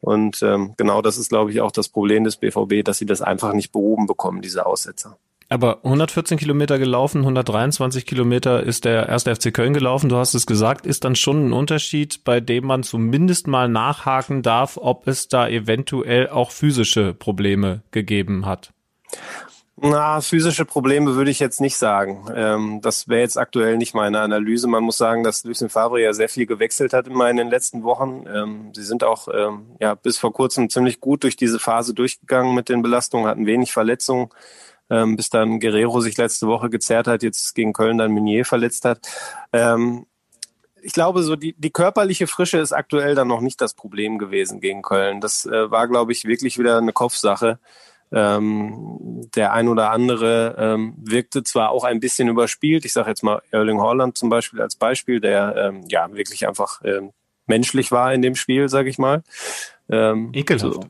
[0.00, 3.20] Und ähm, genau das ist, glaube ich, auch das Problem des BVB, dass sie das
[3.20, 5.18] einfach nicht behoben bekommen, diese Aussetzer.
[5.52, 10.08] Aber 114 Kilometer gelaufen, 123 Kilometer ist der erste FC Köln gelaufen.
[10.08, 14.42] Du hast es gesagt, ist dann schon ein Unterschied, bei dem man zumindest mal nachhaken
[14.42, 18.72] darf, ob es da eventuell auch physische Probleme gegeben hat.
[19.82, 22.26] Na, physische Probleme würde ich jetzt nicht sagen.
[22.32, 24.68] Ähm, das wäre jetzt aktuell nicht meine Analyse.
[24.68, 28.24] Man muss sagen, dass Lucien Favre ja sehr viel gewechselt hat in den letzten Wochen.
[28.32, 32.54] Ähm, sie sind auch ähm, ja bis vor kurzem ziemlich gut durch diese Phase durchgegangen
[32.54, 34.28] mit den Belastungen, hatten wenig Verletzungen,
[34.90, 38.84] ähm, bis dann Guerrero sich letzte Woche gezerrt hat, jetzt gegen Köln dann Meunier verletzt
[38.84, 39.06] hat.
[39.52, 40.06] Ähm,
[40.82, 44.60] ich glaube, so die, die körperliche Frische ist aktuell dann noch nicht das Problem gewesen
[44.60, 45.20] gegen Köln.
[45.20, 47.58] Das äh, war, glaube ich, wirklich wieder eine Kopfsache.
[48.12, 52.84] Ähm, der ein oder andere ähm, wirkte zwar auch ein bisschen überspielt.
[52.84, 56.80] Ich sage jetzt mal Erling Holland zum Beispiel als Beispiel, der ähm, ja wirklich einfach
[56.84, 57.12] ähm,
[57.46, 59.22] menschlich war in dem Spiel, sage ich mal.
[59.90, 60.74] Ähm, Ekelhaft.
[60.74, 60.80] So,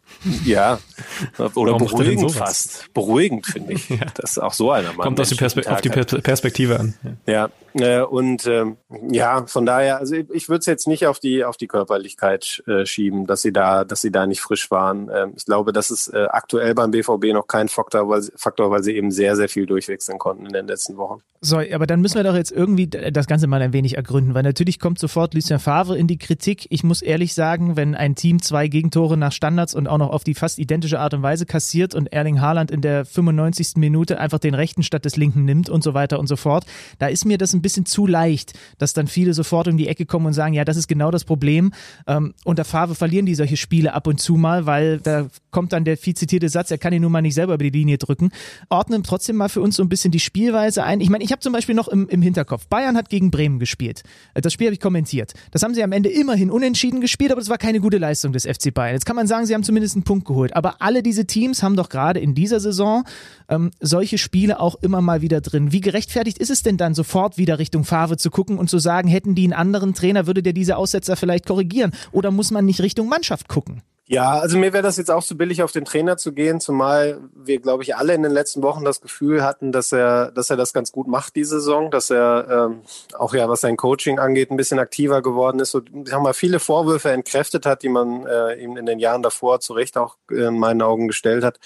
[0.44, 0.78] ja,
[1.54, 2.92] oder beruhigend fast.
[2.92, 3.88] Beruhigend, finde ich.
[3.88, 3.98] ja.
[4.14, 5.04] Das ist auch so einer Mann.
[5.04, 6.94] Kommt aus die Perspe auf die Perspektive an.
[7.26, 8.76] Ja, ja äh, und ähm,
[9.10, 12.62] ja, von daher, also ich, ich würde es jetzt nicht auf die auf die Körperlichkeit
[12.66, 15.10] äh, schieben, dass sie da, dass sie da nicht frisch waren.
[15.14, 18.82] Ähm, ich glaube, das ist äh, aktuell beim BVB noch kein Faktor weil, Faktor, weil
[18.82, 21.20] sie eben sehr, sehr viel durchwechseln konnten in den letzten Wochen.
[21.40, 24.42] So, aber dann müssen wir doch jetzt irgendwie das Ganze mal ein wenig ergründen, weil
[24.42, 26.66] natürlich kommt sofort Lucien Favre in die Kritik.
[26.70, 30.10] Ich muss ehrlich sagen, wenn ein Team zwei gegen Gegentore nach Standards und auch noch
[30.10, 33.76] auf die fast identische Art und Weise kassiert und Erling Haaland in der 95.
[33.76, 36.66] Minute einfach den rechten statt des linken nimmt und so weiter und so fort.
[36.98, 40.06] Da ist mir das ein bisschen zu leicht, dass dann viele sofort um die Ecke
[40.06, 41.72] kommen und sagen, ja, das ist genau das Problem.
[42.08, 45.84] Ähm, unter Favre verlieren die solche Spiele ab und zu mal, weil da kommt dann
[45.84, 48.30] der viel zitierte Satz, er kann ihn nun mal nicht selber über die Linie drücken.
[48.70, 51.00] Ordnen trotzdem mal für uns so ein bisschen die Spielweise ein.
[51.00, 54.02] Ich meine, ich habe zum Beispiel noch im, im Hinterkopf, Bayern hat gegen Bremen gespielt.
[54.34, 55.34] Das Spiel habe ich kommentiert.
[55.52, 58.46] Das haben sie am Ende immerhin unentschieden gespielt, aber das war keine gute Leistung des
[58.46, 58.79] FC Bayern.
[58.80, 58.94] Bayern.
[58.94, 60.56] Jetzt kann man sagen, sie haben zumindest einen Punkt geholt.
[60.56, 63.04] Aber alle diese Teams haben doch gerade in dieser Saison
[63.50, 65.70] ähm, solche Spiele auch immer mal wieder drin.
[65.70, 69.06] Wie gerechtfertigt ist es denn dann, sofort wieder Richtung Favre zu gucken und zu sagen,
[69.06, 71.92] hätten die einen anderen Trainer, würde der diese Aussetzer vielleicht korrigieren?
[72.10, 73.82] Oder muss man nicht Richtung Mannschaft gucken?
[74.12, 77.20] Ja, also mir wäre das jetzt auch zu billig, auf den Trainer zu gehen, zumal
[77.32, 80.56] wir, glaube ich, alle in den letzten Wochen das Gefühl hatten, dass er, dass er
[80.56, 82.82] das ganz gut macht, diese Saison, dass er ähm,
[83.16, 86.58] auch ja, was sein Coaching angeht, ein bisschen aktiver geworden ist und haben mal viele
[86.58, 90.58] Vorwürfe entkräftet hat, die man äh, ihm in den Jahren davor zu Recht auch in
[90.58, 91.60] meinen Augen gestellt hat.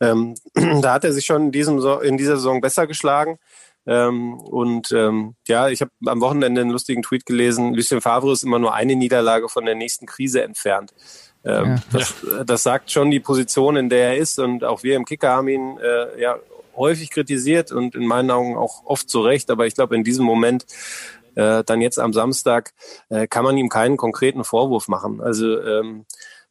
[0.00, 3.40] Ähm, da hat er sich schon in diesem in dieser Saison besser geschlagen.
[3.88, 7.72] Ähm, und ähm, ja, ich habe am Wochenende einen lustigen Tweet gelesen.
[7.72, 10.92] Lucien Favre ist immer nur eine Niederlage von der nächsten Krise entfernt.
[11.44, 11.82] Ähm, ja.
[11.92, 12.14] Das,
[12.46, 14.38] das, sagt schon die Position, in der er ist.
[14.38, 16.38] Und auch wir im Kicker haben ihn äh, ja
[16.76, 19.50] häufig kritisiert und in meinen Augen auch oft zu Recht.
[19.50, 20.66] Aber ich glaube, in diesem Moment
[21.34, 22.72] äh, dann jetzt am Samstag
[23.08, 25.20] äh, kann man ihm keinen konkreten Vorwurf machen.
[25.20, 26.04] Also ähm,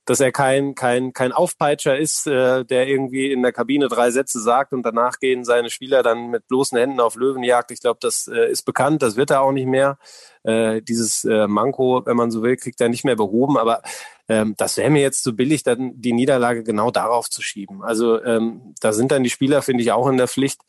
[0.08, 4.40] dass er kein, kein, kein Aufpeitscher ist, äh, der irgendwie in der Kabine drei Sätze
[4.40, 7.72] sagt und danach gehen seine Spieler dann mit bloßen Händen auf Löwenjagd.
[7.72, 10.00] Ich glaube, das äh, ist bekannt, das wird er auch nicht mehr.
[10.44, 13.58] Äh, dieses äh, Manko, wenn man so will, kriegt er nicht mehr behoben.
[13.58, 13.82] Aber
[14.30, 17.84] ähm, das wäre mir jetzt zu billig, dann die Niederlage genau darauf zu schieben.
[17.84, 20.62] Also ähm, da sind dann die Spieler, finde ich, auch in der Pflicht,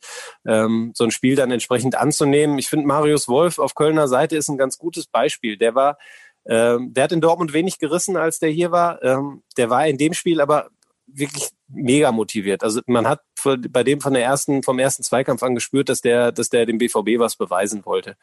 [0.45, 2.59] ähm, so ein Spiel dann entsprechend anzunehmen.
[2.59, 5.57] Ich finde, Marius Wolf auf Kölner Seite ist ein ganz gutes Beispiel.
[5.57, 5.97] Der war
[6.45, 9.03] ähm, der hat in Dortmund wenig gerissen, als der hier war.
[9.03, 10.69] Ähm, der war in dem Spiel aber
[11.13, 12.63] wirklich mega motiviert.
[12.63, 13.21] Also man hat
[13.69, 16.77] bei dem von der ersten, vom ersten Zweikampf an gespürt, dass der, dass der dem
[16.77, 18.15] BVB was beweisen wollte.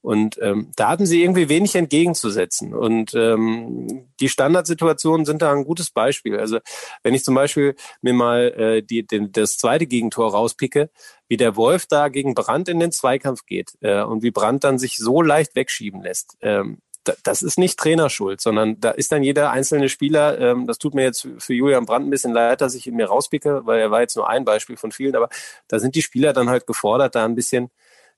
[0.00, 2.74] Und ähm, da hatten sie irgendwie wenig entgegenzusetzen.
[2.74, 6.38] Und ähm, die Standardsituationen sind da ein gutes Beispiel.
[6.38, 6.58] Also
[7.02, 10.90] wenn ich zum Beispiel mir mal äh, die, den, das zweite Gegentor rauspicke,
[11.28, 14.78] wie der Wolf da gegen Brand in den Zweikampf geht äh, und wie Brand dann
[14.78, 16.36] sich so leicht wegschieben lässt.
[16.40, 16.78] Ähm,
[17.24, 21.02] das ist nicht Trainerschuld, sondern da ist dann jeder einzelne Spieler, ähm, das tut mir
[21.02, 24.00] jetzt für Julian Brandt ein bisschen leid, dass ich ihn mir rauspicke, weil er war
[24.00, 25.28] jetzt nur ein Beispiel von vielen, aber
[25.68, 27.70] da sind die Spieler dann halt gefordert, da ein bisschen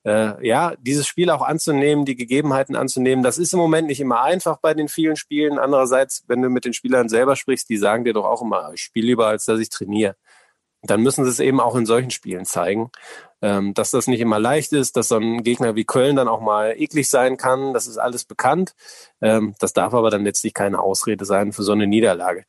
[0.04, 3.24] äh, ja, dieses Spiel auch anzunehmen, die Gegebenheiten anzunehmen.
[3.24, 5.58] Das ist im Moment nicht immer einfach bei den vielen Spielen.
[5.58, 8.82] Andererseits, wenn du mit den Spielern selber sprichst, die sagen dir doch auch immer, ich
[8.82, 10.16] spiele lieber, als dass ich trainiere
[10.86, 12.90] dann müssen sie es eben auch in solchen Spielen zeigen,
[13.44, 16.40] ähm, dass das nicht immer leicht ist, dass so ein Gegner wie Köln dann auch
[16.40, 17.74] mal eklig sein kann.
[17.74, 18.74] Das ist alles bekannt.
[19.20, 22.46] Ähm, das darf aber dann letztlich keine Ausrede sein für so eine Niederlage.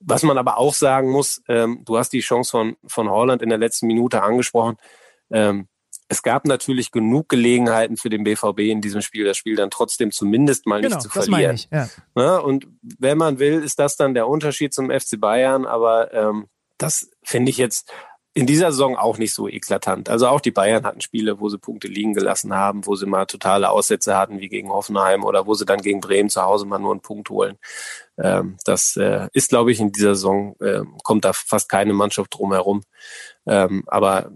[0.00, 3.48] Was man aber auch sagen muss, ähm, du hast die Chance von, von Holland in
[3.48, 4.76] der letzten Minute angesprochen.
[5.30, 5.68] Ähm,
[6.08, 10.10] es gab natürlich genug Gelegenheiten für den BVB in diesem Spiel, das Spiel dann trotzdem
[10.10, 11.54] zumindest mal genau, nicht zu verlieren.
[11.54, 11.88] Ich, ja.
[12.16, 12.66] Ja, und
[12.98, 17.50] wenn man will, ist das dann der Unterschied zum FC Bayern, aber ähm, das finde
[17.50, 17.92] ich jetzt
[18.36, 20.10] in dieser Saison auch nicht so eklatant.
[20.10, 23.26] Also auch die Bayern hatten Spiele, wo sie Punkte liegen gelassen haben, wo sie mal
[23.26, 26.80] totale Aussätze hatten, wie gegen Hoffenheim oder wo sie dann gegen Bremen zu Hause mal
[26.80, 27.58] nur einen Punkt holen.
[28.18, 32.34] Ähm, das äh, ist, glaube ich, in dieser Saison, äh, kommt da fast keine Mannschaft
[32.34, 32.82] drum herum.
[33.46, 34.32] Ähm, aber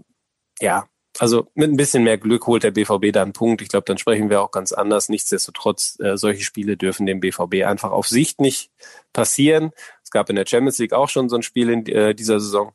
[0.61, 0.85] ja,
[1.17, 3.61] also mit ein bisschen mehr Glück holt der BVB da einen Punkt.
[3.61, 5.09] Ich glaube, dann sprechen wir auch ganz anders.
[5.09, 8.71] Nichtsdestotrotz, äh, solche Spiele dürfen dem BVB einfach auf Sicht nicht
[9.11, 9.71] passieren.
[10.03, 12.73] Es gab in der Champions League auch schon so ein Spiel in äh, dieser Saison.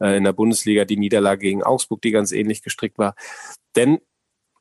[0.00, 3.14] Äh, in der Bundesliga die Niederlage gegen Augsburg, die ganz ähnlich gestrickt war.
[3.74, 4.00] Denn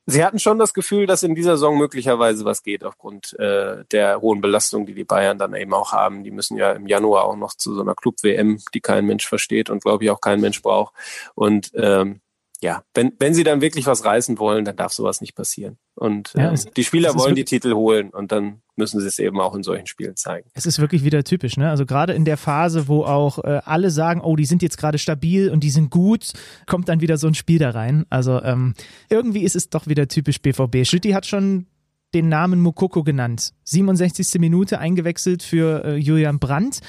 [0.07, 4.21] Sie hatten schon das Gefühl, dass in dieser Saison möglicherweise was geht aufgrund äh, der
[4.21, 6.23] hohen Belastung, die die Bayern dann eben auch haben.
[6.23, 9.71] Die müssen ja im Januar auch noch zu so einer Club-WM, die kein Mensch versteht
[9.71, 10.93] und glaube ich auch kein Mensch braucht.
[11.33, 12.21] Und ähm,
[12.61, 15.77] ja, wenn, wenn sie dann wirklich was reißen wollen, dann darf sowas nicht passieren.
[15.93, 19.39] Und ja, ähm, die Spieler wollen die Titel holen und dann müssen sie es eben
[19.39, 20.49] auch in solchen Spielen zeigen.
[20.53, 21.69] Es ist wirklich wieder typisch, ne?
[21.69, 24.97] Also gerade in der Phase, wo auch äh, alle sagen, oh, die sind jetzt gerade
[24.97, 26.33] stabil und die sind gut,
[26.65, 28.05] kommt dann wieder so ein Spiel da rein.
[28.09, 28.73] Also ähm,
[29.09, 30.85] irgendwie ist es doch wieder typisch BVB.
[30.85, 31.67] Schütti hat schon
[32.13, 33.53] den Namen Mukoko genannt.
[33.65, 34.39] 67.
[34.39, 36.79] Minute eingewechselt für äh, Julian Brandt.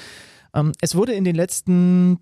[0.53, 2.19] Ähm, es wurde in den letzten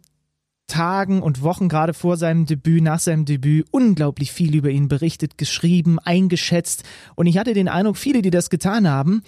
[0.68, 5.38] Tagen und Wochen gerade vor seinem Debüt, nach seinem Debüt unglaublich viel über ihn berichtet,
[5.38, 6.84] geschrieben, eingeschätzt.
[7.16, 9.22] Und ich hatte den Eindruck, viele, die das getan haben,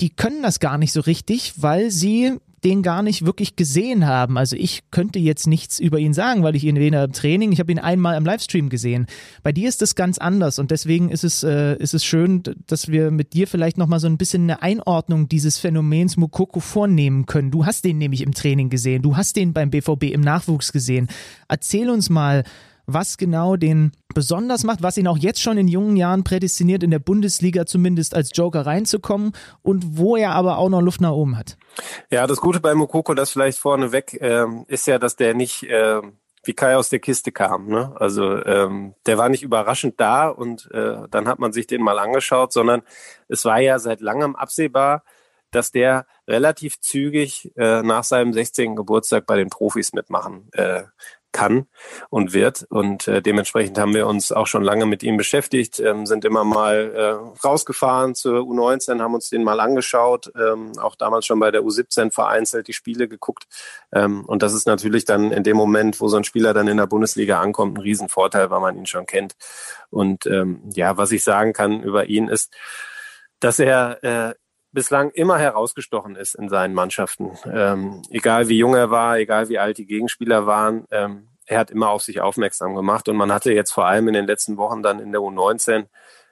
[0.00, 4.36] die können das gar nicht so richtig, weil sie den gar nicht wirklich gesehen haben.
[4.36, 7.60] Also ich könnte jetzt nichts über ihn sagen, weil ich ihn weder im Training, ich
[7.60, 9.06] habe ihn einmal im Livestream gesehen.
[9.42, 12.88] Bei dir ist das ganz anders und deswegen ist es, äh, ist es schön, dass
[12.88, 17.50] wir mit dir vielleicht nochmal so ein bisschen eine Einordnung dieses Phänomens Mukoko vornehmen können.
[17.50, 21.08] Du hast den nämlich im Training gesehen, du hast den beim BVB im Nachwuchs gesehen.
[21.48, 22.44] Erzähl uns mal,
[22.88, 26.90] was genau den besonders macht, was ihn auch jetzt schon in jungen Jahren prädestiniert, in
[26.90, 29.32] der Bundesliga zumindest als Joker reinzukommen
[29.62, 31.56] und wo er aber auch noch Luft nach oben hat.
[32.10, 36.00] Ja, das Gute bei Mokoko, das vielleicht vorneweg, äh, ist ja, dass der nicht äh,
[36.44, 37.68] wie Kai aus der Kiste kam.
[37.68, 37.94] Ne?
[38.00, 41.98] Also ähm, der war nicht überraschend da und äh, dann hat man sich den mal
[41.98, 42.82] angeschaut, sondern
[43.28, 45.04] es war ja seit langem absehbar,
[45.50, 48.76] dass der relativ zügig äh, nach seinem 16.
[48.76, 50.84] Geburtstag bei den Profis mitmachen äh,
[51.32, 51.66] kann
[52.10, 52.66] und wird.
[52.70, 56.44] Und äh, dementsprechend haben wir uns auch schon lange mit ihm beschäftigt, ähm, sind immer
[56.44, 61.50] mal äh, rausgefahren zur U19, haben uns den mal angeschaut, ähm, auch damals schon bei
[61.50, 63.46] der U17 vereinzelt die Spiele geguckt.
[63.92, 66.76] Ähm, und das ist natürlich dann in dem Moment, wo so ein Spieler dann in
[66.76, 69.34] der Bundesliga ankommt, ein Riesenvorteil, weil man ihn schon kennt.
[69.90, 72.54] Und ähm, ja, was ich sagen kann über ihn ist,
[73.40, 74.34] dass er äh,
[74.72, 77.32] bislang immer herausgestochen ist in seinen Mannschaften.
[77.50, 81.70] Ähm, egal wie jung er war, egal wie alt die Gegenspieler waren, ähm, er hat
[81.70, 84.82] immer auf sich aufmerksam gemacht und man hatte jetzt vor allem in den letzten Wochen
[84.82, 85.86] dann in der U19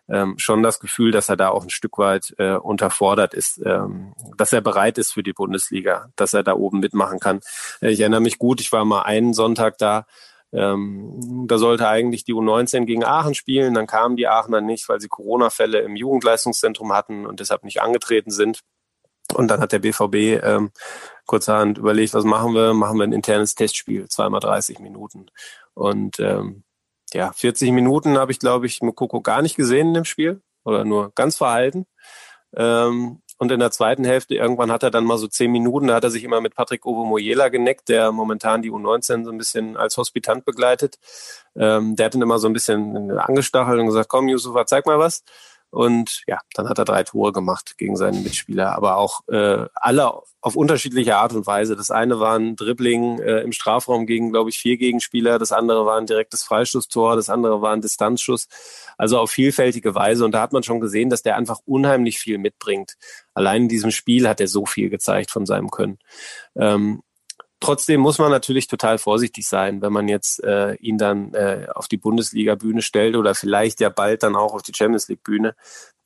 [0.09, 4.15] ähm, schon das Gefühl, dass er da auch ein Stück weit äh, unterfordert ist, ähm,
[4.37, 7.41] dass er bereit ist für die Bundesliga, dass er da oben mitmachen kann.
[7.81, 10.07] Äh, ich erinnere mich gut, ich war mal einen Sonntag da,
[10.53, 13.75] ähm, da sollte eigentlich die U19 gegen Aachen spielen.
[13.75, 18.31] Dann kamen die Aachener nicht, weil sie Corona-Fälle im Jugendleistungszentrum hatten und deshalb nicht angetreten
[18.31, 18.61] sind.
[19.35, 20.71] Und dann hat der BVB ähm,
[21.27, 22.75] kurzerhand überlegt, was machen wir?
[22.75, 25.27] Machen wir ein internes Testspiel, zweimal 30 Minuten.
[25.75, 26.63] Und ähm,
[27.13, 30.85] ja, 40 Minuten habe ich, glaube ich, Mokoko gar nicht gesehen in dem Spiel oder
[30.85, 31.87] nur ganz verhalten.
[32.57, 35.95] Ähm, und in der zweiten Hälfte, irgendwann hat er dann mal so zehn Minuten, da
[35.95, 39.77] hat er sich immer mit Patrick Ovomoyela geneckt, der momentan die U19 so ein bisschen
[39.77, 40.99] als Hospitant begleitet.
[41.55, 44.99] Ähm, der hat ihn immer so ein bisschen angestachelt und gesagt, komm Yusufa, zeig mal
[44.99, 45.23] was.
[45.71, 50.13] Und ja, dann hat er drei Tore gemacht gegen seinen Mitspieler, aber auch äh, alle
[50.41, 51.75] auf unterschiedliche Art und Weise.
[51.75, 55.41] Das eine war ein Dribbling äh, im Strafraum gegen, glaube ich, vier Gegenspieler.
[55.41, 57.17] Das andere war ein direktes Freistoßtor.
[57.17, 58.47] Das andere war ein Distanzschuss.
[58.97, 60.25] Also auf vielfältige Weise.
[60.25, 62.95] Und da hat man schon gesehen, dass der einfach unheimlich viel mitbringt.
[63.35, 65.99] Allein in diesem Spiel hat er so viel gezeigt von seinem Können.
[66.55, 67.03] Ähm,
[67.59, 71.89] Trotzdem muss man natürlich total vorsichtig sein, wenn man jetzt äh, ihn dann äh, auf
[71.89, 75.55] die Bundesliga-Bühne stellt oder vielleicht ja bald dann auch auf die Champions League-Bühne.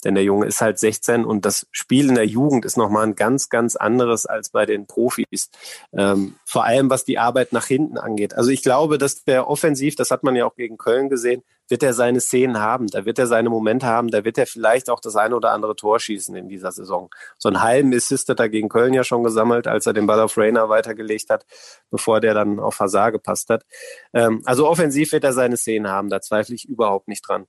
[0.01, 3.15] Denn der Junge ist halt 16 und das Spiel in der Jugend ist nochmal ein
[3.15, 5.51] ganz, ganz anderes als bei den Profis.
[5.93, 8.35] Ähm, vor allem was die Arbeit nach hinten angeht.
[8.35, 11.83] Also ich glaube, dass der offensiv, das hat man ja auch gegen Köln gesehen, wird
[11.83, 15.01] er seine Szenen haben, da wird er seine Momente haben, da wird er vielleicht auch
[15.01, 17.11] das eine oder andere Tor schießen in dieser Saison.
[17.39, 20.21] So einen halben Assist hat er gegen Köln ja schon gesammelt, als er den Ball
[20.21, 21.47] auf Rainer weitergelegt hat,
[21.91, 23.65] bevor der dann auf Hazard gepasst hat.
[24.13, 27.47] Ähm, also offensiv wird er seine Szenen haben, da zweifle ich überhaupt nicht dran.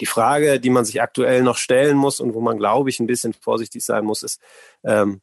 [0.00, 3.06] Die Frage, die man sich aktuell noch stellen muss und wo man, glaube ich, ein
[3.06, 4.40] bisschen vorsichtig sein muss, ist,
[4.82, 5.20] ähm,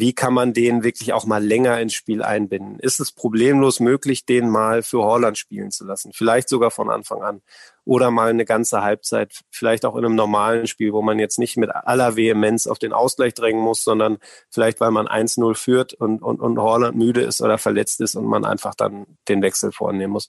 [0.00, 2.78] wie kann man den wirklich auch mal länger ins Spiel einbinden?
[2.78, 6.12] Ist es problemlos möglich, den mal für Holland spielen zu lassen?
[6.12, 7.42] Vielleicht sogar von Anfang an.
[7.84, 11.56] Oder mal eine ganze Halbzeit, vielleicht auch in einem normalen Spiel, wo man jetzt nicht
[11.56, 14.18] mit aller Vehemenz auf den Ausgleich drängen muss, sondern
[14.50, 18.26] vielleicht, weil man 1-0 führt und, und, und Holland müde ist oder verletzt ist und
[18.26, 20.28] man einfach dann den Wechsel vornehmen muss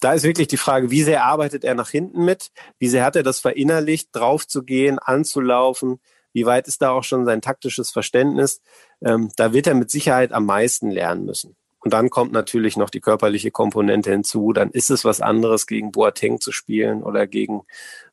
[0.00, 2.50] da ist wirklich die Frage, wie sehr arbeitet er nach hinten mit?
[2.78, 6.00] Wie sehr hat er das verinnerlicht, drauf zu gehen, anzulaufen?
[6.32, 8.60] Wie weit ist da auch schon sein taktisches Verständnis?
[9.04, 11.56] Ähm, da wird er mit Sicherheit am meisten lernen müssen.
[11.82, 14.52] Und dann kommt natürlich noch die körperliche Komponente hinzu.
[14.52, 17.62] Dann ist es was anderes, gegen Boateng zu spielen oder gegen,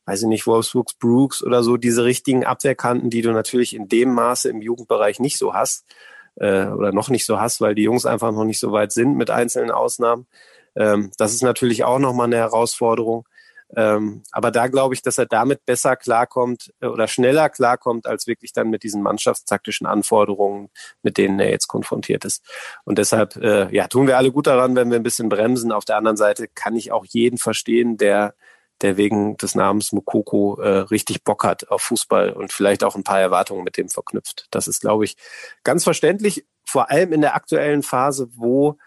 [0.06, 4.14] weiß ich nicht, Wolfsburgs Brooks oder so, diese richtigen Abwehrkanten, die du natürlich in dem
[4.14, 5.84] Maße im Jugendbereich nicht so hast.
[6.36, 9.16] äh, oder noch nicht so hast, weil die Jungs einfach noch nicht so weit sind
[9.16, 10.26] mit einzelnen Ausnahmen.
[10.78, 13.26] Ähm, das ist natürlich auch nochmal eine Herausforderung.
[13.76, 18.26] Ähm, aber da glaube ich, dass er damit besser klarkommt äh, oder schneller klarkommt, als
[18.26, 20.70] wirklich dann mit diesen mannschaftstaktischen Anforderungen,
[21.02, 22.42] mit denen er jetzt konfrontiert ist.
[22.84, 25.72] Und deshalb, äh, ja, tun wir alle gut daran, wenn wir ein bisschen bremsen.
[25.72, 28.34] Auf der anderen Seite kann ich auch jeden verstehen, der
[28.80, 33.02] der wegen des Namens Mukoko äh, richtig Bock hat auf Fußball und vielleicht auch ein
[33.02, 34.46] paar Erwartungen mit dem verknüpft.
[34.52, 35.16] Das ist, glaube ich,
[35.64, 38.78] ganz verständlich, vor allem in der aktuellen Phase, wo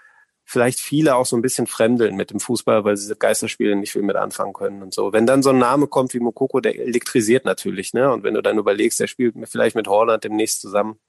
[0.44, 4.02] vielleicht viele auch so ein bisschen fremdeln mit dem Fußball, weil sie Geisterspiele nicht viel
[4.02, 5.14] mit anfangen können und so.
[5.14, 8.12] Wenn dann so ein Name kommt wie Mokoko, der elektrisiert natürlich, ne?
[8.12, 11.00] Und wenn du dann überlegst, der spielt vielleicht mit Holland demnächst zusammen,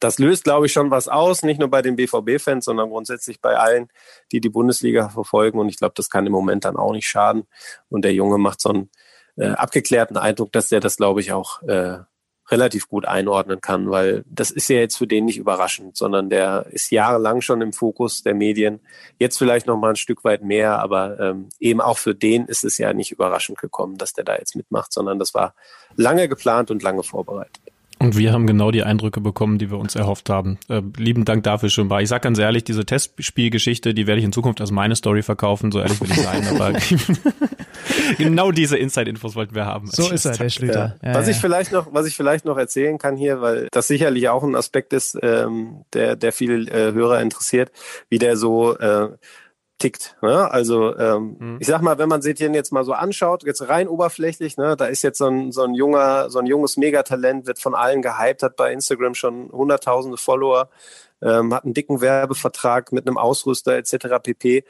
[0.00, 3.56] das löst, glaube ich, schon was aus, nicht nur bei den BVB-Fans, sondern grundsätzlich bei
[3.56, 3.88] allen,
[4.32, 5.58] die die Bundesliga verfolgen.
[5.58, 7.44] Und ich glaube, das kann im Moment dann auch nicht schaden.
[7.88, 8.90] Und der Junge macht so einen
[9.36, 11.98] äh, abgeklärten Eindruck, dass der das, glaube ich, auch äh,
[12.48, 16.66] relativ gut einordnen kann, weil das ist ja jetzt für den nicht überraschend, sondern der
[16.70, 18.80] ist jahrelang schon im Fokus der Medien.
[19.18, 22.64] Jetzt vielleicht noch mal ein Stück weit mehr, aber ähm, eben auch für den ist
[22.64, 25.54] es ja nicht überraschend gekommen, dass der da jetzt mitmacht, sondern das war
[25.96, 27.63] lange geplant und lange vorbereitet.
[28.04, 30.58] Und wir haben genau die Eindrücke bekommen, die wir uns erhofft haben.
[30.68, 32.02] Äh, lieben Dank dafür schon mal.
[32.02, 35.72] Ich sag ganz ehrlich, diese Testspielgeschichte, die werde ich in Zukunft als meine Story verkaufen,
[35.72, 36.78] so ehrlich will ich sein, aber
[38.18, 39.86] genau diese Inside-Infos wollten wir haben.
[39.86, 40.98] So ist er, der Schlüter.
[41.02, 41.08] Ja.
[41.08, 41.32] Ja, was ja.
[41.32, 44.54] ich vielleicht noch, was ich vielleicht noch erzählen kann hier, weil das sicherlich auch ein
[44.54, 47.72] Aspekt ist, ähm, der, der viele äh, Hörer interessiert,
[48.10, 49.08] wie der so äh,
[49.78, 50.16] tickt.
[50.22, 50.50] Ne?
[50.50, 51.56] Also ähm, mhm.
[51.60, 54.76] ich sag mal, wenn man sich den jetzt mal so anschaut, jetzt rein oberflächlich, ne,
[54.76, 58.02] da ist jetzt so ein, so ein junger, so ein junges Megatalent, wird von allen
[58.02, 60.70] gehypt, hat bei Instagram schon hunderttausende Follower,
[61.22, 64.22] ähm, hat einen dicken Werbevertrag mit einem Ausrüster etc.
[64.22, 64.64] pp.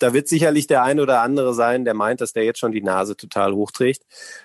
[0.00, 2.82] Da wird sicherlich der eine oder andere sein, der meint, dass der jetzt schon die
[2.82, 4.04] Nase total hochträgt.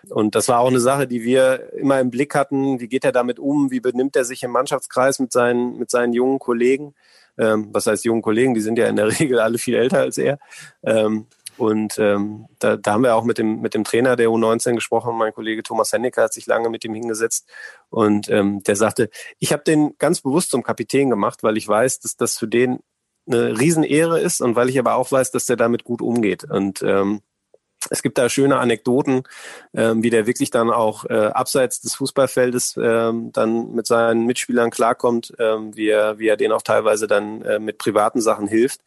[0.10, 2.80] Und das war auch eine Sache, die wir immer im Blick hatten.
[2.80, 3.69] Wie geht er damit um?
[3.69, 6.95] Wie benimmt er sich im Mannschaftskreis mit seinen, mit seinen jungen Kollegen?
[7.38, 8.53] Ähm, was heißt jungen Kollegen?
[8.53, 10.39] Die sind ja in der Regel alle viel älter als er.
[10.84, 11.27] Ähm,
[11.57, 15.15] und ähm, da, da haben wir auch mit dem, mit dem Trainer der U19 gesprochen.
[15.18, 17.47] Mein Kollege Thomas Hennecker hat sich lange mit ihm hingesetzt
[17.89, 21.99] und ähm, der sagte, ich habe den ganz bewusst zum Kapitän gemacht, weil ich weiß,
[21.99, 22.80] dass das für den
[23.26, 26.43] eine Riesenehre ist und weil ich aber auch weiß, dass der damit gut umgeht.
[26.43, 27.22] Und ähm,
[27.89, 29.23] es gibt da schöne Anekdoten,
[29.73, 34.72] ähm, wie der wirklich dann auch äh, abseits des Fußballfeldes ähm, dann mit seinen Mitspielern
[34.72, 38.81] klarkommt, ähm, wie, er, wie er denen auch teilweise dann äh, mit privaten Sachen hilft.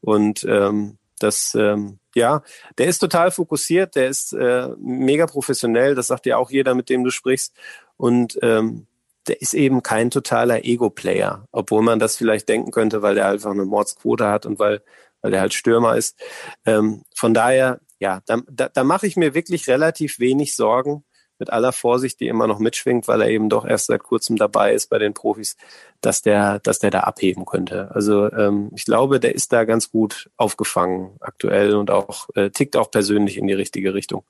[0.00, 2.42] Und ähm, das, ähm, ja,
[2.78, 6.88] der ist total fokussiert, der ist äh, mega professionell, das sagt ja auch jeder, mit
[6.88, 7.54] dem du sprichst.
[7.96, 8.86] Und ähm,
[9.26, 13.52] der ist eben kein totaler Ego-Player, obwohl man das vielleicht denken könnte, weil der einfach
[13.52, 14.82] eine Mordsquote hat und weil,
[15.22, 16.18] weil der halt Stürmer ist.
[16.66, 21.06] Ähm, von daher, ja, da, da, da mache ich mir wirklich relativ wenig Sorgen
[21.38, 24.72] mit aller Vorsicht, die immer noch mitschwingt, weil er eben doch erst seit kurzem dabei
[24.72, 25.56] ist bei den Profis,
[26.00, 27.90] dass der, dass der da abheben könnte.
[27.94, 32.76] Also ähm, ich glaube, der ist da ganz gut aufgefangen aktuell und auch äh, tickt
[32.76, 34.24] auch persönlich in die richtige Richtung.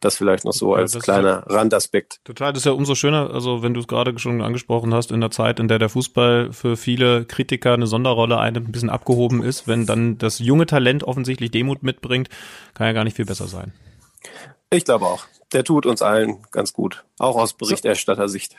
[0.00, 2.20] Das vielleicht noch so als ja, kleiner ja, Randaspekt.
[2.24, 5.20] Total, das ist ja umso schöner, also wenn du es gerade schon angesprochen hast, in
[5.20, 9.42] der Zeit, in der der Fußball für viele Kritiker eine Sonderrolle einnimmt, ein bisschen abgehoben
[9.42, 12.28] ist, wenn dann das junge Talent offensichtlich Demut mitbringt,
[12.74, 13.72] kann ja gar nicht viel besser sein.
[14.70, 18.56] Ich glaube auch der tut uns allen ganz gut, auch aus Berichterstattersicht.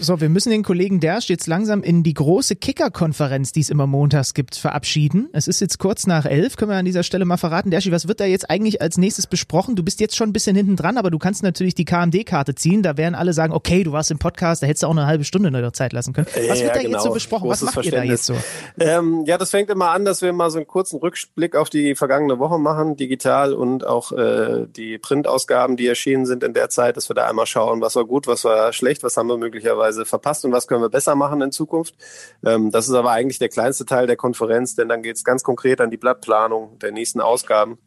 [0.00, 3.86] So, wir müssen den Kollegen Dersch jetzt langsam in die große Kicker-Konferenz, die es immer
[3.86, 5.28] montags gibt, verabschieden.
[5.32, 7.70] Es ist jetzt kurz nach elf, können wir an dieser Stelle mal verraten.
[7.70, 9.76] Derschi, was wird da jetzt eigentlich als nächstes besprochen?
[9.76, 12.82] Du bist jetzt schon ein bisschen hinten dran, aber du kannst natürlich die KMD-Karte ziehen.
[12.82, 15.24] Da werden alle sagen, okay, du warst im Podcast, da hättest du auch eine halbe
[15.24, 16.26] Stunde noch Zeit lassen können.
[16.26, 16.96] Was wird ja, da genau.
[16.96, 17.48] jetzt so besprochen?
[17.48, 18.34] Großes was macht ihr da jetzt so?
[18.78, 21.94] Ähm, ja, das fängt immer an, dass wir mal so einen kurzen Rückblick auf die
[21.94, 26.96] vergangene Woche machen, digital und auch äh, die Printausgaben, die erschienen sind in der Zeit,
[26.96, 30.04] dass wir da einmal schauen, was war gut, was war schlecht, was haben wir möglicherweise
[30.04, 31.96] verpasst und was können wir besser machen in Zukunft.
[32.44, 35.42] Ähm, das ist aber eigentlich der kleinste Teil der Konferenz, denn dann geht es ganz
[35.42, 37.78] konkret an die Blattplanung der nächsten Ausgaben.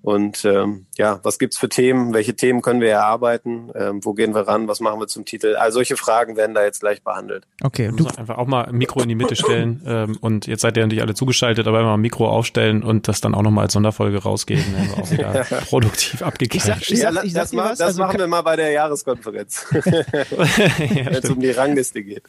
[0.00, 2.14] Und ähm, ja, was gibt's für Themen?
[2.14, 3.70] Welche Themen können wir erarbeiten?
[3.74, 4.68] Ähm, wo gehen wir ran?
[4.68, 5.56] Was machen wir zum Titel?
[5.56, 7.44] All solche Fragen werden da jetzt gleich behandelt.
[7.62, 10.76] Okay, du einfach auch mal ein Mikro in die Mitte stellen ähm, und jetzt seid
[10.76, 13.72] ihr natürlich alle zugeschaltet, aber immer ein Mikro aufstellen und das dann auch nochmal als
[13.72, 16.54] Sonderfolge rausgeben, dann auch wieder produktiv abgekriegt.
[16.54, 18.70] Ich sag, ich sag, ich sag das, ma das also machen wir mal bei der
[18.70, 22.22] Jahreskonferenz, ja, wenn es um die Rangliste geht.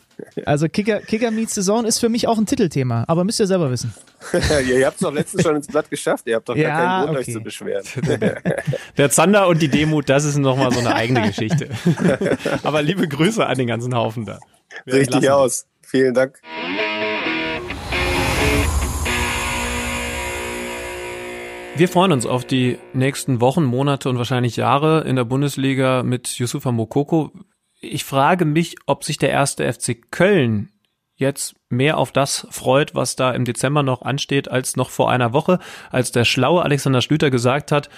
[0.46, 3.70] Also Kicker, Kicker Meets Saison ist für mich auch ein Titelthema, aber müsst ihr selber
[3.70, 3.94] wissen.
[4.34, 6.78] Ja, ihr habt es doch letztens schon ins Blatt geschafft, ihr habt doch ja, gar
[6.78, 7.30] keinen Grund, okay.
[7.30, 7.86] euch zu beschweren.
[8.98, 11.70] Der Zander und die Demut, das ist nochmal so eine eigene Geschichte.
[12.64, 14.40] Aber liebe Grüße an den ganzen Haufen da.
[14.86, 15.66] Wir Richtig aus.
[15.82, 16.40] Vielen Dank.
[21.76, 26.28] Wir freuen uns auf die nächsten Wochen, Monate und wahrscheinlich Jahre in der Bundesliga mit
[26.28, 27.32] Yusufa Mokoko.
[27.80, 30.72] Ich frage mich, ob sich der erste FC Köln
[31.20, 35.34] jetzt mehr auf das freut, was da im Dezember noch ansteht, als noch vor einer
[35.34, 35.60] Woche,
[35.92, 37.90] als der schlaue Alexander Schlüter gesagt hat,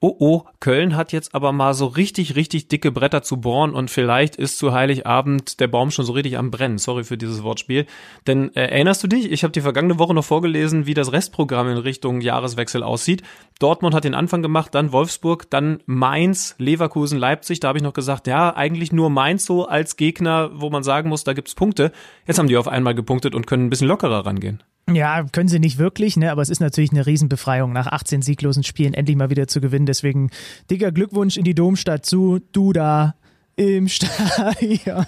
[0.00, 3.90] oh oh, Köln hat jetzt aber mal so richtig, richtig dicke Bretter zu bohren und
[3.90, 6.78] vielleicht ist zu Heiligabend der Baum schon so richtig am Brennen.
[6.78, 7.86] Sorry für dieses Wortspiel.
[8.26, 11.68] Denn äh, erinnerst du dich, ich habe die vergangene Woche noch vorgelesen, wie das Restprogramm
[11.68, 13.22] in Richtung Jahreswechsel aussieht.
[13.58, 17.60] Dortmund hat den Anfang gemacht, dann Wolfsburg, dann Mainz, Leverkusen, Leipzig.
[17.60, 21.08] Da habe ich noch gesagt, ja, eigentlich nur Mainz so als Gegner, wo man sagen
[21.08, 21.90] muss, da gibt's Punkte.
[22.26, 24.62] Jetzt haben die auf einmal gepunktet und können ein bisschen lockerer rangehen.
[24.92, 26.30] Ja, können sie nicht wirklich, ne?
[26.30, 29.86] aber es ist natürlich eine Riesenbefreiung, nach 18 sieglosen Spielen endlich mal wieder zu gewinnen.
[29.86, 30.30] Deswegen
[30.70, 33.16] dicker Glückwunsch in die Domstadt zu Duda
[33.56, 35.06] im Stadion.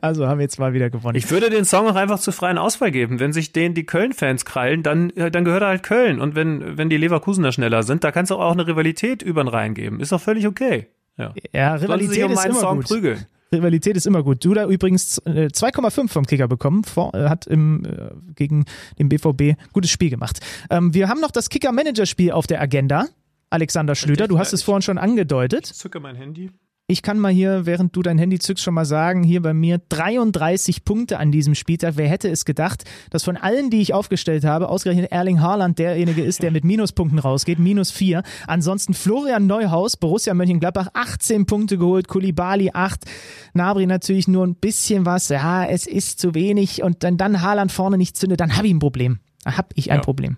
[0.00, 1.16] Also haben wir jetzt mal wieder gewonnen.
[1.16, 3.20] Ich würde den Song auch einfach zu freien Auswahl geben.
[3.20, 6.20] Wenn sich den die Köln-Fans krallen, dann, dann gehört er halt Köln.
[6.20, 9.48] Und wenn, wenn die Leverkusener schneller sind, da kannst du auch eine Rivalität über den
[9.48, 10.00] Rhein geben.
[10.00, 10.88] Ist doch völlig okay.
[11.16, 12.86] Ja, ja Rivalität um ist immer Song gut.
[12.86, 13.26] prügeln.
[13.54, 14.44] Rivalität ist immer gut.
[14.44, 18.64] Duda übrigens 2,5 äh, vom Kicker bekommen, vor, äh, hat im, äh, gegen
[18.98, 20.40] den BVB gutes Spiel gemacht.
[20.70, 23.06] Ähm, wir haben noch das Kicker-Manager-Spiel auf der Agenda.
[23.50, 25.70] Alexander Schlüter, du hast es vorhin schon angedeutet.
[25.70, 26.50] Ich zücke mein Handy.
[26.86, 29.80] Ich kann mal hier, während du dein Handy zückst, schon mal sagen, hier bei mir
[29.88, 31.94] 33 Punkte an diesem Spieltag.
[31.96, 36.22] Wer hätte es gedacht, dass von allen, die ich aufgestellt habe, ausgerechnet Erling Haaland derjenige
[36.22, 38.22] ist, der mit Minuspunkten rausgeht, minus 4.
[38.46, 43.06] Ansonsten Florian Neuhaus, Borussia Mönchengladbach, 18 Punkte geholt, Kulibali 8,
[43.54, 45.30] Nabri natürlich nur ein bisschen was.
[45.30, 48.74] Ja, es ist zu wenig und dann, dann Haaland vorne nicht zündet, dann habe ich
[48.74, 49.20] ein Problem.
[49.42, 50.02] Da habe ich ein ja.
[50.02, 50.36] Problem.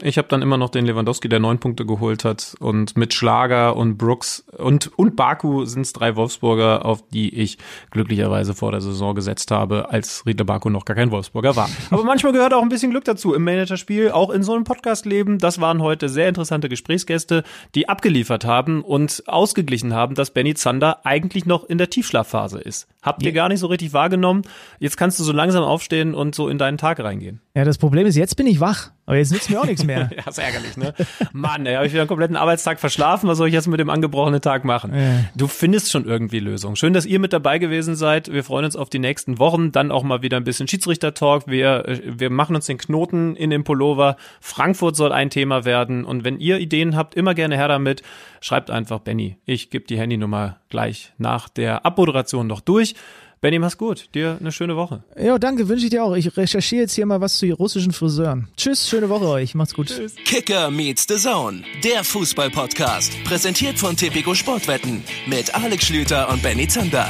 [0.00, 2.54] Ich habe dann immer noch den Lewandowski, der neun Punkte geholt hat.
[2.60, 7.58] Und mit Schlager und Brooks und, und Baku sind es drei Wolfsburger, auf die ich
[7.90, 11.68] glücklicherweise vor der Saison gesetzt habe, als Riedler Baku noch gar kein Wolfsburger war.
[11.90, 15.38] Aber manchmal gehört auch ein bisschen Glück dazu im Managerspiel, auch in so einem Podcast-Leben.
[15.38, 17.42] Das waren heute sehr interessante Gesprächsgäste,
[17.74, 22.86] die abgeliefert haben und ausgeglichen haben, dass Benny Zander eigentlich noch in der Tiefschlafphase ist.
[23.02, 23.34] Habt ihr ja.
[23.34, 24.42] gar nicht so richtig wahrgenommen.
[24.78, 27.40] Jetzt kannst du so langsam aufstehen und so in deinen Tag reingehen.
[27.56, 28.92] Ja, das Problem ist, jetzt bin ich wach.
[29.08, 30.10] Aber jetzt nützt mir auch nichts mehr.
[30.16, 30.92] ja, ist ärgerlich, ne?
[31.32, 33.26] Mann, ey, habe ich wieder einen kompletten Arbeitstag verschlafen.
[33.26, 34.94] Was soll ich jetzt mit dem angebrochenen Tag machen?
[34.94, 35.24] Ja.
[35.34, 36.76] Du findest schon irgendwie Lösungen.
[36.76, 38.30] Schön, dass ihr mit dabei gewesen seid.
[38.30, 39.72] Wir freuen uns auf die nächsten Wochen.
[39.72, 41.44] Dann auch mal wieder ein bisschen Schiedsrichter-Talk.
[41.46, 44.18] Wir, wir machen uns den Knoten in den Pullover.
[44.42, 46.04] Frankfurt soll ein Thema werden.
[46.04, 48.02] Und wenn ihr Ideen habt, immer gerne her damit.
[48.42, 49.38] Schreibt einfach Benny.
[49.46, 52.94] Ich gebe die Handynummer gleich nach der Abmoderation noch durch.
[53.40, 54.08] Benny, mach's gut.
[54.14, 55.02] Dir eine schöne Woche.
[55.20, 56.14] Ja, danke, wünsche ich dir auch.
[56.16, 58.48] Ich recherchiere jetzt hier mal was zu russischen Friseuren.
[58.56, 59.54] Tschüss, schöne Woche euch.
[59.54, 59.88] Macht's gut.
[59.88, 60.14] Tschüss.
[60.24, 63.12] Kicker meets the Zone, der Fußball-Podcast.
[63.24, 67.08] Präsentiert von Tipico Sportwetten mit Alex Schlüter und Benny Zander.